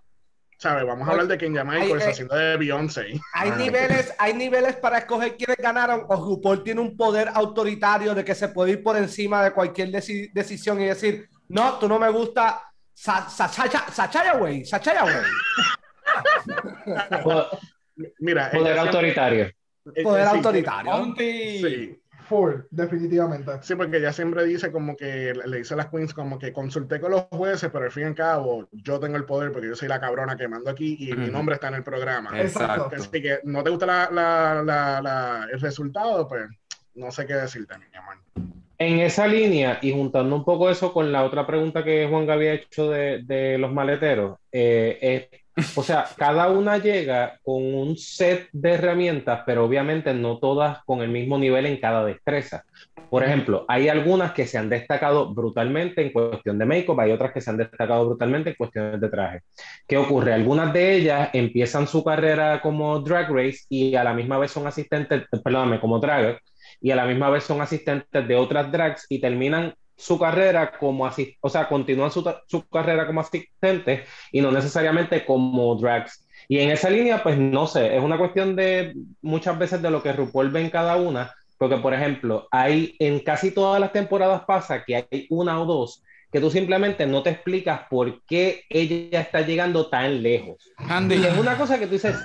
¿sabes? 0.62 0.86
Vamos 0.86 1.08
a 1.08 1.10
hablar 1.10 1.26
de 1.26 1.36
Kenya 1.36 1.64
Michaels 1.64 2.06
haciendo 2.06 2.36
de 2.36 2.56
Beyoncé. 2.56 3.20
Hay 3.34 3.50
niveles, 3.52 4.14
hay 4.16 4.32
niveles 4.32 4.76
para 4.76 4.98
escoger 4.98 5.36
quiénes 5.36 5.56
ganaron. 5.56 6.04
O 6.08 6.14
RuPaul 6.14 6.62
tiene 6.62 6.80
un 6.80 6.96
poder 6.96 7.28
autoritario 7.34 8.14
de 8.14 8.24
que 8.24 8.36
se 8.36 8.48
puede 8.48 8.70
ir 8.72 8.82
por 8.82 8.96
encima 8.96 9.42
de 9.42 9.50
cualquier 9.50 9.90
decisión 9.90 10.80
y 10.80 10.84
decir, 10.84 11.28
no, 11.48 11.78
tú 11.80 11.88
no 11.88 11.98
me 11.98 12.08
gusta. 12.10 12.62
Sachaya, 12.94 14.34
güey, 14.38 14.64
Sachaya, 14.64 15.02
güey. 15.02 15.16
Mira, 18.20 18.50
poder 18.52 18.78
autoritario. 18.78 19.50
Poder 20.04 20.26
autoritario. 20.28 21.14
Sí 21.16 22.01
definitivamente. 22.70 23.52
Sí, 23.62 23.74
porque 23.74 23.98
ella 23.98 24.12
siempre 24.12 24.44
dice 24.44 24.72
como 24.72 24.96
que 24.96 25.32
le 25.34 25.58
dice 25.58 25.74
a 25.74 25.76
las 25.76 25.88
queens 25.88 26.14
como 26.14 26.38
que 26.38 26.52
consulté 26.52 27.00
con 27.00 27.10
los 27.12 27.22
jueces, 27.30 27.70
pero 27.72 27.84
al 27.84 27.90
fin 27.90 28.04
y 28.04 28.06
al 28.06 28.14
cabo 28.14 28.68
yo 28.72 28.98
tengo 28.98 29.16
el 29.16 29.24
poder 29.24 29.52
porque 29.52 29.68
yo 29.68 29.76
soy 29.76 29.88
la 29.88 30.00
cabrona 30.00 30.36
que 30.36 30.48
mando 30.48 30.70
aquí 30.70 30.96
y 30.98 31.12
mi 31.14 31.28
nombre 31.28 31.54
está 31.54 31.68
en 31.68 31.74
el 31.74 31.82
programa. 31.82 32.30
Exacto. 32.40 32.90
Así 32.96 33.22
que 33.22 33.38
no 33.44 33.62
te 33.62 33.70
gusta 33.70 33.86
la, 33.86 34.62
la, 34.62 35.48
el 35.50 35.60
resultado, 35.60 36.26
pues 36.28 36.44
no 36.94 37.10
sé 37.10 37.26
qué 37.26 37.34
decirte, 37.34 37.74
mi 37.78 37.84
amor. 37.96 38.16
En 38.78 38.98
esa 38.98 39.28
línea, 39.28 39.78
y 39.80 39.92
juntando 39.92 40.34
un 40.34 40.44
poco 40.44 40.68
eso 40.68 40.92
con 40.92 41.12
la 41.12 41.22
otra 41.22 41.46
pregunta 41.46 41.84
que 41.84 42.08
Juan 42.08 42.28
había 42.28 42.54
hecho 42.54 42.90
de, 42.90 43.22
de 43.22 43.56
los 43.56 43.72
maleteros, 43.72 44.38
eh, 44.50 45.28
o 45.76 45.82
sea, 45.82 46.06
cada 46.16 46.48
una 46.48 46.78
llega 46.78 47.38
con 47.42 47.62
un 47.74 47.96
set 47.96 48.48
de 48.52 48.72
herramientas, 48.72 49.42
pero 49.44 49.64
obviamente 49.64 50.14
no 50.14 50.38
todas 50.38 50.82
con 50.84 51.00
el 51.02 51.10
mismo 51.10 51.38
nivel 51.38 51.66
en 51.66 51.78
cada 51.78 52.04
destreza. 52.04 52.64
Por 53.10 53.22
ejemplo, 53.22 53.66
hay 53.68 53.88
algunas 53.88 54.32
que 54.32 54.46
se 54.46 54.56
han 54.56 54.70
destacado 54.70 55.34
brutalmente 55.34 56.00
en 56.00 56.12
cuestión 56.12 56.58
de 56.58 56.64
make-up, 56.64 56.98
hay 56.98 57.12
otras 57.12 57.32
que 57.32 57.42
se 57.42 57.50
han 57.50 57.58
destacado 57.58 58.06
brutalmente 58.06 58.50
en 58.50 58.56
cuestiones 58.56 59.00
de 59.00 59.08
traje. 59.10 59.40
¿Qué 59.86 59.98
ocurre? 59.98 60.32
Algunas 60.32 60.72
de 60.72 60.96
ellas 60.96 61.28
empiezan 61.34 61.86
su 61.86 62.02
carrera 62.02 62.60
como 62.62 62.98
drag 63.00 63.30
race 63.30 63.60
y 63.68 63.94
a 63.94 64.04
la 64.04 64.14
misma 64.14 64.38
vez 64.38 64.50
son 64.50 64.66
asistentes, 64.66 65.24
perdóname, 65.44 65.80
como 65.80 65.98
drag, 65.98 66.40
y 66.80 66.90
a 66.90 66.96
la 66.96 67.04
misma 67.04 67.28
vez 67.30 67.44
son 67.44 67.60
asistentes 67.60 68.26
de 68.26 68.34
otras 68.34 68.72
drags 68.72 69.06
y 69.08 69.20
terminan 69.20 69.74
su 69.96 70.18
carrera 70.18 70.72
como 70.78 71.06
así, 71.06 71.36
o 71.40 71.48
sea, 71.48 71.68
continúan 71.68 72.10
su, 72.10 72.24
su, 72.46 72.68
carrera 72.68 73.06
como 73.06 73.20
asistentes 73.20 74.08
y 74.30 74.40
no 74.40 74.50
necesariamente 74.50 75.24
como 75.24 75.74
drags. 75.76 76.26
Y 76.48 76.58
en 76.58 76.70
esa 76.70 76.90
línea, 76.90 77.22
pues 77.22 77.38
no 77.38 77.66
sé, 77.66 77.96
es 77.96 78.02
una 78.02 78.18
cuestión 78.18 78.56
de 78.56 78.94
muchas 79.20 79.58
veces 79.58 79.80
de 79.80 79.90
lo 79.90 80.02
que 80.02 80.12
RuPaul 80.12 80.50
ve 80.50 80.60
en 80.60 80.70
cada 80.70 80.96
una, 80.96 81.32
porque 81.58 81.76
por 81.76 81.94
ejemplo, 81.94 82.48
hay 82.50 82.96
en 82.98 83.20
casi 83.20 83.52
todas 83.52 83.80
las 83.80 83.92
temporadas 83.92 84.42
pasa 84.44 84.84
que 84.84 84.96
hay 84.96 85.26
una 85.30 85.60
o 85.60 85.66
dos 85.66 86.02
que 86.32 86.40
tú 86.40 86.50
simplemente 86.50 87.06
no 87.06 87.22
te 87.22 87.30
explicas 87.30 87.82
por 87.90 88.24
qué 88.24 88.64
ella 88.70 89.20
está 89.20 89.42
llegando 89.42 89.88
tan 89.88 90.22
lejos. 90.22 90.72
Andy. 90.78 91.16
Y 91.16 91.26
es 91.26 91.36
una 91.36 91.58
cosa 91.58 91.78
que 91.78 91.86
tú 91.86 91.92
dices, 91.92 92.16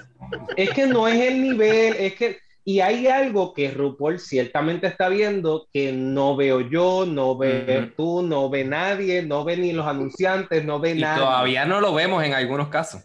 es 0.56 0.70
que 0.70 0.88
no 0.88 1.10
es 1.10 1.20
el 1.20 1.42
nivel, 1.42 1.94
es 1.98 2.16
que 2.16 2.38
y 2.70 2.82
hay 2.82 3.08
algo 3.08 3.54
que 3.54 3.72
RuPaul 3.72 4.20
ciertamente 4.20 4.88
está 4.88 5.08
viendo 5.08 5.70
que 5.72 5.94
no 5.94 6.36
veo 6.36 6.60
yo, 6.60 7.06
no 7.08 7.38
ve 7.38 7.80
Ujú. 7.84 7.92
tú, 7.96 8.22
no 8.28 8.50
ve 8.50 8.66
nadie, 8.66 9.22
no 9.24 9.46
ve 9.46 9.56
ni 9.56 9.72
los 9.72 9.88
anunciantes, 9.88 10.66
no 10.66 10.78
ve 10.78 10.92
Y 10.92 11.00
nadie. 11.00 11.24
todavía 11.24 11.64
no 11.64 11.80
lo 11.80 11.94
vemos 11.94 12.22
en 12.26 12.34
algunos 12.34 12.68
casos. 12.68 13.04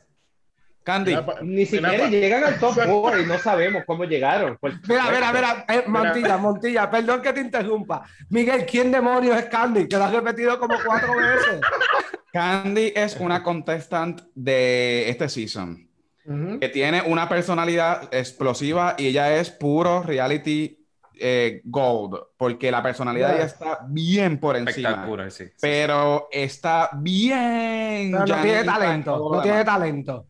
Candy. 0.83 1.17
Ni 1.43 1.65
siquiera 1.65 2.09
llegan 2.09 2.43
al 2.43 2.59
top 2.59 2.75
4 2.75 3.21
y 3.23 3.27
no 3.27 3.39
sabemos 3.39 3.85
cómo 3.87 4.03
llegaron. 4.03 4.59
Mira, 4.89 5.05
mira, 5.13 5.33
mira, 5.33 5.65
eh, 5.69 5.85
Montilla, 5.87 6.37
Montilla, 6.39 6.91
perdón 6.91 7.23
que 7.23 7.33
te 7.33 7.41
interrumpa. 7.41 8.03
Miguel, 8.31 8.67
¿quién 8.67 8.91
demonios 8.91 9.37
es 9.37 9.45
Candy? 9.45 9.87
Que 9.87 9.97
lo 9.97 10.03
has 10.03 10.13
repetido 10.13 10.59
como 10.59 10.75
cuatro 10.85 11.15
veces. 11.17 11.61
Candy 12.33 12.93
es 12.97 13.17
una 13.21 13.45
contestant 13.45 14.23
de 14.35 15.09
este 15.09 15.29
season. 15.29 15.89
Que 16.25 16.69
tiene 16.69 17.03
una 17.03 17.29
personalidad 17.29 18.09
explosiva 18.15 18.95
y 18.97 19.09
ella 19.09 19.37
es 19.37 19.51
puro 19.51 20.03
reality 20.03 20.79
eh, 21.15 21.61
gold, 21.65 22.19
porque 22.37 22.71
la 22.71 22.83
personalidad 22.83 23.35
ella 23.35 23.45
está 23.45 23.81
bien 23.89 24.39
por 24.39 24.57
encima, 24.57 24.91
Espectacular, 24.91 25.31
sí. 25.31 25.47
sí. 25.47 25.53
pero 25.61 26.29
está 26.31 26.91
bien. 26.95 28.13
Pero 28.13 28.27
no 28.27 28.43
tiene 28.43 28.65
talento, 28.65 29.31
no 29.33 29.43
tiene 29.43 29.59
demás. 29.59 29.75
talento. 29.75 30.27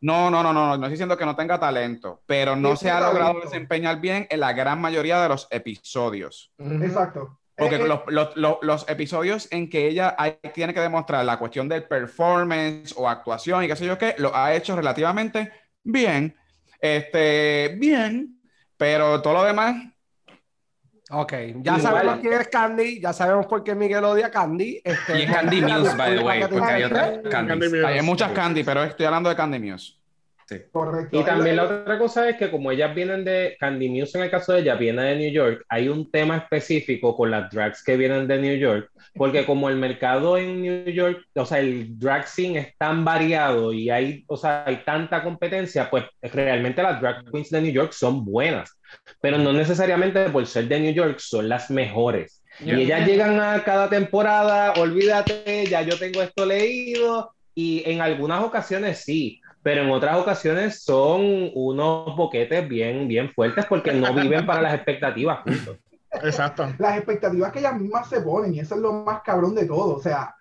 No, 0.00 0.30
no, 0.30 0.42
no, 0.42 0.52
no, 0.52 0.66
no, 0.66 0.68
no 0.68 0.74
estoy 0.74 0.90
diciendo 0.90 1.16
que 1.16 1.24
no 1.24 1.34
tenga 1.34 1.58
talento, 1.58 2.22
pero 2.26 2.56
no 2.56 2.76
se 2.76 2.90
ha 2.90 3.00
logrado 3.00 3.32
talento. 3.32 3.46
desempeñar 3.48 4.00
bien 4.00 4.26
en 4.28 4.40
la 4.40 4.52
gran 4.52 4.80
mayoría 4.80 5.22
de 5.22 5.30
los 5.30 5.48
episodios. 5.50 6.52
Exacto. 6.58 7.38
Porque 7.56 7.76
Eh, 7.76 7.82
eh, 7.82 7.86
los, 7.88 8.00
los- 8.08 8.36
los- 8.36 8.58
los 8.62 8.88
episodios 8.88 9.46
en 9.52 9.70
que 9.70 9.86
ella 9.86 10.14
hay- 10.18 10.38
tiene 10.52 10.74
que 10.74 10.80
demostrar 10.80 11.24
la 11.24 11.38
cuestión 11.38 11.68
del 11.68 11.84
performance 11.84 12.92
o 12.96 13.08
actuación 13.08 13.62
y 13.64 13.68
qué 13.68 13.76
sé 13.76 13.86
yo 13.86 13.96
qué, 13.96 14.14
lo 14.18 14.34
ha 14.34 14.54
hecho 14.54 14.74
relativamente 14.74 15.52
bien. 15.84 16.34
Este, 16.80 17.76
bien, 17.78 18.40
pero 18.76 19.22
todo 19.22 19.34
lo 19.34 19.44
demás, 19.44 19.76
Ok, 21.10 21.34
ya 21.56 21.78
sabemos 21.78 22.18
quién 22.20 22.32
es 22.32 22.48
Candy, 22.48 22.98
ya 23.00 23.12
sabemos 23.12 23.44
por 23.46 23.62
qué 23.62 23.74
Miguel 23.74 24.02
odia 24.04 24.26
a 24.28 24.30
Candy. 24.30 24.80
Este, 24.82 25.18
Y 25.18 25.22
es 25.22 25.30
Candy 25.30 25.60
Muse, 25.62 25.94
by 25.96 26.16
the 26.16 26.24
way, 26.24 26.40
porque 26.40 26.64
hay 26.64 26.82
otras 26.82 27.18
Candy 27.30 27.84
hay 27.84 28.00
muchas 28.02 28.32
Candy, 28.32 28.64
pero 28.64 28.82
estoy 28.82 29.04
hablando 29.06 29.28
de 29.28 29.36
Candy 29.36 29.58
Muse. 29.58 29.94
Correcto. 30.72 31.20
Y 31.20 31.24
también 31.24 31.56
la 31.56 31.64
otra 31.64 31.98
cosa 31.98 32.28
es 32.28 32.36
que 32.36 32.50
como 32.50 32.70
ellas 32.70 32.94
vienen 32.94 33.24
de, 33.24 33.56
Candy 33.58 33.88
Muse 33.88 34.18
en 34.18 34.24
el 34.24 34.30
caso 34.30 34.52
de 34.52 34.60
ella 34.60 34.74
viene 34.74 35.02
de 35.02 35.16
New 35.16 35.32
York, 35.32 35.64
hay 35.68 35.88
un 35.88 36.10
tema 36.10 36.36
específico 36.36 37.16
con 37.16 37.30
las 37.30 37.50
drags 37.50 37.82
que 37.82 37.96
vienen 37.96 38.28
de 38.28 38.38
New 38.38 38.56
York, 38.56 38.90
porque 39.14 39.44
como 39.46 39.68
el 39.68 39.76
mercado 39.76 40.36
en 40.36 40.62
New 40.62 40.90
York, 40.90 41.24
o 41.34 41.46
sea, 41.46 41.60
el 41.60 41.98
drag 41.98 42.26
scene 42.26 42.58
es 42.58 42.76
tan 42.76 43.04
variado 43.04 43.72
y 43.72 43.90
hay, 43.90 44.24
o 44.26 44.36
sea, 44.36 44.64
hay 44.66 44.82
tanta 44.84 45.22
competencia, 45.22 45.88
pues 45.90 46.04
realmente 46.20 46.82
las 46.82 47.00
drag 47.00 47.24
queens 47.30 47.50
de 47.50 47.62
New 47.62 47.72
York 47.72 47.92
son 47.92 48.24
buenas, 48.24 48.78
pero 49.20 49.38
no 49.38 49.52
necesariamente 49.52 50.28
por 50.30 50.46
ser 50.46 50.68
de 50.68 50.80
New 50.80 50.92
York 50.92 51.18
son 51.18 51.48
las 51.48 51.70
mejores. 51.70 52.42
Yeah. 52.60 52.78
Y 52.78 52.82
ellas 52.82 53.06
llegan 53.08 53.40
a 53.40 53.64
cada 53.64 53.88
temporada, 53.88 54.74
olvídate, 54.74 55.66
ya 55.66 55.82
yo 55.82 55.98
tengo 55.98 56.22
esto 56.22 56.46
leído, 56.46 57.34
y 57.54 57.88
en 57.88 58.00
algunas 58.00 58.42
ocasiones 58.42 58.98
sí, 59.04 59.40
pero 59.64 59.82
en 59.82 59.90
otras 59.90 60.16
ocasiones 60.18 60.82
son 60.84 61.50
unos 61.54 62.14
boquetes 62.16 62.68
bien, 62.68 63.08
bien 63.08 63.30
fuertes 63.32 63.64
porque 63.66 63.92
no 63.92 64.14
viven 64.14 64.46
para 64.46 64.60
las 64.62 64.74
expectativas. 64.74 65.40
punto. 65.42 65.76
Exacto. 66.22 66.72
las 66.78 66.96
expectativas 66.96 67.50
que 67.50 67.58
ellas 67.58 67.76
mismas 67.80 68.08
se 68.08 68.20
ponen, 68.20 68.54
y 68.54 68.60
eso 68.60 68.76
es 68.76 68.80
lo 68.80 68.92
más 68.92 69.22
cabrón 69.22 69.52
de 69.56 69.64
todo. 69.66 69.96
O 69.96 70.00
sea, 70.00 70.32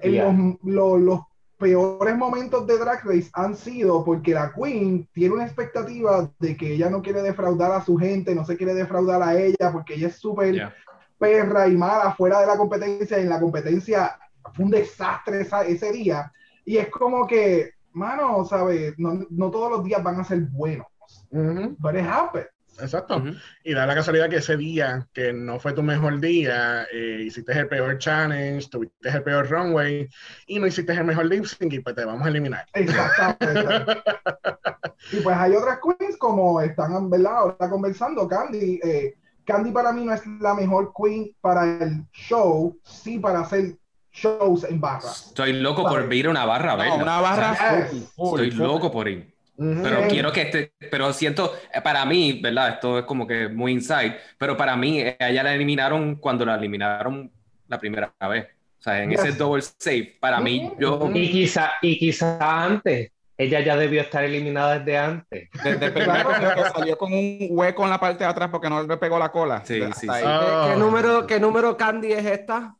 en 0.00 0.12
Ya. 0.12 0.24
los, 0.24 0.34
los- 0.62 1.00
los 1.02 1.20
peores 1.58 2.16
momentos 2.16 2.66
de 2.66 2.78
Drag 2.78 3.04
Race 3.04 3.28
han 3.34 3.54
sido 3.56 4.04
porque 4.04 4.32
la 4.32 4.52
Queen 4.54 5.06
tiene 5.12 5.34
una 5.34 5.44
expectativa 5.44 6.30
de 6.38 6.56
que 6.56 6.72
ella 6.74 6.88
no 6.88 7.02
quiere 7.02 7.20
defraudar 7.20 7.72
a 7.72 7.84
su 7.84 7.96
gente, 7.98 8.34
no 8.34 8.44
se 8.44 8.56
quiere 8.56 8.72
defraudar 8.74 9.20
a 9.22 9.36
ella, 9.38 9.70
porque 9.72 9.94
ella 9.96 10.06
es 10.06 10.16
súper 10.16 10.54
Yeah. 10.54 10.72
perra 11.18 11.66
y 11.68 11.76
mala 11.76 12.12
fuera 12.14 12.40
de 12.40 12.46
la 12.46 12.56
competencia. 12.56 13.18
Y 13.18 13.22
en 13.22 13.28
la 13.28 13.40
competencia 13.40 14.16
fue 14.54 14.64
un 14.66 14.70
desastre 14.70 15.40
esa- 15.42 15.66
ese 15.66 15.90
día. 15.92 16.32
Y 16.64 16.76
es 16.78 16.88
como 16.90 17.26
que, 17.26 17.72
mano, 17.98 18.44
¿sabes? 18.44 18.94
No, 18.98 19.26
no 19.30 19.50
todos 19.50 19.70
los 19.70 19.84
días 19.84 20.02
van 20.02 20.20
a 20.20 20.24
ser 20.24 20.40
buenos. 20.42 20.86
Ujú. 21.30 21.76
But 21.78 21.96
it 21.96 22.06
happens. 22.06 22.46
Exacto. 22.80 23.22
Y 23.64 23.74
da 23.74 23.86
la 23.86 23.94
casualidad 23.94 24.28
que 24.28 24.36
ese 24.36 24.56
día, 24.56 25.06
que 25.12 25.32
no 25.32 25.58
fue 25.58 25.72
tu 25.72 25.82
mejor 25.82 26.20
día, 26.20 26.84
eh, 26.92 27.22
hiciste 27.26 27.52
el 27.52 27.68
peor 27.68 27.98
challenge, 27.98 28.68
tuviste 28.70 29.08
el 29.08 29.22
peor 29.22 29.48
runway 29.50 30.08
y 30.46 30.58
no 30.58 30.66
hiciste 30.66 30.92
el 30.92 31.04
mejor 31.04 31.26
lip 31.26 31.44
sync 31.44 31.72
y 31.72 31.80
pues 31.80 31.96
te 31.96 32.04
vamos 32.04 32.24
a 32.24 32.28
eliminar. 32.30 32.66
Exactamente. 32.72 34.02
y 35.12 35.20
pues 35.20 35.36
hay 35.36 35.56
otras 35.56 35.80
queens 35.80 36.16
como 36.18 36.60
están, 36.60 37.10
¿verdad? 37.10 37.36
Ahora 37.36 37.68
conversando, 37.70 38.28
Candy. 38.28 38.80
eh, 38.82 39.14
Candy 39.44 39.70
para 39.72 39.92
mí 39.92 40.04
no 40.04 40.12
es 40.12 40.24
la 40.40 40.54
mejor 40.54 40.92
queen 40.94 41.34
para 41.40 41.64
el 41.64 42.06
show, 42.12 42.78
sí 42.84 43.18
para 43.18 43.40
hacer 43.40 43.76
shows 44.20 44.64
en 44.64 44.80
barra. 44.80 45.10
Estoy 45.10 45.52
loco 45.54 45.82
por 45.88 46.12
ir 46.12 46.26
a 46.26 46.30
una 46.30 46.44
barra, 46.44 46.72
No, 46.72 46.78
¿verdad? 46.78 47.02
una 47.02 47.20
barra 47.20 47.50
Yes. 47.52 47.90
full, 47.90 47.98
full, 48.14 48.40
Estoy 48.40 48.50
full. 48.52 48.66
loco 48.66 48.90
por 48.92 49.08
ir. 49.08 49.34
Pero 49.56 50.06
quiero 50.08 50.30
que 50.32 50.42
este, 50.42 50.72
pero 50.88 51.12
siento, 51.12 51.52
eh, 51.74 51.80
para 51.80 52.04
mí, 52.04 52.38
¿verdad? 52.40 52.74
Esto 52.74 53.00
es 53.00 53.04
como 53.04 53.26
que 53.26 53.48
muy 53.48 53.72
inside, 53.72 54.16
pero 54.38 54.56
para 54.56 54.76
mí, 54.76 55.00
eh, 55.00 55.16
ella 55.18 55.42
la 55.42 55.52
eliminaron 55.54 56.14
cuando 56.14 56.44
la 56.46 56.54
eliminaron 56.54 57.28
la 57.66 57.78
primera 57.78 58.14
vez. 58.30 58.46
O 58.78 58.82
sea, 58.82 59.02
en 59.02 59.10
Yes. 59.10 59.20
ese 59.24 59.32
double 59.32 59.62
save, 59.62 60.16
para 60.20 60.38
mí, 60.40 60.70
yo, 60.78 61.10
Y 61.12 61.30
quizá, 61.32 61.72
y 61.82 61.98
quizá 61.98 62.38
antes, 62.64 63.10
ella 63.36 63.58
ya 63.60 63.76
debió 63.76 64.00
estar 64.00 64.22
eliminada 64.22 64.78
desde 64.78 64.96
antes. 64.96 65.48
Desde 65.64 65.86
el 65.86 65.92
primer 65.92 66.24
que 66.26 66.70
salió 66.76 66.96
con 66.96 67.12
un 67.12 67.46
hueco 67.50 67.82
en 67.82 67.90
la 67.90 67.98
parte 67.98 68.22
de 68.22 68.30
atrás 68.30 68.50
porque 68.52 68.68
no 68.70 68.84
le 68.84 68.96
pegó 68.96 69.18
la 69.18 69.30
cola. 69.32 69.62
Sí, 69.64 69.80
sí, 69.96 70.02
sí. 70.02 70.06
Ah. 70.24 70.66
¿Qué, 70.68 70.72
qué 70.74 70.78
número, 70.78 71.26
¿Qué 71.26 71.40
número 71.40 71.76
Candy 71.76 72.12
es 72.12 72.24
esta? 72.24 72.76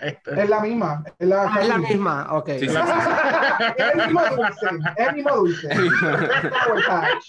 Este- 0.00 0.42
Es 0.42 0.48
la 0.48 0.60
misma. 0.60 1.04
Es 1.18 1.28
la, 1.28 1.42
Ah, 1.42 1.58
es 1.60 1.68
la 1.68 1.78
misma, 1.78 2.26
ok. 2.32 2.48
Sí, 2.58 2.60
sí, 2.60 2.68
sí. 2.68 2.74
es 3.78 3.86
el 3.94 3.96
mismo 4.06 4.20
dulce. 4.36 4.66
Es 4.96 5.08
el 5.08 5.14
mismo 5.14 5.36
dulce. 5.36 5.68
Sour 5.74 6.84
Patch. 6.86 7.24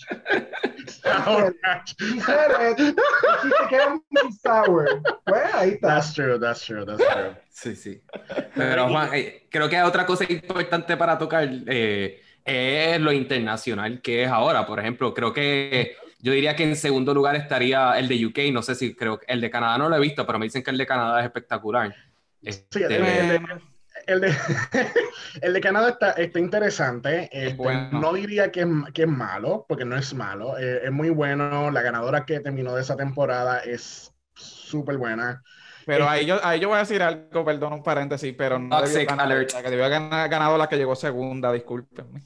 Sour 0.87 1.55
Patch. 1.61 1.93
She 1.99 2.19
said 2.21 2.71
it. 2.71 2.77
She 2.77 3.49
se 3.49 3.67
queda 3.69 3.89
muy 4.09 4.31
sour. 4.43 5.01
Pues 5.25 5.53
ahí 5.55 5.69
está. 5.71 5.87
That's 5.95 6.13
true, 6.13 6.39
that's 6.39 6.61
true, 6.65 6.85
that's 6.85 7.03
true. 7.03 7.35
Sí, 7.49 7.75
sí. 7.75 8.01
Pero 8.55 8.87
Juan, 8.89 9.09
eh, 9.13 9.47
creo 9.49 9.69
que 9.69 9.81
otra 9.81 10.05
cosa 10.05 10.25
importante 10.29 10.95
para 10.97 11.17
tocar 11.17 11.47
eh, 11.67 12.21
es 12.45 12.99
lo 13.01 13.11
internacional 13.11 14.01
que 14.01 14.23
es 14.23 14.29
ahora. 14.29 14.65
Por 14.65 14.79
ejemplo, 14.79 15.13
creo 15.13 15.33
que 15.33 15.95
yo 16.19 16.31
diría 16.33 16.55
que 16.55 16.63
en 16.63 16.75
segundo 16.75 17.13
lugar 17.13 17.35
estaría 17.35 17.97
el 17.97 18.07
de 18.07 18.25
UK. 18.25 18.51
No 18.51 18.61
sé 18.61 18.75
si 18.75 18.93
creo 18.95 19.19
que 19.19 19.25
el 19.27 19.41
de 19.41 19.49
Canadá 19.49 19.77
no 19.77 19.89
lo 19.89 19.95
he 19.95 19.99
visto, 19.99 20.25
pero 20.25 20.39
me 20.39 20.45
dicen 20.45 20.63
que 20.63 20.71
el 20.71 20.77
de 20.77 20.85
Canadá 20.85 21.19
es 21.19 21.25
espectacular. 21.25 21.93
Sí, 22.41 22.49
Este, 22.49 22.85
el, 22.85 22.91
el 22.93 23.01
de, 23.27 23.41
el 24.07 24.21
de- 24.21 24.33
el 25.41 25.53
de 25.53 25.61
Canadá 25.61 25.89
está, 25.89 26.11
está 26.11 26.39
interesante. 26.39 27.29
Este, 27.31 27.55
bueno. 27.55 27.99
No 27.99 28.13
diría 28.13 28.51
que 28.51 28.61
es, 28.61 28.67
que 28.93 29.03
es 29.03 29.07
malo, 29.07 29.65
porque 29.67 29.85
no 29.85 29.95
es 29.97 30.13
malo. 30.13 30.57
Eh, 30.57 30.81
es 30.85 30.91
muy 30.91 31.09
bueno. 31.09 31.69
La 31.71 31.81
ganadora 31.81 32.25
que 32.25 32.39
terminó 32.39 32.73
de 32.75 32.81
esa 32.81 32.95
temporada 32.95 33.59
es 33.59 34.13
súper 34.35 34.97
buena. 34.97 35.43
Pero 35.85 36.07
ahí 36.07 36.25
yo, 36.25 36.39
ahí 36.43 36.59
yo 36.59 36.67
voy 36.69 36.77
a 36.77 36.81
decir 36.81 37.01
algo, 37.01 37.43
perdón, 37.43 37.73
un 37.73 37.83
paréntesis, 37.83 38.33
pero 38.37 38.59
no 38.59 38.79
debió 38.81 39.07
ganar, 39.07 39.25
alert. 39.25 39.53
la 39.53 39.63
que 39.63 39.69
debió 39.71 39.85
haber 39.85 40.29
ganado 40.29 40.57
la 40.57 40.69
que 40.69 40.77
llegó 40.77 40.95
segunda, 40.95 41.51
discúlpenme. 41.51 42.21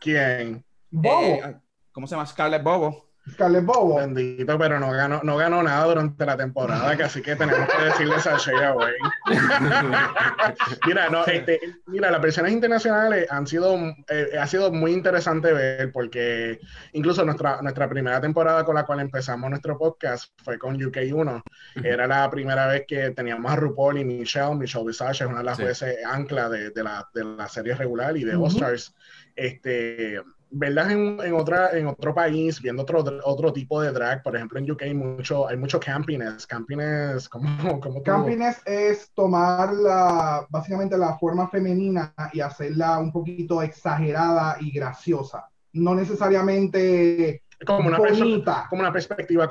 ¿Quién? 0.00 0.62
Bobo. 0.90 1.22
Eh, 1.22 1.56
¿Cómo 1.92 2.06
se 2.06 2.14
llama? 2.14 2.26
Scarlett 2.26 2.62
Bobo. 2.62 3.05
Scarlett 3.32 3.64
Bobo. 3.64 3.96
Bendito, 3.96 4.58
pero 4.58 4.78
no 4.78 4.90
ganó, 4.92 5.20
no 5.22 5.36
ganó 5.36 5.62
nada 5.62 5.84
durante 5.84 6.24
la 6.24 6.36
temporada, 6.36 6.96
que 6.96 7.02
así 7.02 7.22
que 7.22 7.36
tenemos 7.36 7.68
que 7.68 7.84
decirle 7.84 8.14
a 8.14 8.36
Shea 8.38 8.70
güey. 8.72 8.94
mira, 10.86 11.10
no, 11.10 11.24
este, 11.26 11.60
mira, 11.86 12.10
las 12.10 12.22
versiones 12.22 12.52
internacionales 12.52 13.26
han 13.30 13.46
sido, 13.46 13.76
eh, 14.08 14.30
ha 14.40 14.46
sido 14.46 14.72
muy 14.72 14.92
interesante 14.92 15.52
ver, 15.52 15.90
porque 15.92 16.60
incluso 16.92 17.24
nuestra, 17.24 17.60
nuestra 17.62 17.88
primera 17.88 18.20
temporada 18.20 18.64
con 18.64 18.74
la 18.74 18.84
cual 18.84 19.00
empezamos 19.00 19.50
nuestro 19.50 19.76
podcast 19.76 20.32
fue 20.42 20.58
con 20.58 20.78
UK1. 20.78 21.42
Era 21.82 22.06
la 22.06 22.30
primera 22.30 22.66
vez 22.66 22.84
que 22.86 23.10
teníamos 23.10 23.50
a 23.50 23.56
RuPaul 23.56 23.98
y 23.98 24.04
Michelle. 24.04 24.54
Michelle 24.54 24.86
Visage 24.86 25.24
es 25.24 25.30
una 25.30 25.38
de 25.38 25.44
las 25.44 25.58
jueces 25.58 25.98
ancla 26.04 26.48
de, 26.48 26.70
de, 26.70 26.82
la, 26.82 27.08
de 27.12 27.24
la 27.24 27.48
serie 27.48 27.74
regular 27.74 28.16
y 28.16 28.24
de 28.24 28.36
All 28.36 28.48
Stars. 28.48 28.94
Este, 29.34 30.20
verlas 30.50 30.90
en, 30.90 31.18
en, 31.22 31.34
otra, 31.34 31.76
en 31.76 31.86
otro 31.86 32.14
país, 32.14 32.60
viendo 32.60 32.82
otro, 32.82 33.04
otro 33.24 33.52
tipo 33.52 33.80
de 33.80 33.92
drag, 33.92 34.22
por 34.22 34.36
ejemplo 34.36 34.58
en 34.58 34.70
UK 34.70 34.82
hay 34.82 34.94
mucho, 34.94 35.48
hay 35.48 35.56
mucho 35.56 35.80
campiness, 35.80 36.46
campiness, 36.46 37.28
¿cómo, 37.30 37.80
cómo 37.80 38.02
Campiness 38.02 38.62
es 38.64 39.10
tomar 39.12 39.72
la, 39.74 40.46
básicamente 40.48 40.96
la 40.96 41.18
forma 41.18 41.48
femenina 41.48 42.12
y 42.32 42.40
hacerla 42.40 42.98
un 42.98 43.12
poquito 43.12 43.62
exagerada 43.62 44.56
y 44.60 44.70
graciosa, 44.70 45.48
no 45.72 45.94
necesariamente 45.94 47.42
como 47.64 47.88
una, 47.88 47.98
bonita. 47.98 48.66
como 48.68 48.82
una 48.82 48.92
perspectiva 48.92 49.48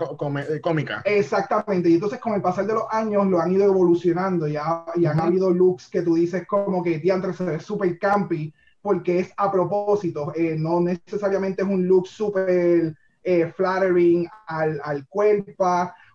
cómica. 0.62 1.02
Exactamente, 1.06 1.90
y 1.90 1.96
entonces 1.96 2.20
con 2.20 2.34
el 2.34 2.42
pasar 2.42 2.68
de 2.68 2.74
los 2.74 2.86
años 2.92 3.26
lo 3.26 3.40
han 3.40 3.52
ido 3.52 3.66
evolucionando, 3.66 4.48
ya, 4.48 4.86
y 4.96 5.06
han 5.06 5.20
habido 5.20 5.50
looks 5.50 5.90
que 5.90 6.04
tú 6.04 6.14
dices 6.14 6.46
como 6.46 6.84
que 6.84 7.00
diantre 7.00 7.34
se 7.34 7.44
ve 7.44 7.60
súper 7.60 7.98
campy, 7.98 8.54
porque 8.86 9.20
es 9.20 9.34
a 9.36 9.52
propósito, 9.52 10.32
eh, 10.36 10.56
no 10.60 10.80
necesariamente 10.80 11.64
es 11.64 11.68
un 11.68 11.88
look 11.88 12.06
súper 12.06 12.96
eh, 13.24 13.52
flattering 13.58 14.28
al, 14.46 14.80
al 14.84 15.08
cuerpo 15.08 15.66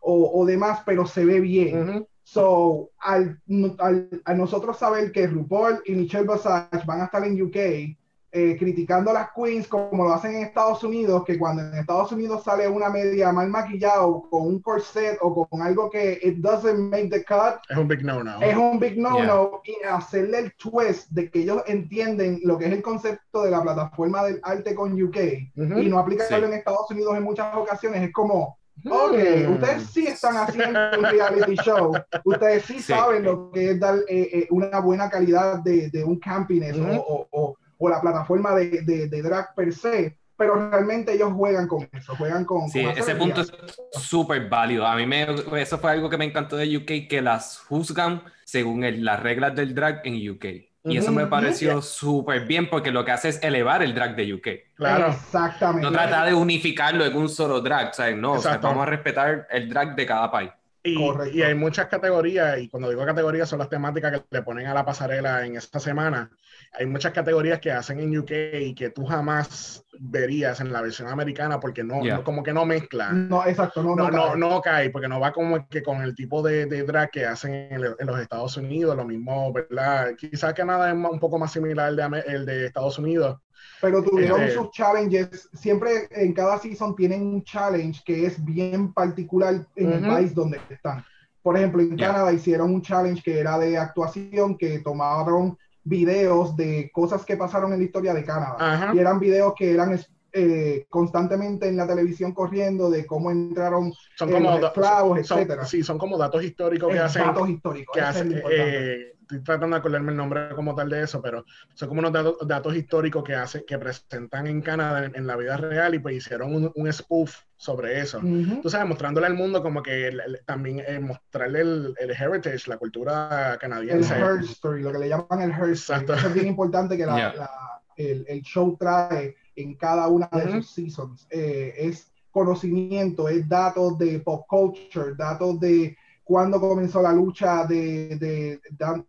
o, 0.02 0.30
o, 0.40 0.46
demás, 0.46 0.78
pero 0.86 1.04
se 1.04 1.24
ve 1.24 1.40
bien. 1.40 2.06
So, 2.22 2.92
al, 3.00 3.40
al, 3.78 4.22
a 4.24 4.34
nosotros 4.34 4.78
saber 4.78 5.10
que 5.10 5.26
RuPaul 5.26 5.82
y 5.84 5.96
Michelle 5.96 6.28
Visage 6.32 6.86
van 6.86 7.00
a 7.00 7.06
estar 7.06 7.24
en 7.24 7.42
UK, 7.42 7.98
eh, 8.32 8.56
criticando 8.58 9.10
a 9.10 9.14
las 9.14 9.28
queens 9.34 9.66
como 9.66 10.04
lo 10.04 10.12
hacen 10.14 10.36
en 10.36 10.42
Estados 10.44 10.84
Unidos, 10.84 11.24
que 11.24 11.38
cuando 11.38 11.62
en 11.62 11.74
Estados 11.74 12.12
Unidos 12.12 12.44
sale 12.44 12.68
una 12.68 12.88
media 12.88 13.32
mal 13.32 13.48
maquillada 13.48 14.02
o 14.06 14.28
con 14.30 14.42
un 14.46 14.60
corset 14.60 15.18
o 15.20 15.46
con 15.48 15.62
algo 15.62 15.90
que 15.90 16.18
it 16.22 16.36
doesn't 16.38 16.78
make 16.90 17.08
the 17.08 17.24
cut, 17.24 17.60
es 17.68 17.76
un 17.76 17.88
big 17.88 18.04
no-no. 18.04 18.40
Es 18.40 18.56
un 18.56 18.78
big 18.78 18.98
no-no 18.98 19.60
y 19.64 19.84
hacerle 19.84 20.38
el 20.38 20.52
twist 20.54 21.08
de 21.10 21.30
que 21.30 21.40
ellos 21.40 21.62
entienden 21.66 22.40
lo 22.44 22.56
que 22.56 22.66
es 22.66 22.72
el 22.72 22.82
concepto 22.82 23.42
de 23.42 23.50
la 23.50 23.62
plataforma 23.62 24.24
del 24.24 24.40
arte 24.42 24.74
con 24.74 24.92
UK 25.02 25.16
y 25.16 25.50
no 25.88 25.98
aplicarlo 25.98 26.46
en 26.46 26.52
Estados 26.54 26.90
Unidos 26.90 27.16
en 27.16 27.22
muchas 27.24 27.54
ocasiones 27.56 28.02
es 28.02 28.12
como, 28.12 28.58
Ok, 28.88 29.12
Hmm. 29.46 29.52
ustedes 29.52 29.82
sí 29.92 30.06
están 30.06 30.36
haciendo 30.38 30.78
un 30.98 31.04
reality 31.04 31.54
show. 31.56 31.92
Ustedes 32.24 32.64
sí, 32.64 32.76
Sí. 32.78 32.84
saben 32.94 33.24
lo 33.24 33.50
que 33.50 33.72
es 33.72 33.80
dar 33.80 33.96
eh, 34.08 34.28
eh, 34.32 34.46
una 34.50 34.80
buena 34.80 35.10
calidad 35.10 35.58
de, 35.58 35.90
de 35.90 36.02
un 36.02 36.18
campiness 36.18 36.78
Ujú. 36.78 36.94
o, 37.06 37.26
o- 37.30 37.56
o 37.80 37.88
la 37.88 38.00
plataforma 38.00 38.54
de, 38.54 38.82
de- 38.82 39.08
de 39.08 39.22
drag 39.22 39.54
per 39.56 39.72
se, 39.72 40.16
pero 40.36 40.70
realmente 40.70 41.12
ellos 41.12 41.32
juegan 41.32 41.66
con 41.66 41.88
eso, 41.92 42.14
juegan 42.16 42.44
con. 42.44 42.68
Sí, 42.70 42.84
con 42.84 42.96
ese 42.96 43.14
punto 43.16 43.40
es 43.42 43.52
súper 43.92 44.48
válido. 44.48 44.86
A 44.86 44.94
mí 44.96 45.06
me, 45.06 45.26
eso 45.60 45.78
fue 45.78 45.90
algo 45.90 46.08
que 46.08 46.16
me 46.18 46.24
encantó 46.26 46.56
de 46.56 46.76
UK, 46.76 47.08
que 47.08 47.20
las 47.22 47.58
juzgan 47.68 48.22
según 48.44 48.84
el- 48.84 49.04
las 49.04 49.20
reglas 49.20 49.54
del 49.56 49.74
drag 49.74 50.00
en 50.04 50.30
UK. 50.30 50.44
Y 50.82 50.96
eso 50.96 51.12
me 51.12 51.26
pareció 51.26 51.82
súper 51.82 52.46
bien 52.46 52.70
porque 52.70 52.90
lo 52.90 53.04
que 53.04 53.10
hace 53.12 53.28
es 53.28 53.42
elevar 53.42 53.82
el 53.82 53.94
drag 53.94 54.16
de 54.16 54.32
UK. 54.32 54.48
Claro. 54.76 55.08
Exactamente. 55.08 55.82
No 55.82 55.92
trata 55.92 56.24
de 56.24 56.32
unificarlo 56.34 57.04
en 57.04 57.16
un 57.16 57.28
solo 57.28 57.60
drag, 57.60 57.94
¿sabes? 57.94 58.16
No, 58.16 58.32
o 58.32 58.38
sea, 58.40 58.56
vamos 58.58 58.82
a 58.84 58.86
respetar 58.86 59.46
el 59.50 59.68
drag 59.68 59.94
de 59.94 60.06
cada 60.06 60.30
país. 60.30 60.50
Y, 60.82 60.96
y 61.34 61.42
hay 61.42 61.54
muchas 61.54 61.88
categorías, 61.88 62.58
y 62.58 62.68
cuando 62.68 62.88
digo 62.88 63.04
categorías 63.04 63.48
son 63.48 63.58
las 63.58 63.68
temáticas 63.68 64.12
que 64.12 64.24
le 64.30 64.42
ponen 64.42 64.66
a 64.66 64.72
la 64.74 64.84
pasarela 64.84 65.44
en 65.44 65.56
esta 65.56 65.78
semana. 65.78 66.30
Hay 66.72 66.86
muchas 66.86 67.12
categorías 67.12 67.58
que 67.58 67.70
hacen 67.70 68.00
en 68.00 68.16
UK 68.18 68.30
y 68.62 68.74
que 68.74 68.88
tú 68.90 69.04
jamás 69.04 69.84
verías 69.98 70.60
en 70.60 70.72
la 70.72 70.80
versión 70.80 71.08
americana 71.08 71.60
porque 71.60 71.84
no, 71.84 72.02
Yeah. 72.02 72.16
no- 72.16 72.24
como 72.24 72.42
que 72.42 72.54
no 72.54 72.64
mezcla. 72.64 73.12
No, 73.12 73.44
exacto, 73.46 73.82
no, 73.82 73.94
no, 73.94 74.10
No, 74.10 74.10
no, 74.10 74.22
cae. 74.30 74.38
no 74.38 74.60
cae, 74.62 74.90
porque 74.90 75.08
no 75.08 75.20
va 75.20 75.32
como 75.32 75.68
que 75.68 75.82
con 75.82 76.00
el 76.00 76.14
tipo 76.14 76.42
de, 76.42 76.64
de 76.66 76.82
drag 76.84 77.10
que 77.10 77.26
hacen 77.26 77.52
en, 77.54 77.72
el- 77.84 77.96
en 77.98 78.06
los 78.06 78.18
Estados 78.18 78.56
Unidos, 78.56 78.96
lo 78.96 79.04
mismo, 79.04 79.52
¿verdad? 79.52 80.14
Quizás 80.16 80.54
Canadá 80.54 80.88
es 80.90 80.96
ma- 80.96 81.10
un 81.10 81.20
poco 81.20 81.38
más 81.38 81.52
similar 81.52 81.88
al 81.88 81.96
de, 81.96 82.24
el 82.26 82.46
de 82.46 82.66
Estados 82.66 82.98
Unidos. 82.98 83.38
Pero 83.80 84.02
tuvieron 84.02 84.42
Este- 84.42 84.54
sus 84.54 84.70
challenges. 84.72 85.48
Siempre 85.54 86.08
en 86.10 86.32
cada 86.34 86.58
season 86.58 86.94
tienen 86.94 87.22
un 87.26 87.42
challenge 87.44 88.02
que 88.04 88.26
es 88.26 88.42
bien 88.44 88.92
particular 88.92 89.66
en 89.76 89.92
el 89.92 90.00
Ujú. 90.02 90.12
país 90.12 90.34
donde 90.34 90.60
están. 90.68 91.04
Por 91.42 91.56
ejemplo, 91.56 91.80
en 91.80 91.96
Ya. 91.96 92.08
Canadá 92.08 92.32
hicieron 92.32 92.74
un 92.74 92.82
challenge 92.82 93.22
que 93.22 93.38
era 93.38 93.58
de 93.58 93.78
actuación, 93.78 94.58
que 94.58 94.80
tomaron 94.80 95.56
videos 95.82 96.54
de 96.56 96.90
cosas 96.92 97.24
que 97.24 97.36
pasaron 97.38 97.72
en 97.72 97.78
la 97.78 97.84
historia 97.84 98.12
de 98.12 98.24
Canadá. 98.24 98.56
Ajá. 98.58 98.94
Y 98.94 98.98
eran 98.98 99.18
videos 99.18 99.54
que 99.56 99.72
eran 99.72 99.98
eh, 100.32 100.86
constantemente 100.88 101.66
en 101.66 101.76
la 101.76 101.88
televisión 101.88 102.32
corriendo 102.32 102.88
de 102.88 103.04
cómo 103.04 103.32
entraron 103.32 103.92
Son 104.16 104.28
eh, 104.28 104.32
como 104.32 104.50
los 104.58 104.64
esclavos, 104.64 105.26
son- 105.26 105.38
etcétera. 105.38 105.64
Sí, 105.64 105.82
son 105.82 105.98
como 105.98 106.16
datos 106.16 106.44
históricos 106.44 106.88
que 106.90 106.98
eh, 106.98 107.00
hacen. 107.00 107.22
datos 107.24 107.48
históricos. 107.48 107.92
que 107.94 108.00
ese 108.00 108.10
es 108.10 108.16
hace, 108.16 108.24
lo 108.26 108.30
importante. 108.36 108.94
eh, 109.02 109.14
estoy 109.30 109.44
tratando 109.44 109.76
de 109.76 109.80
acordarme 109.80 110.10
el 110.12 110.16
nombre 110.16 110.48
como 110.54 110.74
tal 110.74 110.88
de 110.90 111.02
eso, 111.02 111.20
pero 111.22 111.44
son 111.74 111.88
como 111.88 112.00
unos 112.00 112.12
datos, 112.12 112.36
datos 112.46 112.74
históricos 112.74 113.22
que 113.24 113.34
hace, 113.34 113.64
que 113.64 113.78
presentan 113.78 114.46
en 114.46 114.60
Canadá 114.60 115.04
en, 115.06 115.14
en 115.16 115.26
la 115.26 115.36
vida 115.36 115.56
real 115.56 115.94
y 115.94 115.98
pues 115.98 116.16
hicieron 116.16 116.54
un, 116.54 116.72
un 116.74 116.92
spoof 116.92 117.36
sobre 117.56 118.00
eso. 118.00 118.18
Ujú. 118.18 118.60
Tú 118.62 118.70
sabes, 118.70 118.88
mostrándole 118.88 119.26
al 119.26 119.34
mundo 119.34 119.62
como 119.62 119.82
que 119.82 120.08
el- 120.08 120.20
el- 120.20 120.40
también 120.44 120.82
eh, 120.86 120.98
mostrarle 120.98 121.60
el, 121.60 121.94
el 121.98 122.10
heritage, 122.10 122.68
la 122.68 122.76
cultura 122.78 123.52
el 123.52 123.58
canadiense. 123.58 124.14
her 124.18 124.40
story, 124.44 124.82
lo 124.82 124.92
que 124.92 124.98
le 124.98 125.08
llaman 125.08 125.42
el 125.42 125.50
her 125.50 125.70
story. 125.70 126.00
Exacto. 126.00 126.14
Eso 126.14 126.28
es 126.28 126.34
bien 126.34 126.46
importante 126.46 126.96
que 126.96 127.06
la- 127.06 127.16
Yeah. 127.16 127.34
la- 127.34 127.50
el, 127.96 128.24
el 128.28 128.40
show 128.42 128.76
trae 128.78 129.36
en 129.56 129.74
cada 129.76 130.08
una 130.08 130.28
de 130.32 130.44
Ujú. 130.44 130.62
sus 130.62 130.70
seasons. 130.70 131.26
Eh, 131.30 131.74
es 131.76 132.10
conocimiento, 132.30 133.28
es 133.28 133.46
datos 133.48 133.98
de 133.98 134.20
pop 134.20 134.46
culture, 134.48 135.14
datos 135.16 135.60
de 135.60 135.96
cuándo 136.30 136.60
comenzó 136.60 137.02
la 137.02 137.12
lucha 137.12 137.64
de, 137.66 138.16
de- 138.16 138.60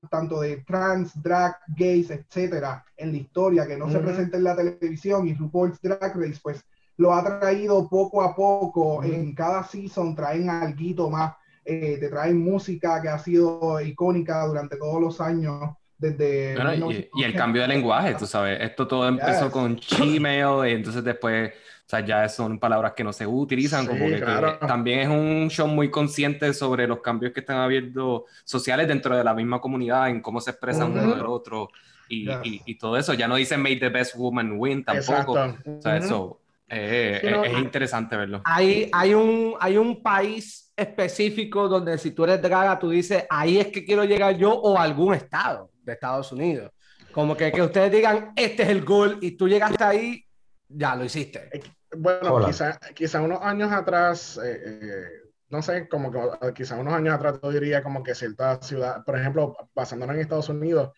tanto 0.10 0.42
de 0.42 0.58
trans, 0.66 1.12
drag, 1.22 1.56
gays, 1.78 2.10
etcétera, 2.10 2.84
en 2.98 3.12
la 3.12 3.18
historia, 3.18 3.68
que 3.68 3.78
no 3.78 3.88
se 3.90 4.00
presenta 4.00 4.38
en 4.38 4.44
la 4.44 4.56
televisión 4.56 5.28
y 5.28 5.36
RuPaul's 5.36 5.80
Drag 5.82 6.16
Race, 6.16 6.40
pues 6.42 6.66
lo 6.98 7.14
ha 7.14 7.24
traído 7.40 7.88
poco 7.88 8.24
a 8.24 8.36
poco, 8.36 9.04
en 9.04 9.36
cada 9.36 9.64
season 9.64 10.16
traen 10.16 10.50
algo 10.50 11.12
más, 11.12 11.36
eh, 11.64 11.98
te 12.00 12.10
traen 12.10 12.40
música 12.40 13.00
que 13.02 13.10
ha 13.10 13.20
sido 13.20 13.80
icónica 13.82 14.44
durante 14.48 14.78
todos 14.78 15.00
los 15.00 15.22
años, 15.22 15.76
desde... 16.02 16.56
Bueno, 16.56 16.74
y, 16.74 16.78
y 16.78 16.80
el 16.80 16.84
1980. 17.32 17.38
cambio 17.38 17.62
de 17.62 17.68
lenguaje, 17.70 18.16
tú 18.16 18.26
sabes, 18.26 18.60
esto 18.62 18.88
todo 18.88 19.08
empezó 19.08 19.46
Yes. 19.46 19.52
con 19.54 19.76
Gmail 19.98 20.68
y 20.70 20.74
entonces 20.74 21.04
después, 21.04 21.52
o 21.52 21.90
sea, 21.90 22.00
ya 22.06 22.28
son 22.28 22.60
palabras 22.60 22.94
que 22.94 23.04
no 23.04 23.14
se 23.14 23.26
utilizan, 23.28 23.84
Sí, 23.84 23.88
como 23.90 24.06
que, 24.08 24.16
que 24.16 24.22
claro. 24.22 24.58
también 24.68 25.00
es 25.00 25.08
un 25.08 25.50
show 25.50 25.68
muy 25.68 25.90
consciente 25.92 26.54
sobre 26.54 26.88
los 26.88 27.00
cambios 27.02 27.32
que 27.34 27.42
están 27.42 27.58
habiendo 27.58 28.26
sociales 28.44 28.88
dentro 28.88 29.16
de 29.16 29.24
la 29.24 29.34
misma 29.34 29.62
comunidad, 29.62 30.10
en 30.10 30.22
cómo 30.22 30.42
se 30.42 30.52
expresan 30.52 30.92
uno 30.92 31.02
Ujú. 31.04 31.16
del 31.16 31.26
otro 31.28 31.70
y, 32.10 32.26
Yes. 32.26 32.38
y- 32.44 32.62
y 32.66 32.76
todo 32.78 32.98
eso. 32.98 33.14
Ya 33.14 33.28
no 33.28 33.36
dicen 33.36 33.62
Make 33.62 33.78
the 33.78 33.90
best 33.90 34.16
woman 34.18 34.54
win 34.58 34.84
tampoco. 34.84 35.38
Exacto. 35.38 35.72
O 35.78 35.82
sea, 35.82 35.96
Ujú. 35.98 36.06
eso 36.06 36.38
eh, 36.74 37.18
Sí, 37.22 37.28
es, 37.28 37.34
no, 37.34 37.44
es 37.44 37.54
ah. 37.54 37.60
interesante 37.60 38.16
verlo. 38.16 38.42
Hay, 38.46 38.90
hay, 38.94 39.14
un, 39.14 39.56
hay 39.60 39.76
un 39.78 40.02
país 40.02 40.72
específico 40.78 41.68
donde 41.68 41.98
si 41.98 42.12
tú 42.12 42.24
eres 42.24 42.42
draga, 42.42 42.80
tú 42.80 42.90
dices, 42.90 43.26
ahí 43.30 43.58
es 43.60 43.68
que 43.68 43.84
quiero 43.84 44.04
llegar 44.06 44.38
yo 44.38 44.52
o 44.54 44.78
algún 44.78 45.14
estado 45.14 45.70
de 45.84 45.94
Estados 45.94 46.32
Unidos. 46.32 46.72
Como 47.12 47.36
que, 47.36 47.52
que 47.52 47.62
ustedes 47.62 47.92
digan, 47.92 48.32
este 48.36 48.64
es 48.64 48.70
el 48.70 48.86
goal 48.86 49.18
y 49.22 49.32
tú 49.32 49.48
llegaste 49.48 49.84
ahí, 49.84 50.26
ya 50.68 50.96
lo 50.96 51.04
hiciste. 51.04 51.50
Bueno, 51.98 52.36
Hola. 52.36 52.48
quizá, 52.48 52.80
quizá 52.96 53.22
unos 53.22 53.42
años 53.42 53.72
atrás, 53.72 54.40
eh, 54.44 54.62
eh, 54.64 55.06
no 55.50 55.62
sé, 55.62 55.90
como 55.90 56.10
que 56.12 56.20
eh, 56.20 56.54
quizá 56.56 56.78
unos 56.78 56.94
años 56.94 57.14
atrás 57.14 57.40
yo 57.44 57.52
diría 57.52 57.84
como 57.84 58.02
que 58.02 58.16
cierta 58.16 58.62
ciudad, 58.62 59.04
por 59.04 59.18
ejemplo, 59.20 59.56
basándonos 59.76 60.16
en 60.16 60.22
Estados 60.22 60.48
Unidos, 60.48 60.94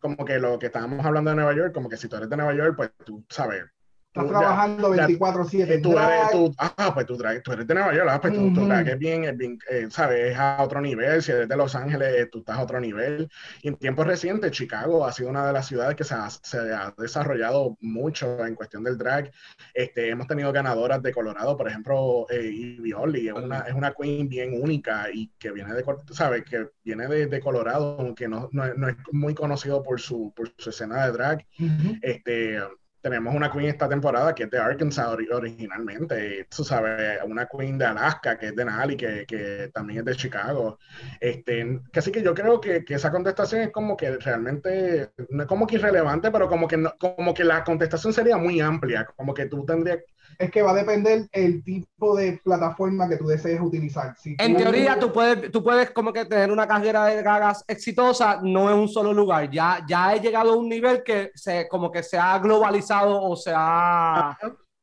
como 0.00 0.24
que 0.24 0.38
lo 0.38 0.58
que 0.58 0.66
estábamos 0.66 1.04
hablando 1.04 1.30
de 1.30 1.36
Nueva 1.36 1.54
York, 1.54 1.74
como 1.74 1.88
que 1.88 1.98
si 1.98 2.08
tú 2.08 2.16
eres 2.16 2.30
de 2.30 2.36
Nueva 2.36 2.54
York, 2.54 2.74
pues 2.76 2.90
tú 3.04 3.24
sabes. 3.28 3.64
Estás 4.08 4.24
tú 4.24 4.30
trabajando 4.30 4.94
ya- 4.94 5.06
24/7. 5.06 5.74
eh, 5.74 5.78
tú 5.80 5.90
tú, 6.32 6.54
ah, 6.58 6.90
pues 6.94 7.06
tú, 7.06 7.16
tú 7.16 7.52
eres 7.52 7.66
de 7.66 7.74
Nueva 7.74 7.94
York, 7.94 8.08
ah, 8.10 8.20
pues 8.20 8.32
tú, 8.32 8.40
tu 8.52 8.60
Ujú. 8.60 8.68
drag 8.68 8.88
es 8.88 8.98
bien, 8.98 9.24
es 9.24 9.36
bien 9.36 9.58
eh, 9.70 9.86
¿sabes? 9.90 10.32
Es 10.32 10.38
a 10.38 10.62
otro 10.62 10.80
nivel, 10.80 11.22
si 11.22 11.30
eres 11.32 11.48
de 11.48 11.56
Los 11.56 11.74
Ángeles, 11.74 12.14
eh, 12.16 12.26
tú 12.26 12.38
estás 12.38 12.58
a 12.58 12.62
otro 12.62 12.80
nivel. 12.80 13.28
Y 13.62 13.68
en 13.68 13.76
tiempos 13.76 14.06
recientes, 14.06 14.50
Chicago 14.50 15.04
ha 15.06 15.12
sido 15.12 15.28
una 15.30 15.46
de 15.46 15.52
las 15.52 15.66
ciudades 15.68 15.94
que 15.94 16.04
se 16.04 16.14
ha, 16.14 16.28
se 16.30 16.58
ha 16.58 16.92
desarrollado 16.96 17.76
mucho 17.80 18.44
en 18.46 18.54
cuestión 18.54 18.82
del 18.82 18.96
drag. 18.98 19.30
Este, 19.74 20.08
hemos 20.10 20.26
tenido 20.26 20.52
ganadoras 20.52 21.02
de 21.02 21.12
Colorado, 21.12 21.56
por 21.56 21.68
ejemplo, 21.68 22.26
eh, 22.30 22.50
Ivy 22.50 22.92
Ollie, 22.94 23.28
es 23.28 23.34
una, 23.34 23.60
es 23.60 23.74
una 23.74 23.92
queen 23.92 24.28
bien 24.28 24.60
única 24.60 25.06
y 25.12 25.28
que 25.38 25.52
viene 25.52 25.74
de, 25.74 25.82
tú 25.82 26.14
¿sabes? 26.14 26.44
Que 26.44 26.66
viene 26.82 27.06
de, 27.06 27.26
de 27.26 27.40
Colorado, 27.40 27.96
aunque 28.00 28.26
no, 28.26 28.48
no, 28.52 28.64
es- 28.64 28.76
no 28.76 28.88
es 28.88 28.96
muy 29.12 29.34
conocido 29.34 29.82
por 29.82 30.00
su, 30.00 30.32
por 30.34 30.52
su 30.56 30.70
escena 30.70 31.04
de 31.06 31.12
drag. 31.12 31.46
Ujú. 31.60 31.96
Este, 32.02 32.58
tenemos 33.00 33.34
una 33.34 33.50
queen 33.50 33.66
esta 33.66 33.88
temporada 33.88 34.34
que 34.34 34.44
es 34.44 34.50
de 34.50 34.58
Arkansas 34.58 35.08
originalmente, 35.08 36.46
tú 36.54 36.64
sabes, 36.64 37.20
una 37.24 37.46
queen 37.46 37.78
de 37.78 37.86
Alaska 37.86 38.38
que 38.38 38.48
es 38.48 38.56
de 38.56 38.64
Nali, 38.64 38.96
que, 38.96 39.24
que 39.26 39.70
también 39.72 40.00
es 40.00 40.04
de 40.04 40.16
Chicago. 40.16 40.78
Este, 41.20 41.80
así 41.94 42.10
que 42.12 42.22
yo 42.22 42.34
creo 42.34 42.60
que, 42.60 42.84
que, 42.84 42.94
esa 42.94 43.10
contestación 43.10 43.62
es 43.62 43.70
como 43.70 43.96
que 43.96 44.18
realmente, 44.18 45.12
no 45.30 45.42
es 45.42 45.48
como 45.48 45.66
que 45.66 45.76
irrelevante, 45.76 46.30
pero 46.30 46.48
como 46.48 46.66
que, 46.66 46.76
no, 46.76 46.92
como 46.98 47.34
que 47.34 47.44
la 47.44 47.64
contestación 47.64 48.12
sería 48.12 48.36
muy 48.36 48.60
amplia, 48.60 49.06
como 49.16 49.34
que 49.34 49.46
tú 49.46 49.64
tendrías 49.64 49.98
es 50.38 50.50
que 50.50 50.62
va 50.62 50.70
a 50.70 50.74
depender 50.74 51.28
el 51.32 51.62
tipo 51.64 52.16
de 52.16 52.40
plataforma 52.44 53.08
que 53.08 53.16
tú 53.16 53.26
desees 53.26 53.60
utilizar. 53.60 54.14
en 54.24 54.56
teoría, 54.56 54.98
tú 54.98 55.12
puedes, 55.12 55.50
tú 55.50 55.62
puedes 55.62 55.90
como 55.90 56.12
que 56.12 56.24
tener 56.24 56.50
una 56.50 56.66
carrera 56.66 57.06
de 57.06 57.22
gagas 57.22 57.64
exitosa, 57.66 58.40
no 58.42 58.70
en 58.70 58.78
un 58.78 58.88
solo 58.88 59.12
lugar. 59.12 59.50
Ya, 59.50 59.84
ya 59.88 60.14
he 60.14 60.20
llegado 60.20 60.52
a 60.52 60.56
un 60.56 60.68
nivel 60.68 61.02
que 61.02 61.30
se, 61.34 61.68
como 61.68 61.90
que 61.90 62.02
se 62.02 62.18
ha 62.18 62.38
globalizado 62.38 63.22
o 63.22 63.36
se 63.36 63.52
ha 63.54 64.36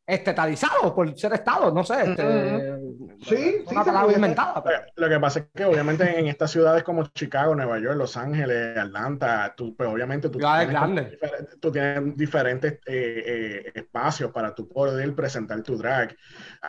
estatalizado 0.08 0.94
por 0.94 1.18
ser 1.18 1.34
Estado, 1.34 1.72
no 1.72 1.84
sé. 1.84 2.12
Este, 2.12 2.78
sí, 3.24 3.64
una 3.72 3.84
palabra 3.84 4.14
inventada. 4.14 4.64
Lo 4.96 5.10
que 5.10 5.20
pasa 5.20 5.40
es 5.40 5.46
que 5.54 5.66
obviamente 5.66 6.20
en 6.20 6.28
estas 6.28 6.52
ciudades 6.52 6.84
como 6.84 7.06
Chicago, 7.08 7.56
Nueva 7.56 7.80
York, 7.80 7.98
Los 7.98 8.16
Ángeles, 8.16 8.78
Atlanta, 8.78 9.54
tú, 9.58 9.76
pues 9.76 9.90
obviamente 9.90 10.30
tú, 10.30 10.38
tienes, 10.38 11.20
tú 11.60 11.72
tienes, 11.72 12.16
diferentes 12.16 12.74
eh, 12.86 13.24
eh, 13.66 13.72
espacios 13.74 14.32
para 14.32 14.54
tú 14.54 14.68
poder 14.70 15.14
presentar 15.16 15.64
tu 15.64 15.78
drag, 15.78 16.16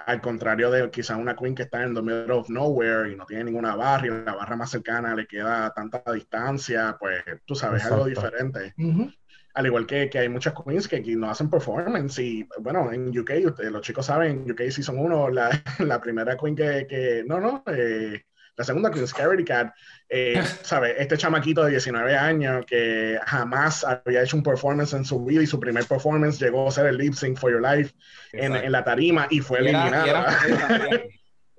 al 0.07 0.21
contrario 0.21 0.71
de 0.71 0.91
quizá 0.91 1.17
una 1.17 1.37
queen 1.37 1.55
que 1.55 1.65
está 1.65 1.83
en 1.83 1.95
the 1.95 2.03
middle 2.03 2.33
of 2.33 2.49
nowhere 2.49 3.13
y 3.13 3.17
no 3.17 3.27
tiene 3.27 3.45
ninguna 3.45 3.77
barra 3.77 4.07
y 4.07 4.11
la 4.11 4.35
barra 4.35 4.57
más 4.57 4.71
cercana 4.71 5.15
le 5.15 5.27
queda 5.27 5.71
tanta 5.75 6.03
distancia, 6.13 6.97
pues 6.99 7.23
tú 7.45 7.55
sabes, 7.55 7.85
algo 7.85 8.07
diferente 8.07 8.75
al 9.57 9.65
igual 9.65 9.87
que, 9.87 10.11
que 10.11 10.19
hay 10.19 10.29
muchas 10.29 10.53
queens 10.53 10.87
que, 10.87 11.01
no 11.17 11.31
hacen 11.31 11.49
performance 11.49 12.19
y 12.19 12.47
bueno, 12.59 12.93
en 12.93 13.19
UK, 13.19 13.31
los 13.71 13.81
chicos 13.81 14.05
saben, 14.05 14.45
en 14.45 14.51
UK 14.51 14.71
Season 14.71 14.99
1, 14.99 15.31
la, 15.31 15.63
la 15.79 15.99
primera 15.99 16.37
queen 16.37 16.55
que, 16.55 16.87
que 16.87 17.25
no, 17.27 17.41
no, 17.41 17.65
eh, 17.67 18.23
la 18.55 18.65
segunda 18.65 18.91
queen, 18.91 19.09
Scary 19.09 19.45
Cat, 19.47 19.73
eh, 20.11 20.43
¿sabe? 20.63 21.01
Este 21.01 21.17
chamaquito 21.17 21.65
de 21.65 21.71
19 21.71 22.15
años 22.15 22.67
que 22.67 23.19
jamás 23.25 23.83
había 23.83 24.23
hecho 24.23 24.37
un 24.37 24.43
performance 24.43 24.93
en 24.93 25.07
su 25.07 25.25
vida 25.25 25.43
y 25.43 25.47
su 25.47 25.59
primer 25.59 25.87
performance 25.87 26.39
llegó 26.39 26.69
a 26.69 26.71
ser 26.71 26.85
el 26.85 26.99
lip 26.99 27.15
sync 27.15 27.39
for 27.39 27.51
your 27.51 27.63
life 27.63 27.95
en, 28.33 28.55
en, 28.55 28.71
la 28.71 28.85
tarima 28.85 29.27
y 29.31 29.41
fue 29.41 29.61
eliminada. 29.61 30.39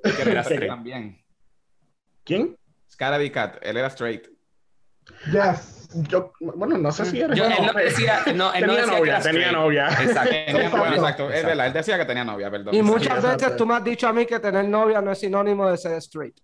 también. 0.68 1.20
¿Quién? 2.24 2.56
Scary 2.92 3.32
Cat, 3.32 3.58
él 3.64 3.78
era 3.78 3.88
straight. 3.88 4.28
Yes 5.32 5.77
yo, 5.94 6.34
bueno, 6.40 6.78
no 6.78 6.92
sé 6.92 7.06
si 7.06 7.22
era. 7.22 7.34
Yo, 7.34 7.46
él 7.46 7.54
no 7.66 7.74
decía, 7.74 8.20
no, 8.36 8.54
él 8.54 8.62
tenía 8.62 8.68
no 8.68 8.74
decía 8.74 8.98
novia, 9.00 9.20
tenía 9.20 9.52
novia. 9.52 9.88
Exacto, 10.02 10.32
exacto, 10.32 11.32
es 11.32 11.46
verdad, 11.46 11.68
él 11.68 11.74
decía 11.74 11.98
que 11.98 12.06
tenía 12.06 12.24
novia, 12.24 12.52
perdón. 12.52 12.74
Y 12.74 12.82
muchas 12.82 13.22
veces 13.22 13.56
tú 13.56 13.66
me 13.66 13.76
has 13.76 13.84
dicho 13.84 14.08
a 14.08 14.14
mí 14.14 14.26
que 14.26 14.40
tener 14.40 14.66
novia 14.66 15.02
no 15.02 15.12
es 15.12 15.20
sinónimo 15.20 15.70
de 15.70 15.78
ser 15.78 15.94
straight. 15.94 16.38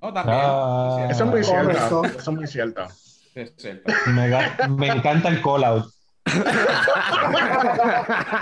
No, 0.00 0.12
también. 0.12 0.38
Ah, 0.40 1.08
eso 1.10 1.24
es 1.24 1.30
muy 1.30 1.44
cierto. 1.44 2.04
Eso 2.04 2.18
es 2.18 2.28
muy 2.28 2.46
cierto. 2.46 2.86
Es 3.34 3.52
cierto. 3.56 3.92
Me, 4.06 4.28
me 4.68 4.88
encanta 4.88 5.28
el 5.28 5.42
call 5.42 5.64
out. 5.64 5.86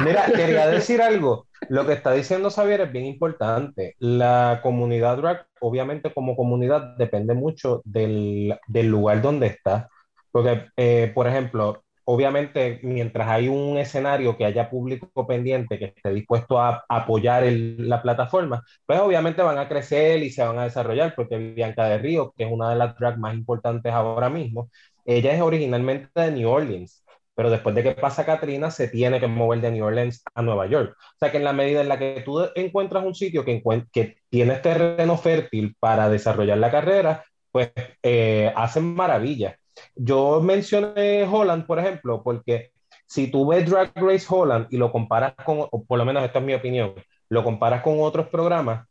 Mira, 0.04 0.26
quería 0.34 0.66
decir 0.66 1.00
algo. 1.00 1.46
Lo 1.68 1.86
que 1.86 1.94
está 1.94 2.12
diciendo 2.12 2.50
Xavier 2.50 2.82
es 2.82 2.92
bien 2.92 3.06
importante. 3.06 3.96
La 3.98 4.60
comunidad 4.62 5.16
drag, 5.18 5.46
obviamente 5.60 6.12
como 6.12 6.36
comunidad, 6.36 6.96
depende 6.96 7.34
mucho 7.34 7.82
del, 7.84 8.58
del 8.66 8.86
lugar 8.88 9.22
donde 9.22 9.46
está. 9.48 9.88
Porque, 10.36 10.66
eh, 10.76 11.12
por 11.14 11.26
ejemplo, 11.26 11.82
obviamente, 12.04 12.78
mientras 12.82 13.26
hay 13.26 13.48
un 13.48 13.78
escenario 13.78 14.36
que 14.36 14.44
haya 14.44 14.68
público 14.68 15.26
pendiente 15.26 15.78
que 15.78 15.86
esté 15.86 16.10
dispuesto 16.12 16.60
a 16.60 16.84
apoyar 16.90 17.44
la 17.50 18.02
plataforma, 18.02 18.62
pues 18.84 19.00
obviamente 19.00 19.40
van 19.40 19.56
a 19.56 19.66
crecer 19.66 20.22
y 20.22 20.28
se 20.30 20.44
van 20.44 20.58
a 20.58 20.64
desarrollar, 20.64 21.14
porque 21.16 21.38
Bianca 21.38 21.86
de 21.88 21.96
Río, 21.96 22.34
que 22.36 22.44
es 22.44 22.52
una 22.52 22.68
de 22.68 22.76
las 22.76 22.98
drags 22.98 23.16
más 23.18 23.34
importantes 23.34 23.90
ahora 23.94 24.28
mismo, 24.28 24.68
ella 25.06 25.32
es 25.32 25.40
originalmente 25.40 26.10
de 26.20 26.32
New 26.32 26.50
Orleans, 26.50 27.02
pero 27.34 27.48
después 27.48 27.74
de 27.74 27.82
que 27.82 27.92
pasa 27.92 28.26
Katrina, 28.26 28.70
se 28.70 28.88
tiene 28.88 29.20
que 29.20 29.28
mover 29.28 29.62
de 29.62 29.70
New 29.70 29.86
Orleans 29.86 30.22
a 30.34 30.42
Nueva 30.42 30.66
York. 30.66 30.94
O 30.98 31.18
sea 31.18 31.30
que 31.30 31.38
en 31.38 31.44
la 31.44 31.54
medida 31.54 31.80
en 31.80 31.88
la 31.88 31.98
que 31.98 32.20
tú 32.26 32.46
encuentras 32.56 33.04
un 33.06 33.14
sitio 33.14 33.42
que, 33.42 33.62
que 33.90 34.18
tienes 34.28 34.60
terreno 34.60 35.16
fértil 35.16 35.74
para 35.80 36.10
desarrollar 36.10 36.58
la 36.58 36.70
carrera, 36.70 37.24
pues 37.50 37.72
eh, 38.02 38.52
hacen 38.54 38.94
maravillas. 38.94 39.56
Yo 39.94 40.40
mencioné 40.40 41.24
Holland, 41.24 41.66
por 41.66 41.78
ejemplo, 41.78 42.22
porque 42.22 42.70
si 43.06 43.30
tú 43.30 43.46
ves 43.46 43.68
Drag 43.68 43.92
Race 43.94 44.26
Holland 44.28 44.66
y 44.70 44.76
lo 44.76 44.90
comparas 44.90 45.34
con, 45.44 45.68
por 45.68 45.98
lo 45.98 46.04
menos 46.04 46.24
esta 46.24 46.38
es 46.38 46.44
mi 46.44 46.54
opinión, 46.54 46.94
lo 47.28 47.44
comparas 47.44 47.82
con 47.82 48.00
otros 48.00 48.28
programas, 48.28 48.86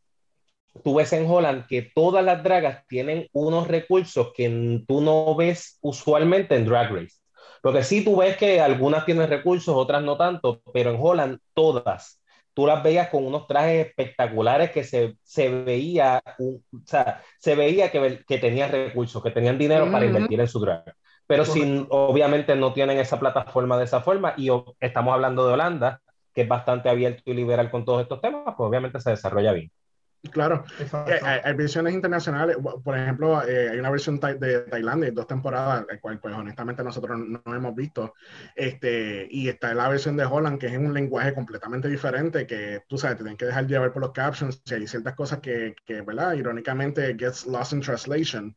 tú 0.84 0.94
ves 0.96 1.12
en 1.12 1.30
Holland 1.30 1.66
que 1.66 1.90
todas 1.94 2.24
las 2.24 2.42
dragas 2.42 2.86
tienen 2.86 3.28
unos 3.32 3.68
recursos 3.68 4.32
que 4.34 4.84
tú 4.86 5.00
no 5.00 5.34
ves 5.34 5.78
usualmente 5.80 6.56
en 6.56 6.66
Drag 6.66 6.92
Race. 6.92 7.16
Porque 7.62 7.82
sí 7.82 8.04
tú 8.04 8.16
ves 8.16 8.36
que 8.36 8.60
algunas 8.60 9.04
tienen 9.04 9.28
recursos, 9.28 9.74
otras 9.74 10.02
no 10.02 10.16
tanto, 10.16 10.60
pero 10.72 10.90
en 10.90 10.98
Holland 11.00 11.38
todas 11.54 12.20
tú 12.56 12.66
las 12.66 12.82
veías 12.82 13.10
con 13.10 13.26
unos 13.26 13.46
trajes 13.46 13.86
espectaculares 13.86 14.70
que 14.70 14.82
se, 14.82 15.18
se 15.22 15.50
veía, 15.50 16.22
o 16.38 16.60
sea, 16.86 17.22
se 17.38 17.54
veía 17.54 17.90
que, 17.90 18.24
que 18.26 18.38
tenían 18.38 18.70
recursos, 18.72 19.22
que 19.22 19.30
tenían 19.30 19.58
dinero 19.58 19.90
para 19.90 20.06
invertir 20.06 20.40
en 20.40 20.48
su 20.48 20.58
drag. 20.60 20.82
Pero 21.26 21.44
si 21.44 21.86
obviamente 21.90 22.56
no 22.56 22.72
tienen 22.72 22.98
esa 22.98 23.20
plataforma 23.20 23.76
de 23.76 23.84
esa 23.84 24.00
forma, 24.00 24.32
y 24.38 24.48
estamos 24.80 25.12
hablando 25.12 25.46
de 25.46 25.52
Holanda, 25.52 26.00
que 26.32 26.42
es 26.42 26.48
bastante 26.48 26.88
abierto 26.88 27.30
y 27.30 27.34
liberal 27.34 27.70
con 27.70 27.84
todos 27.84 28.00
estos 28.00 28.22
temas, 28.22 28.54
pues 28.56 28.66
obviamente 28.66 29.00
se 29.00 29.10
desarrolla 29.10 29.52
bien. 29.52 29.70
Claro, 30.30 30.64
eh, 30.80 31.20
hay, 31.22 31.40
hay, 31.44 31.54
versiones 31.54 31.94
internacionales, 31.94 32.56
por 32.82 32.96
ejemplo, 32.96 33.46
eh, 33.46 33.70
hay 33.70 33.78
una 33.78 33.90
versión 33.90 34.18
de 34.18 34.60
Tailandia, 34.70 35.10
dos 35.12 35.26
temporadas, 35.26 35.84
el 35.90 36.00
cual 36.00 36.18
pues 36.18 36.34
honestamente 36.34 36.82
nosotros 36.82 37.18
no, 37.18 37.54
hemos 37.54 37.74
visto, 37.74 38.14
este, 38.54 39.28
y 39.30 39.48
está 39.48 39.74
la 39.74 39.88
versión 39.88 40.16
de 40.16 40.24
Holland, 40.24 40.58
que 40.58 40.66
es 40.66 40.76
un 40.76 40.92
lenguaje 40.92 41.34
completamente 41.34 41.88
diferente, 41.88 42.46
que 42.46 42.82
tú 42.88 42.98
sabes, 42.98 43.16
te 43.16 43.22
tienen 43.22 43.36
que 43.36 43.46
dejar 43.46 43.66
llevar 43.66 43.92
por 43.92 44.02
los 44.02 44.12
captions, 44.12 44.62
y 44.64 44.74
hay 44.74 44.86
ciertas 44.86 45.14
cosas 45.14 45.40
que, 45.40 45.74
que 45.84 46.02
¿verdad? 46.02 46.34
Irónicamente, 46.34 47.16
gets 47.18 47.46
lost 47.46 47.72
in 47.72 47.80
translation, 47.80 48.56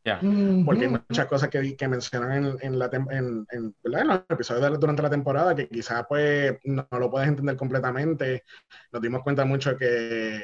porque 0.64 0.84
hay 0.84 0.90
muchas 1.08 1.26
cosas 1.26 1.48
que, 1.48 1.76
que 1.76 1.88
mencionan 1.88 2.32
en, 2.32 2.56
en, 2.60 2.78
la 2.78 2.90
en, 2.92 3.46
en, 3.50 3.74
¿verdad? 3.82 4.00
en 4.02 4.08
los 4.08 4.20
episodios 4.28 4.80
durante 4.80 5.02
la 5.02 5.10
temporada 5.10 5.54
que 5.54 5.68
quizás 5.68 6.04
pues 6.08 6.58
no, 6.64 6.86
no 6.90 6.98
lo 6.98 7.10
puedes 7.10 7.28
entender 7.28 7.56
completamente, 7.56 8.44
nos 8.92 9.02
dimos 9.02 9.22
cuenta 9.22 9.44
mucho 9.44 9.76
que 9.76 10.40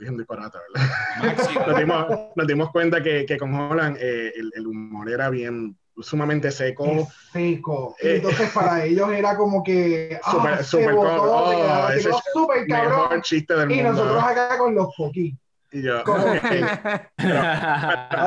dije 0.00 0.10
un 0.10 0.18
disparate, 0.18 0.58
¿verdad? 0.72 1.66
nos, 1.66 1.78
dimos, 1.78 2.06
nos, 2.34 2.46
dimos, 2.46 2.70
cuenta 2.70 3.02
que, 3.02 3.24
que 3.26 3.36
con 3.36 3.54
Holland 3.54 3.96
eh, 4.00 4.32
el, 4.34 4.50
el, 4.54 4.66
humor 4.66 5.10
era 5.10 5.30
bien 5.30 5.76
sumamente 6.02 6.50
seco. 6.50 6.86
Es 6.86 7.08
seco. 7.32 7.94
Eh, 8.00 8.16
Entonces 8.16 8.50
para 8.50 8.84
ellos 8.84 9.12
era 9.12 9.36
como 9.36 9.62
que 9.62 10.18
super, 10.30 10.54
ah, 10.54 10.62
super, 10.62 10.94
oh, 10.96 11.88
ese 11.94 12.10
super 12.32 12.66
cabrón. 12.66 13.02
Mejor 13.02 13.22
chiste 13.22 13.54
del 13.54 13.70
y 13.70 13.74
mundo. 13.76 13.90
Y 13.90 13.92
nosotros 13.92 14.24
acá 14.24 14.58
con 14.58 14.74
los 14.74 14.94
poquí. 14.96 15.36
Y 15.72 15.82
yo, 15.82 16.00
okay. 16.02 16.62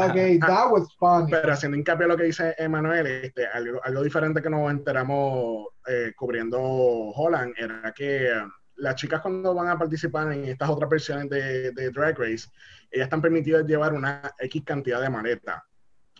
okay, 0.09 0.39
that 0.39 0.71
was 0.71 0.87
funny. 0.97 1.29
Pero 1.29 1.51
haciendo 1.51 1.77
hincapié 1.77 2.05
a 2.05 2.07
lo 2.07 2.15
que 2.15 2.23
dice 2.23 2.55
Emanuel, 2.57 3.05
este, 3.05 3.45
algo, 3.47 3.81
algo 3.83 4.01
diferente 4.01 4.41
que 4.41 4.49
nos 4.49 4.71
enteramos 4.71 5.67
eh, 5.85 6.13
cubriendo 6.15 6.57
Holland 6.61 7.53
era 7.57 7.91
que 7.93 8.29
las 8.75 8.95
chicas 8.95 9.21
cuando 9.21 9.53
van 9.53 9.69
a 9.69 9.77
participar 9.77 10.31
en 10.33 10.45
estas 10.45 10.69
otras 10.69 10.89
versiones 10.89 11.29
de, 11.29 11.71
de 11.71 11.89
Drag 11.91 12.17
Race, 12.17 12.47
ellas 12.91 13.05
están 13.05 13.21
permitidas 13.21 13.65
llevar 13.65 13.93
una 13.93 14.21
X 14.39 14.63
cantidad 14.65 15.01
de 15.01 15.09
maletas. 15.09 15.61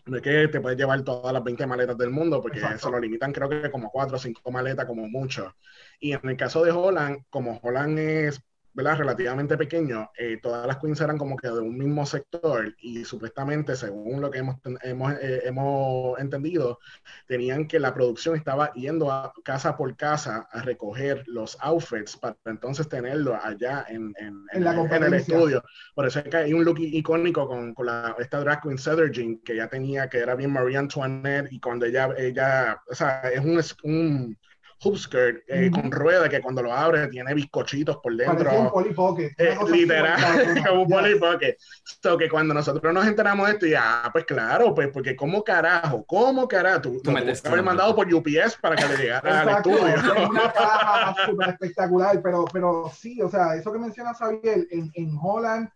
No 0.06 0.18
es 0.18 0.22
que 0.22 0.48
te 0.50 0.60
puedes 0.60 0.78
llevar 0.78 1.02
todas 1.04 1.32
las 1.32 1.44
20 1.44 1.66
maletas 1.66 1.98
del 1.98 2.10
mundo, 2.10 2.42
porque 2.42 2.58
Exacto. 2.58 2.88
se 2.88 2.92
lo 2.92 3.00
limitan 3.00 3.32
creo 3.32 3.48
que 3.48 3.72
como 3.72 3.90
4 3.90 4.18
o 4.18 4.20
5 4.20 4.52
maletas 4.52 4.86
como 4.86 5.08
mucho. 5.08 5.56
Y 6.00 6.12
en 6.12 6.20
el 6.28 6.36
caso 6.36 6.64
de 6.64 6.72
Holland, 6.72 7.24
como 7.30 7.60
Holland 7.64 7.98
es 7.98 8.44
¿verdad? 8.74 8.98
relativamente 8.98 9.58
pequeño, 9.58 10.10
eh, 10.18 10.40
todas 10.42 10.66
las 10.66 10.78
queens 10.78 11.00
eran 11.02 11.18
como 11.18 11.38
que 11.38 11.48
de 11.48 11.60
un 11.60 11.78
mismo 11.78 12.06
sector 12.06 12.76
y 12.80 13.06
supuestamente, 13.06 13.76
según 13.76 14.22
lo 14.22 14.32
que 14.32 14.40
hemos, 14.40 14.58
hemos, 14.82 15.14
eh, 15.22 15.42
hemos 15.46 16.20
entendido, 16.20 16.80
tenían 17.28 17.68
que 17.68 17.80
la 17.80 17.94
producción 17.94 18.36
estaba 18.36 18.72
yendo 18.74 19.12
a 19.12 19.34
casa 19.44 19.78
por 19.78 19.96
casa 19.96 20.48
a 20.52 20.62
recoger 20.62 21.24
los 21.28 21.58
outfits 21.62 22.18
para 22.18 22.36
entonces 22.46 22.90
tenerlo 22.90 23.36
allá 23.42 23.86
en, 23.90 24.14
en, 24.18 24.46
en, 24.52 24.64
la 24.64 24.74
en 24.74 25.04
el 25.04 25.14
estudio. 25.14 25.64
Por 25.94 26.08
eso 26.08 26.20
es 26.20 26.26
que 26.26 26.38
hay 26.38 26.54
un 26.54 26.64
look 26.64 26.80
icónico 26.80 27.48
con, 27.48 27.74
con 27.74 27.86
la, 27.86 28.16
esta 28.20 28.40
drag 28.40 28.62
queen 28.62 28.78
Jean 29.12 29.38
que 29.40 29.56
ya 29.56 29.68
tenía, 29.68 30.10
que 30.10 30.20
era 30.20 30.36
bien 30.36 30.52
Marie 30.52 30.78
Antoinette 30.78 31.52
y 31.52 31.60
cuando 31.60 31.86
ella, 31.86 32.10
ella 32.18 32.82
o 32.90 32.96
sea, 32.96 33.22
es 33.30 33.40
un, 33.40 33.62
un 33.92 34.38
hoop 34.84 34.98
skirt 34.98 35.44
eh, 35.48 35.70
con 35.72 35.92
rueda 35.92 36.28
que 36.30 36.42
cuando 36.42 36.62
lo 36.62 36.74
abre 36.74 37.08
tiene 37.08 37.34
bizcochitos 37.34 37.98
por 37.98 38.16
dentro. 38.16 38.44
Parecía 38.46 38.60
un 38.60 39.34
Eh, 39.38 39.58
literal, 39.72 40.64
como 40.68 40.84
un 40.84 40.90
Ya. 40.90 41.20
Pocket. 41.20 41.58
So 42.02 42.18
que 42.18 42.30
cuando 42.30 42.54
nosotros 42.54 42.94
nos 42.94 43.06
enteramos 43.08 43.48
de 43.48 43.54
esto, 43.54 43.66
y 43.66 43.74
ah, 43.76 44.10
pues 44.12 44.26
claro, 44.26 44.74
pues 44.74 44.90
porque 44.90 45.16
cómo 45.16 45.44
carajo, 45.44 46.04
cómo 46.06 46.48
carajo, 46.48 46.82
tú, 46.82 47.02
Tú 47.02 47.12
haber 47.12 47.38
todo, 47.42 47.64
mandado 47.64 47.96
por 47.96 48.14
UPS 48.14 48.58
para 48.62 48.76
que 48.76 48.88
le 48.88 48.98
llegara 48.98 49.42
al 49.42 49.50
estudio. 49.50 49.88
es 49.88 50.04
una 50.30 50.54
caja 50.54 51.16
súper 51.26 51.50
espectacular, 51.50 52.22
pero, 52.22 52.46
pero 52.52 52.92
sí, 52.94 53.22
o 53.22 53.30
sea, 53.30 53.56
eso 53.56 53.72
que 53.72 53.80
menciona 53.80 54.14
Xavier, 54.14 54.68
en, 54.72 54.92
en 54.96 55.18
Holland 55.22 55.70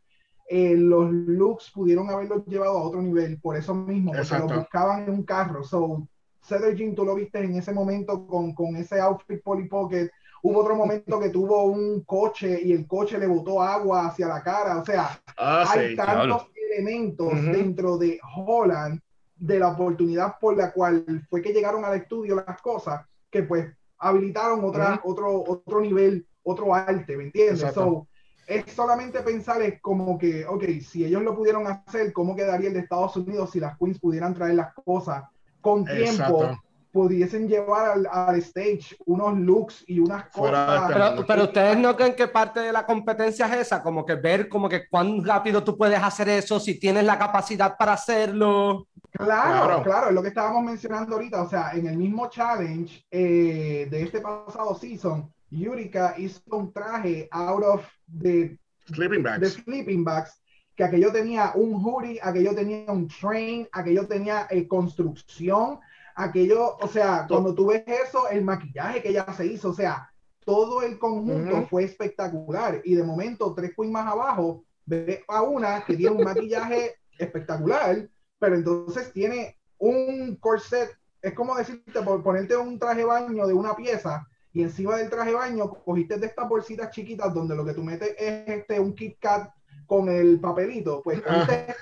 eh, 0.49 0.75
los 0.77 1.11
looks 1.11 1.71
pudieron 1.71 2.09
haberlos 2.09 2.45
llevado 2.45 2.77
a 2.77 2.83
otro 2.83 3.01
nivel, 3.01 3.39
por 3.41 3.57
eso 3.57 3.75
mismo, 3.75 4.11
porque 4.11 4.21
Exacto. 4.21 4.47
los 4.53 4.57
buscaban 4.59 5.03
en 5.03 5.09
un 5.09 5.23
carro. 5.23 5.63
So, 5.63 6.07
Cedar 6.47 6.73
Jean, 6.75 6.95
tú 6.95 7.03
lo 7.05 7.15
viste 7.15 7.39
en 7.39 7.55
ese 7.55 7.73
momento 7.73 8.25
con, 8.27 8.53
con 8.53 8.75
ese 8.75 8.99
outfit 8.99 9.41
Polly 9.43 9.67
Pocket. 9.67 10.09
Hubo 10.43 10.59
otro 10.61 10.75
momento 10.75 11.19
que 11.19 11.29
tuvo 11.29 11.63
un 11.65 12.01
coche 12.03 12.61
y 12.63 12.71
el 12.71 12.87
coche 12.87 13.17
le 13.17 13.27
botó 13.27 13.61
agua 13.61 14.07
hacia 14.07 14.27
la 14.27 14.41
cara. 14.41 14.77
O 14.79 14.85
sea, 14.85 15.19
Ah, 15.37 15.65
hay 15.67 15.89
sí. 15.89 15.95
tantos 15.95 16.25
diablo. 16.25 16.47
elementos 16.71 17.33
Ujú. 17.33 17.51
dentro 17.51 17.97
de 17.97 18.19
Holland 18.35 18.99
de 19.35 19.59
la 19.59 19.69
oportunidad 19.69 20.35
por 20.39 20.55
la 20.57 20.71
cual 20.71 21.25
fue 21.29 21.41
que 21.41 21.53
llegaron 21.53 21.83
al 21.85 21.95
estudio 21.95 22.35
las 22.35 22.61
cosas 22.61 23.05
que 23.29 23.43
pues 23.43 23.67
habilitaron 23.99 24.63
otra, 24.63 25.01
otro, 25.03 25.43
otro 25.43 25.81
nivel, 25.81 26.25
otro 26.43 26.73
arte, 26.73 27.17
¿me 27.17 27.25
entiendes? 27.25 27.73
So, 27.73 28.07
es 28.47 28.63
solamente 28.71 29.21
pensar 29.21 29.61
es 29.61 29.81
como 29.81 30.17
que, 30.17 30.45
ok, 30.45 30.63
si 30.81 31.03
ellos 31.03 31.21
lo 31.23 31.35
pudieron 31.35 31.67
hacer, 31.67 32.13
¿cómo 32.13 32.35
quedaría 32.35 32.69
el 32.69 32.73
de 32.75 32.79
Estados 32.81 33.15
Unidos 33.17 33.51
si 33.51 33.59
las 33.59 33.77
queens 33.77 33.99
pudieran 33.99 34.33
traer 34.33 34.55
las 34.55 34.73
cosas 34.73 35.23
con 35.71 35.85
tiempo? 35.85 36.43
Exacto. 36.43 36.63
Pudiesen 36.91 37.47
llevar 37.47 37.91
al, 37.91 38.07
al 38.11 38.35
stage 38.37 38.95
unos 39.05 39.37
looks 39.37 39.83
y 39.87 39.99
unas 39.99 40.25
Fuera 40.31 40.65
cosas. 40.65 40.81
este 40.89 40.93
Pero, 40.93 41.25
pero 41.27 41.43
ustedes 41.43 41.77
no 41.77 41.95
creen 41.95 42.15
que 42.15 42.27
parte 42.27 42.59
de 42.61 42.71
la 42.71 42.85
competencia 42.85 43.45
es 43.47 43.67
esa, 43.67 43.83
como 43.83 44.03
que 44.05 44.15
ver 44.15 44.49
como 44.49 44.67
que 44.67 44.87
cuán 44.89 45.23
rápido 45.23 45.63
tú 45.63 45.77
puedes 45.77 46.01
hacer 46.01 46.29
eso, 46.29 46.59
si 46.59 46.79
tienes 46.79 47.03
la 47.03 47.19
capacidad 47.19 47.75
para 47.77 47.93
hacerlo. 47.93 48.87
Claro, 49.11 49.65
Claro. 49.67 49.83
claro, 49.83 50.07
es 50.09 50.13
lo 50.15 50.21
que 50.21 50.29
estábamos 50.29 50.63
mencionando 50.63 51.15
ahorita. 51.15 51.41
O 51.43 51.49
sea, 51.49 51.71
en 51.73 51.87
el 51.87 51.97
mismo 51.97 52.29
challenge 52.29 53.03
eh, 53.11 53.87
de 53.91 54.01
este 54.03 54.19
pasado 54.21 54.73
season, 54.75 55.31
Yurika 55.51 56.15
hizo 56.17 56.41
un 56.51 56.71
traje 56.73 57.27
out 57.31 57.63
of 57.63 57.85
the, 58.21 58.57
Sleeping 58.87 59.21
the 59.23 59.29
bags. 59.29 59.53
sleeping 59.65 60.03
bags, 60.03 60.41
que 60.77 60.83
aquello 60.83 61.11
tenía 61.11 61.53
un 61.55 61.83
hoodie, 61.83 62.19
aquello 62.21 62.53
tenía 62.53 62.91
un 62.91 63.07
train, 63.07 63.67
aquello 63.71 64.07
tenía 64.07 64.45
eh, 64.51 64.67
construcción, 64.67 65.79
aquello, 66.13 66.77
o 66.77 66.87
sea, 66.87 67.25
cuando 67.27 67.55
tú 67.55 67.67
ves 67.67 67.83
eso, 67.87 68.29
el 68.29 68.43
maquillaje 68.43 69.01
que 69.01 69.09
ella 69.09 69.25
se 69.35 69.47
hizo, 69.47 69.71
o 69.71 69.73
sea, 69.73 70.13
todo 70.45 70.83
el 70.83 70.99
conjunto 70.99 71.65
fue 71.67 71.83
espectacular. 71.83 72.79
Y 72.85 72.93
de 72.93 73.03
momento, 73.03 73.55
tres 73.55 73.73
queens 73.75 73.91
más 73.91 74.05
abajo, 74.05 74.63
ve 74.85 75.23
a 75.27 75.41
una 75.41 75.83
que 75.83 75.97
tiene 75.97 76.15
un 76.15 76.23
maquillaje 76.23 76.97
espectacular, 77.17 78.07
pero 78.37 78.55
entonces 78.55 79.11
tiene 79.11 79.57
un 79.79 80.35
corset, 80.35 80.95
es 81.23 81.33
como 81.33 81.55
decirte, 81.55 82.03
por 82.03 82.21
ponerte 82.21 82.55
un 82.55 82.77
traje 82.77 83.03
baño 83.03 83.47
de 83.47 83.53
una 83.53 83.75
pieza 83.75 84.27
y 84.53 84.61
encima 84.61 84.95
del 84.97 85.09
traje 85.09 85.31
de 85.31 85.35
baño 85.35 85.71
cogiste 85.71 86.17
de 86.17 86.27
estas 86.27 86.47
bolsitas 86.47 86.91
chiquitas 86.91 87.33
donde 87.33 87.55
lo 87.55 87.65
que 87.65 87.73
tú 87.73 87.83
metes 87.83 88.15
es 88.17 88.47
este, 88.47 88.79
un 88.79 88.93
Kit 88.93 89.17
Kat 89.19 89.56
con 89.87 90.09
el 90.09 90.39
papelito, 90.39 91.01
pues 91.01 91.21
cogiste 91.21 91.75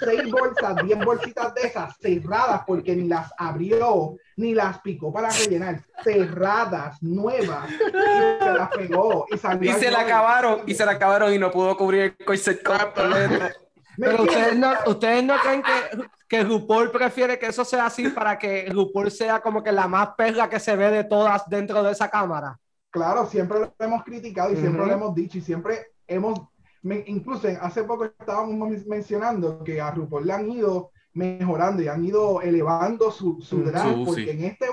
seis 0.00 0.30
bolsas, 0.30 0.76
diez 0.84 0.98
bolsitas 1.04 1.54
de 1.54 1.62
esas 1.68 1.94
cerradas 1.98 2.62
porque 2.66 2.96
ni 2.96 3.06
las 3.06 3.30
abrió 3.36 4.16
ni 4.36 4.54
las 4.54 4.80
picó 4.80 5.12
para 5.12 5.28
rellenar, 5.28 5.82
cerradas, 6.02 7.02
nuevas, 7.02 7.70
y 7.70 8.42
se 8.44 8.52
las 8.54 8.70
pegó 8.70 9.26
y 9.30 9.36
salió 9.36 9.70
Y 9.70 9.74
se 9.74 9.90
la 9.90 10.00
acabaron, 10.00 10.62
y 10.66 10.74
se 10.74 10.86
la 10.86 10.92
acabaron 10.92 11.32
y 11.34 11.38
no 11.38 11.50
pudo 11.50 11.76
cubrir 11.76 12.16
el 12.18 12.24
corset 12.24 12.62
completo. 12.62 13.54
¿Me 13.98 14.06
Pero 14.06 14.22
entiendes? 14.22 14.36
ustedes 14.36 14.58
no, 14.58 14.90
ustedes 14.90 15.24
no 15.24 15.38
creen 15.40 15.62
que, 15.62 16.08
que 16.26 16.44
RuPaul 16.44 16.90
prefiere 16.90 17.38
que 17.38 17.46
eso 17.48 17.66
sea 17.66 17.84
así 17.86 18.08
para 18.08 18.38
que 18.38 18.66
RuPaul 18.70 19.10
sea 19.10 19.40
como 19.40 19.62
que 19.62 19.72
la 19.72 19.86
más 19.86 20.10
perra 20.16 20.48
que 20.48 20.58
se 20.58 20.74
ve 20.74 20.90
de 20.90 21.04
todas 21.04 21.46
dentro 21.50 21.82
de 21.82 21.92
esa 21.92 22.08
cámara. 22.08 22.58
Claro, 22.90 23.26
siempre 23.26 23.58
lo 23.60 23.74
hemos 23.78 24.02
criticado 24.02 24.52
y 24.52 24.56
siempre 24.56 24.80
Ujú. 24.80 24.88
lo 24.88 24.96
hemos 24.96 25.14
dicho 25.14 25.36
y 25.36 25.42
siempre 25.42 25.88
hemos, 26.06 26.40
me- 26.82 27.04
incluso 27.06 27.48
hace 27.60 27.84
poco 27.84 28.04
estábamos 28.06 28.68
men- 28.68 28.84
mencionando 28.88 29.62
que 29.64 29.80
a 29.80 29.90
RuPaul 29.90 30.26
le 30.26 30.32
han 30.32 30.50
ido 30.50 30.90
mejorando 31.12 31.82
y 31.82 31.88
han 31.88 32.04
ido 32.04 32.40
elevando 32.40 33.10
su, 33.10 33.40
su 33.40 33.58
Mm, 33.58 33.64
drag, 33.64 33.94
su- 33.94 34.04
porque 34.04 34.24
sí. 34.24 34.30
en 34.30 34.44
este, 34.44 34.66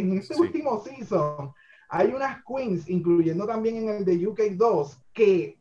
en 0.00 0.18
este 0.18 0.34
Sí. 0.34 0.40
último 0.40 0.82
season 0.84 1.52
hay 1.90 2.08
unas 2.12 2.42
queens, 2.44 2.88
incluyendo 2.88 3.46
también 3.46 3.76
en 3.76 3.88
el 3.88 4.04
de 4.04 4.18
UK2, 4.28 4.98
que, 5.12 5.58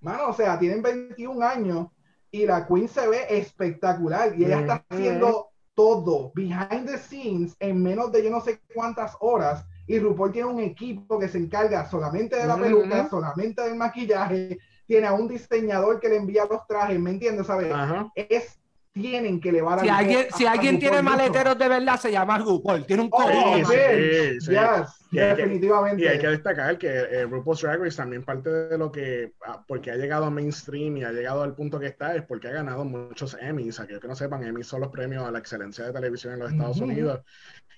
mano, 0.00 0.28
o 0.28 0.32
sea, 0.34 0.58
tienen 0.58 0.82
21 0.82 1.42
años 1.42 1.88
y 2.30 2.44
la 2.46 2.66
queen 2.66 2.86
se 2.88 3.08
ve 3.08 3.20
espectacular 3.30 4.34
y 4.38 4.44
ella 4.44 4.60
está 4.60 4.84
haciendo 4.90 5.48
todo 5.74 6.30
behind 6.34 6.86
the 6.86 6.98
scenes 6.98 7.56
en 7.60 7.82
menos 7.82 8.12
de 8.12 8.22
yo 8.22 8.30
no 8.30 8.40
sé 8.42 8.60
cuántas 8.74 9.16
horas 9.20 9.64
y 9.86 9.98
RuPaul 9.98 10.30
tiene 10.32 10.48
un 10.48 10.60
equipo 10.60 11.18
que 11.18 11.28
se 11.28 11.38
encarga 11.38 11.88
solamente 11.88 12.36
de 12.36 12.46
la 12.46 12.56
peluca, 12.56 13.08
solamente 13.08 13.62
del 13.62 13.74
maquillaje, 13.76 14.58
tiene 14.90 15.06
a 15.06 15.12
un 15.12 15.28
diseñador 15.28 16.00
que 16.00 16.08
le 16.08 16.16
envía 16.16 16.46
los 16.50 16.66
trajes, 16.66 16.98
¿me 16.98 17.10
entiendes? 17.10 17.46
¿Sabes? 17.46 17.72
Ajá. 17.72 18.10
Es, 18.16 18.58
tienen 18.92 19.40
que 19.40 19.50
elevar 19.50 19.78
Si 19.78 19.88
al- 19.88 19.98
alguien, 19.98 20.26
a- 20.32 20.36
si 20.36 20.46
a 20.46 20.50
alguien 20.50 20.80
tiene 20.80 21.00
maleteros 21.00 21.56
de 21.56 21.68
verdad, 21.68 21.96
se 22.00 22.10
llama 22.10 22.38
RuPaul. 22.38 22.84
Tiene 22.84 23.02
un 23.04 23.08
Oh, 23.12 23.22
código. 23.22 23.70
Sí, 23.70 23.76
sí, 23.76 24.40
sí. 24.40 24.50
Yes, 24.50 25.06
Y 25.12 25.18
hay 25.20 25.36
que- 25.36 25.42
definitivamente. 25.42 26.02
Y 26.02 26.08
hay 26.08 26.18
que 26.18 26.26
destacar 26.26 26.76
que 26.76 26.88
eh, 26.88 27.24
RuPaul's 27.24 27.62
Drag 27.62 27.80
Race 27.80 27.96
también 27.96 28.24
parte 28.24 28.50
de 28.50 28.76
lo 28.76 28.90
que, 28.90 29.32
ah, 29.46 29.64
porque 29.68 29.92
ha 29.92 29.94
llegado 29.96 30.24
a 30.24 30.30
mainstream 30.30 30.96
y 30.96 31.04
ha 31.04 31.12
llegado 31.12 31.44
al 31.44 31.54
punto 31.54 31.78
que 31.78 31.86
está, 31.86 32.16
es 32.16 32.22
porque 32.24 32.48
ha 32.48 32.52
ganado 32.52 32.84
muchos 32.84 33.36
Emmys. 33.40 33.78
Aquellos 33.78 34.00
que 34.00 34.08
no 34.08 34.16
sepan, 34.16 34.42
Emmys 34.42 34.66
son 34.66 34.80
los 34.80 34.90
premios 34.90 35.24
a 35.24 35.30
la 35.30 35.38
excelencia 35.38 35.84
de 35.86 35.92
televisión 35.92 36.32
en 36.32 36.40
los 36.40 36.50
Estados. 36.50 36.80
Unidos. 36.80 37.20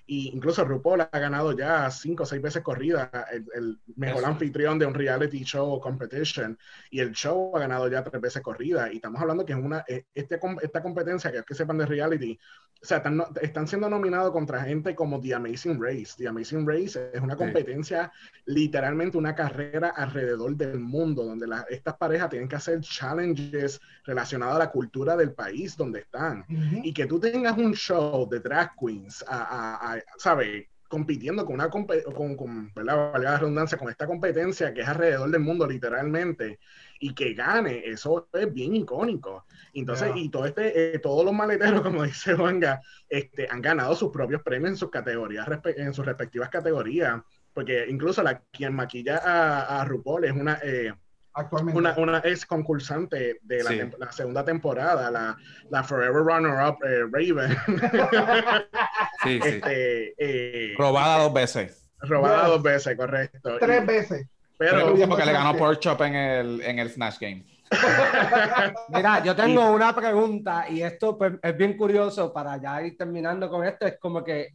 Y 0.05 0.29
incluso 0.29 0.65
RuPaul 0.65 1.01
ha 1.01 1.19
ganado 1.19 1.53
ya 1.57 1.89
cinco 1.91 2.23
o 2.23 2.25
seis 2.25 2.41
veces 2.41 2.61
corrida 2.61 3.09
el, 3.31 3.45
el 3.55 3.79
mejor 3.95 4.23
Eso. 4.23 4.27
anfitrión 4.27 4.77
de 4.77 4.85
un 4.85 4.93
reality 4.93 5.43
show 5.43 5.69
o 5.71 5.79
competition. 5.79 6.57
Y 6.89 6.99
el 6.99 7.13
show 7.13 7.55
ha 7.55 7.59
ganado 7.59 7.87
ya 7.89 8.03
tres 8.03 8.21
veces 8.21 8.41
corrida. 8.41 8.91
Y 8.91 8.97
estamos 8.97 9.21
hablando 9.21 9.45
que 9.45 9.53
es 9.53 9.59
una, 9.59 9.85
eh, 9.87 10.05
este, 10.13 10.39
esta 10.61 10.81
competencia, 10.83 11.31
que 11.31 11.37
es 11.39 11.45
que 11.45 11.55
sepan 11.55 11.77
de 11.77 11.85
reality, 11.85 12.39
o 12.83 12.85
sea, 12.85 12.97
están, 12.97 13.23
están 13.41 13.65
siendo 13.65 13.89
nominados 13.89 14.31
contra 14.33 14.61
gente 14.61 14.93
como 14.93 15.21
The 15.21 15.35
Amazing 15.35 15.81
Race. 15.81 16.15
The 16.17 16.27
Amazing 16.27 16.67
Race 16.67 17.11
es 17.13 17.21
una 17.21 17.35
Sí. 17.35 17.39
competencia, 17.39 18.11
literalmente 18.45 19.17
una 19.17 19.33
carrera 19.33 19.93
alrededor 19.95 20.53
del 20.57 20.79
mundo, 20.79 21.23
donde 21.23 21.47
la- 21.47 21.65
estas 21.69 21.95
parejas 21.95 22.29
tienen 22.29 22.49
que 22.49 22.57
hacer 22.57 22.81
challenges 22.81 23.79
relacionados 24.03 24.55
a 24.57 24.59
la 24.59 24.69
cultura 24.71 25.15
del 25.15 25.31
país 25.31 25.77
donde 25.77 26.01
están. 26.01 26.41
Ujú. 26.49 26.81
Y 26.83 26.93
que 26.93 27.05
tú 27.05 27.19
tengas 27.21 27.57
un 27.57 27.73
show 27.73 28.27
de 28.29 28.41
drag 28.41 28.73
queens, 28.77 29.23
a, 29.27 29.37
a- 29.43 29.93
a- 29.93 30.03
¿sabes? 30.17 30.65
compitiendo 30.89 31.43
con 31.43 31.55
una 31.55 31.71
con, 31.71 31.87
con 32.35 32.71
¿verdad? 32.75 33.11
Valga 33.13 33.31
la 33.31 33.37
redundancia, 33.39 33.79
con 33.79 33.89
esta 33.89 34.05
competencia 34.05 34.71
que 34.75 34.81
es 34.81 34.87
alrededor 34.87 35.31
del 35.31 35.41
mundo 35.41 35.65
literalmente 35.65 36.59
y 37.03 37.13
que 37.13 37.33
gane, 37.33 37.83
eso 37.85 38.29
es 38.33 38.53
bien 38.53 38.75
icónico. 38.75 39.45
Entonces, 39.73 40.07
Yeah. 40.13 40.23
y 40.23 40.29
todo 40.29 40.45
este, 40.45 40.95
eh, 40.95 40.99
todos 40.99 41.25
los 41.25 41.33
maleteros, 41.33 41.81
como 41.83 42.03
dice 42.03 42.33
Juanga, 42.35 42.81
este, 43.09 43.47
han 43.49 43.61
ganado 43.61 43.93
sus 43.95 44.11
propios 44.11 44.41
premios 44.41 44.69
en 44.71 44.77
sus 44.77 44.89
categorías, 44.89 45.47
en 45.77 45.93
sus 45.93 46.05
respectivas 46.05 46.49
categorías, 46.49 47.21
porque 47.53 47.85
incluso 47.89 48.23
la 48.23 48.41
quien 48.51 48.73
maquilla 48.73 49.17
a, 49.17 49.81
a 49.81 49.85
RuPaul 49.85 50.25
es 50.25 50.31
una, 50.31 50.59
eh, 50.63 50.93
Actualmente. 51.35 51.77
una, 51.79 51.95
una 51.97 52.19
ex 52.23 52.45
concursante 52.45 53.39
de 53.41 53.63
la, 53.63 53.69
Sí. 53.71 53.79
tem- 53.79 53.97
la 53.97 54.11
segunda 54.11 54.45
temporada, 54.45 55.09
la, 55.11 55.35
la 55.69 55.83
Forever 55.83 56.21
Runner-Up 56.23 56.77
eh, 56.85 57.05
Raven, 57.11 57.57
Sí, 59.23 59.39
sí. 59.41 59.49
este, 59.49 60.13
eh, 60.17 60.75
Robada 60.77 61.23
dos 61.23 61.33
veces. 61.33 61.89
robada 62.01 62.41
Yes. 62.43 62.47
dos 62.49 62.63
veces, 62.63 62.97
correcto. 62.97 63.57
Tres 63.59 63.81
Y- 63.83 63.85
veces. 63.87 64.27
Pero, 64.57 64.93
Pero 64.93 65.07
porque 65.09 65.25
le 65.25 65.33
ganó 65.33 65.57
Pork 65.57 65.79
Chop 65.79 66.01
en 66.01 66.15
el, 66.15 66.61
en 66.61 66.79
el 66.79 66.89
Snatch 66.89 67.19
Game. 67.19 67.45
Mira, 68.89 69.23
yo 69.23 69.35
tengo 69.35 69.71
una 69.71 69.95
pregunta 69.95 70.69
y 70.69 70.81
esto 70.81 71.17
pues, 71.17 71.33
es 71.41 71.57
bien 71.57 71.75
curioso 71.75 72.31
para 72.31 72.61
ya 72.61 72.81
ir 72.83 72.97
terminando 72.97 73.49
con 73.49 73.65
esto. 73.65 73.87
Es 73.87 73.97
como 73.99 74.23
que, 74.23 74.53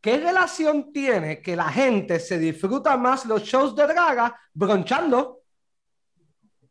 ¿qué 0.00 0.18
relación 0.18 0.92
tiene 0.92 1.40
que 1.40 1.54
la 1.54 1.68
gente 1.68 2.18
se 2.18 2.38
disfruta 2.38 2.96
más 2.96 3.26
los 3.26 3.42
shows 3.42 3.76
de 3.76 3.86
draga 3.86 4.36
bronchando? 4.52 5.42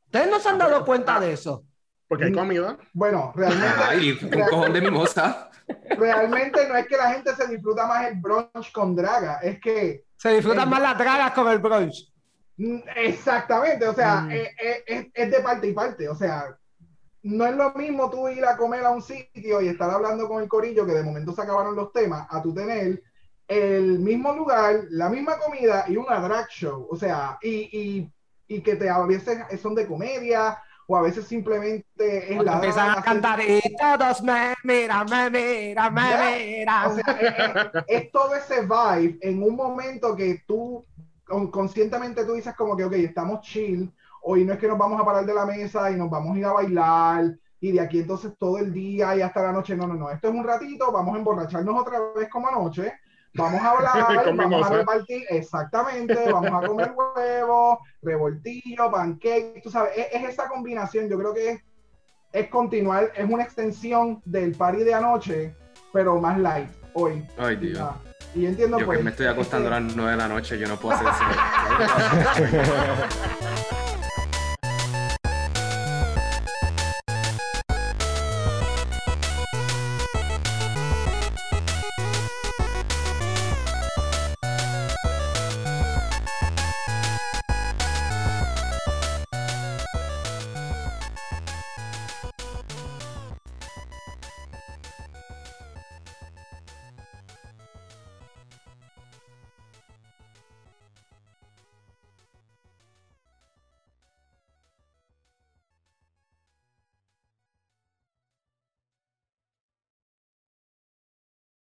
¿Ustedes 0.06 0.30
no 0.30 0.40
se 0.40 0.50
han 0.50 0.58
dado 0.58 0.86
cuenta 0.86 1.20
de 1.20 1.34
eso? 1.34 1.66
porque 2.08 2.26
hay 2.26 2.34
comida. 2.34 2.78
Bueno, 2.94 3.34
realmente, 3.36 3.84
Ay, 3.84 4.12
un 4.12 4.42
cojón 4.50 4.74
de 4.74 4.82
mimosa. 4.82 5.50
realmente 5.98 6.68
no 6.68 6.76
es 6.76 6.88
que 6.88 6.98
la 6.98 7.14
gente 7.14 7.36
se 7.36 7.48
disfruta 7.48 7.88
más 7.88 8.08
el 8.08 8.16
brunch 8.20 8.72
con 8.72 8.96
draga, 8.96 9.40
es 9.42 9.60
que 9.60 10.06
Se 10.16 10.30
disfrutan 10.30 10.70
más 10.70 10.82
las 10.82 10.98
dragas 10.98 11.32
con 11.32 11.48
el 11.50 11.60
brunch. 11.60 12.14
Mm, 12.58 12.78
Exactamente, 12.96 13.86
o 13.88 13.94
sea, 13.94 14.22
Mm. 14.22 14.32
es, 14.32 14.50
es- 14.60 14.84
es- 14.88 15.08
es 15.14 15.32
de 15.32 15.40
parte 15.42 15.68
y 15.68 15.74
parte, 15.74 16.08
o 16.10 16.16
sea, 16.16 16.58
no 17.24 17.46
es 17.46 17.56
lo 17.56 17.74
mismo 17.74 18.10
tú 18.10 18.30
ir 18.30 18.46
a 18.46 18.56
comer 18.56 18.86
a 18.86 18.92
un 18.92 19.02
sitio 19.02 19.62
y 19.62 19.68
estar 19.70 19.90
hablando 19.90 20.28
con 20.28 20.42
el 20.44 20.48
corillo 20.50 20.86
que 20.86 20.94
de 20.94 21.04
momento 21.04 21.34
se 21.34 21.42
acabaron 21.42 21.76
los 21.76 21.92
temas, 21.92 22.28
a 22.30 22.42
tú 22.42 22.54
tener 22.54 23.02
el 23.48 24.00
mismo 24.00 24.34
lugar, 24.34 24.86
la 24.90 25.10
misma 25.10 25.38
comida 25.40 25.86
y 25.88 25.98
una 25.98 26.20
drag 26.20 26.48
show. 26.50 26.88
O 26.90 26.96
sea, 26.96 27.38
y, 27.42 27.70
y, 27.72 28.56
y 28.58 28.62
que 28.62 28.76
te, 28.76 28.90
a 28.90 29.00
veces 29.02 29.40
son 29.62 29.76
de 29.76 29.88
comedia 29.88 30.58
o 30.88 30.96
a 30.98 31.02
veces 31.02 31.26
simplemente 31.28 32.34
es 32.36 32.44
la 32.44 32.54
empiezan 32.56 32.92
a 32.98 33.02
cantar 33.02 33.40
y 33.42 33.60
todos 33.76 34.22
me 34.24 34.54
miran, 34.64 35.08
me 35.10 35.30
miran, 35.32 35.94
me 35.94 36.02
miran. 36.48 36.92
O 36.92 36.96
sea, 36.96 37.74
es, 37.88 38.04
es 38.06 38.12
todo 38.12 38.36
ese 38.36 38.62
vibe 38.62 39.18
en 39.22 39.42
un 39.44 39.56
momento 39.56 40.16
que 40.16 40.44
tú 40.48 40.86
conscientemente 41.26 42.26
tú 42.26 42.34
dices 42.34 42.56
como 42.56 42.78
que, 42.78 42.86
ok, 42.86 42.94
estamos 42.94 43.42
chill, 43.42 43.92
hoy 44.22 44.46
no 44.46 44.54
es 44.54 44.60
que 44.60 44.68
nos 44.68 44.78
vamos 44.78 45.00
a 45.00 45.06
parar 45.06 45.26
de 45.26 45.34
la 45.34 45.46
mesa 45.46 45.92
y 45.92 45.96
nos 45.96 46.10
vamos 46.10 46.36
a 46.36 46.40
ir 46.40 46.46
a 46.46 46.54
bailar 46.54 47.38
y 47.60 47.72
de 47.72 47.82
aquí 47.82 48.00
entonces 48.00 48.34
todo 48.38 48.58
el 48.60 48.72
día 48.72 49.16
y 49.16 49.22
hasta 49.22 49.42
la 49.42 49.52
noche, 49.52 49.76
no, 49.76 49.88
no, 49.88 49.96
no, 49.96 50.10
esto 50.12 50.28
es 50.28 50.34
un 50.34 50.44
ratito, 50.44 50.92
vamos 50.92 51.16
a 51.16 51.18
emborracharnos 51.18 51.82
otra 51.82 52.00
vez 52.16 52.30
como 52.30 52.48
anoche, 52.48 52.94
vamos 53.34 53.62
a 53.62 53.72
hablar, 53.72 54.36
vamos 54.36 54.66
a 54.66 54.70
repartir, 54.70 55.24
exactamente, 55.30 56.32
vamos 56.32 56.52
a 56.52 56.68
comer 56.68 56.94
huevos, 57.16 57.80
revoltillo, 58.02 58.92
pancake, 58.92 59.62
tú 59.64 59.72
sabes, 59.72 59.94
es, 59.98 60.08
es 60.12 60.30
esa 60.30 60.48
combinación, 60.48 61.10
yo 61.10 61.18
creo 61.18 61.34
que 61.34 61.50
es, 61.50 61.62
es 62.34 62.50
continuar, 62.50 63.12
es 63.16 63.30
una 63.30 63.44
extensión 63.44 64.22
del 64.26 64.54
party 64.56 64.84
de 64.84 64.94
anoche, 64.94 65.56
pero 65.92 66.20
más 66.20 66.38
light 66.38 66.70
hoy. 66.94 67.26
Ay, 67.38 67.56
Dios. 67.56 67.80
Ah, 67.80 67.98
y 68.36 68.42
yo 68.42 68.50
entiendo 68.50 68.78
Yo 68.80 68.86
pues. 68.86 68.98
que 68.98 69.04
me 69.04 69.12
estoy 69.12 69.28
acostando 69.28 69.68
a 69.74 69.80
las 69.80 69.96
9 69.96 70.12
de 70.12 70.18
la 70.18 70.28
noche, 70.28 70.60
yo 70.60 70.68
no 70.68 70.78
puedo 70.78 70.96
hacer 70.96 71.08
eso. 71.08 71.24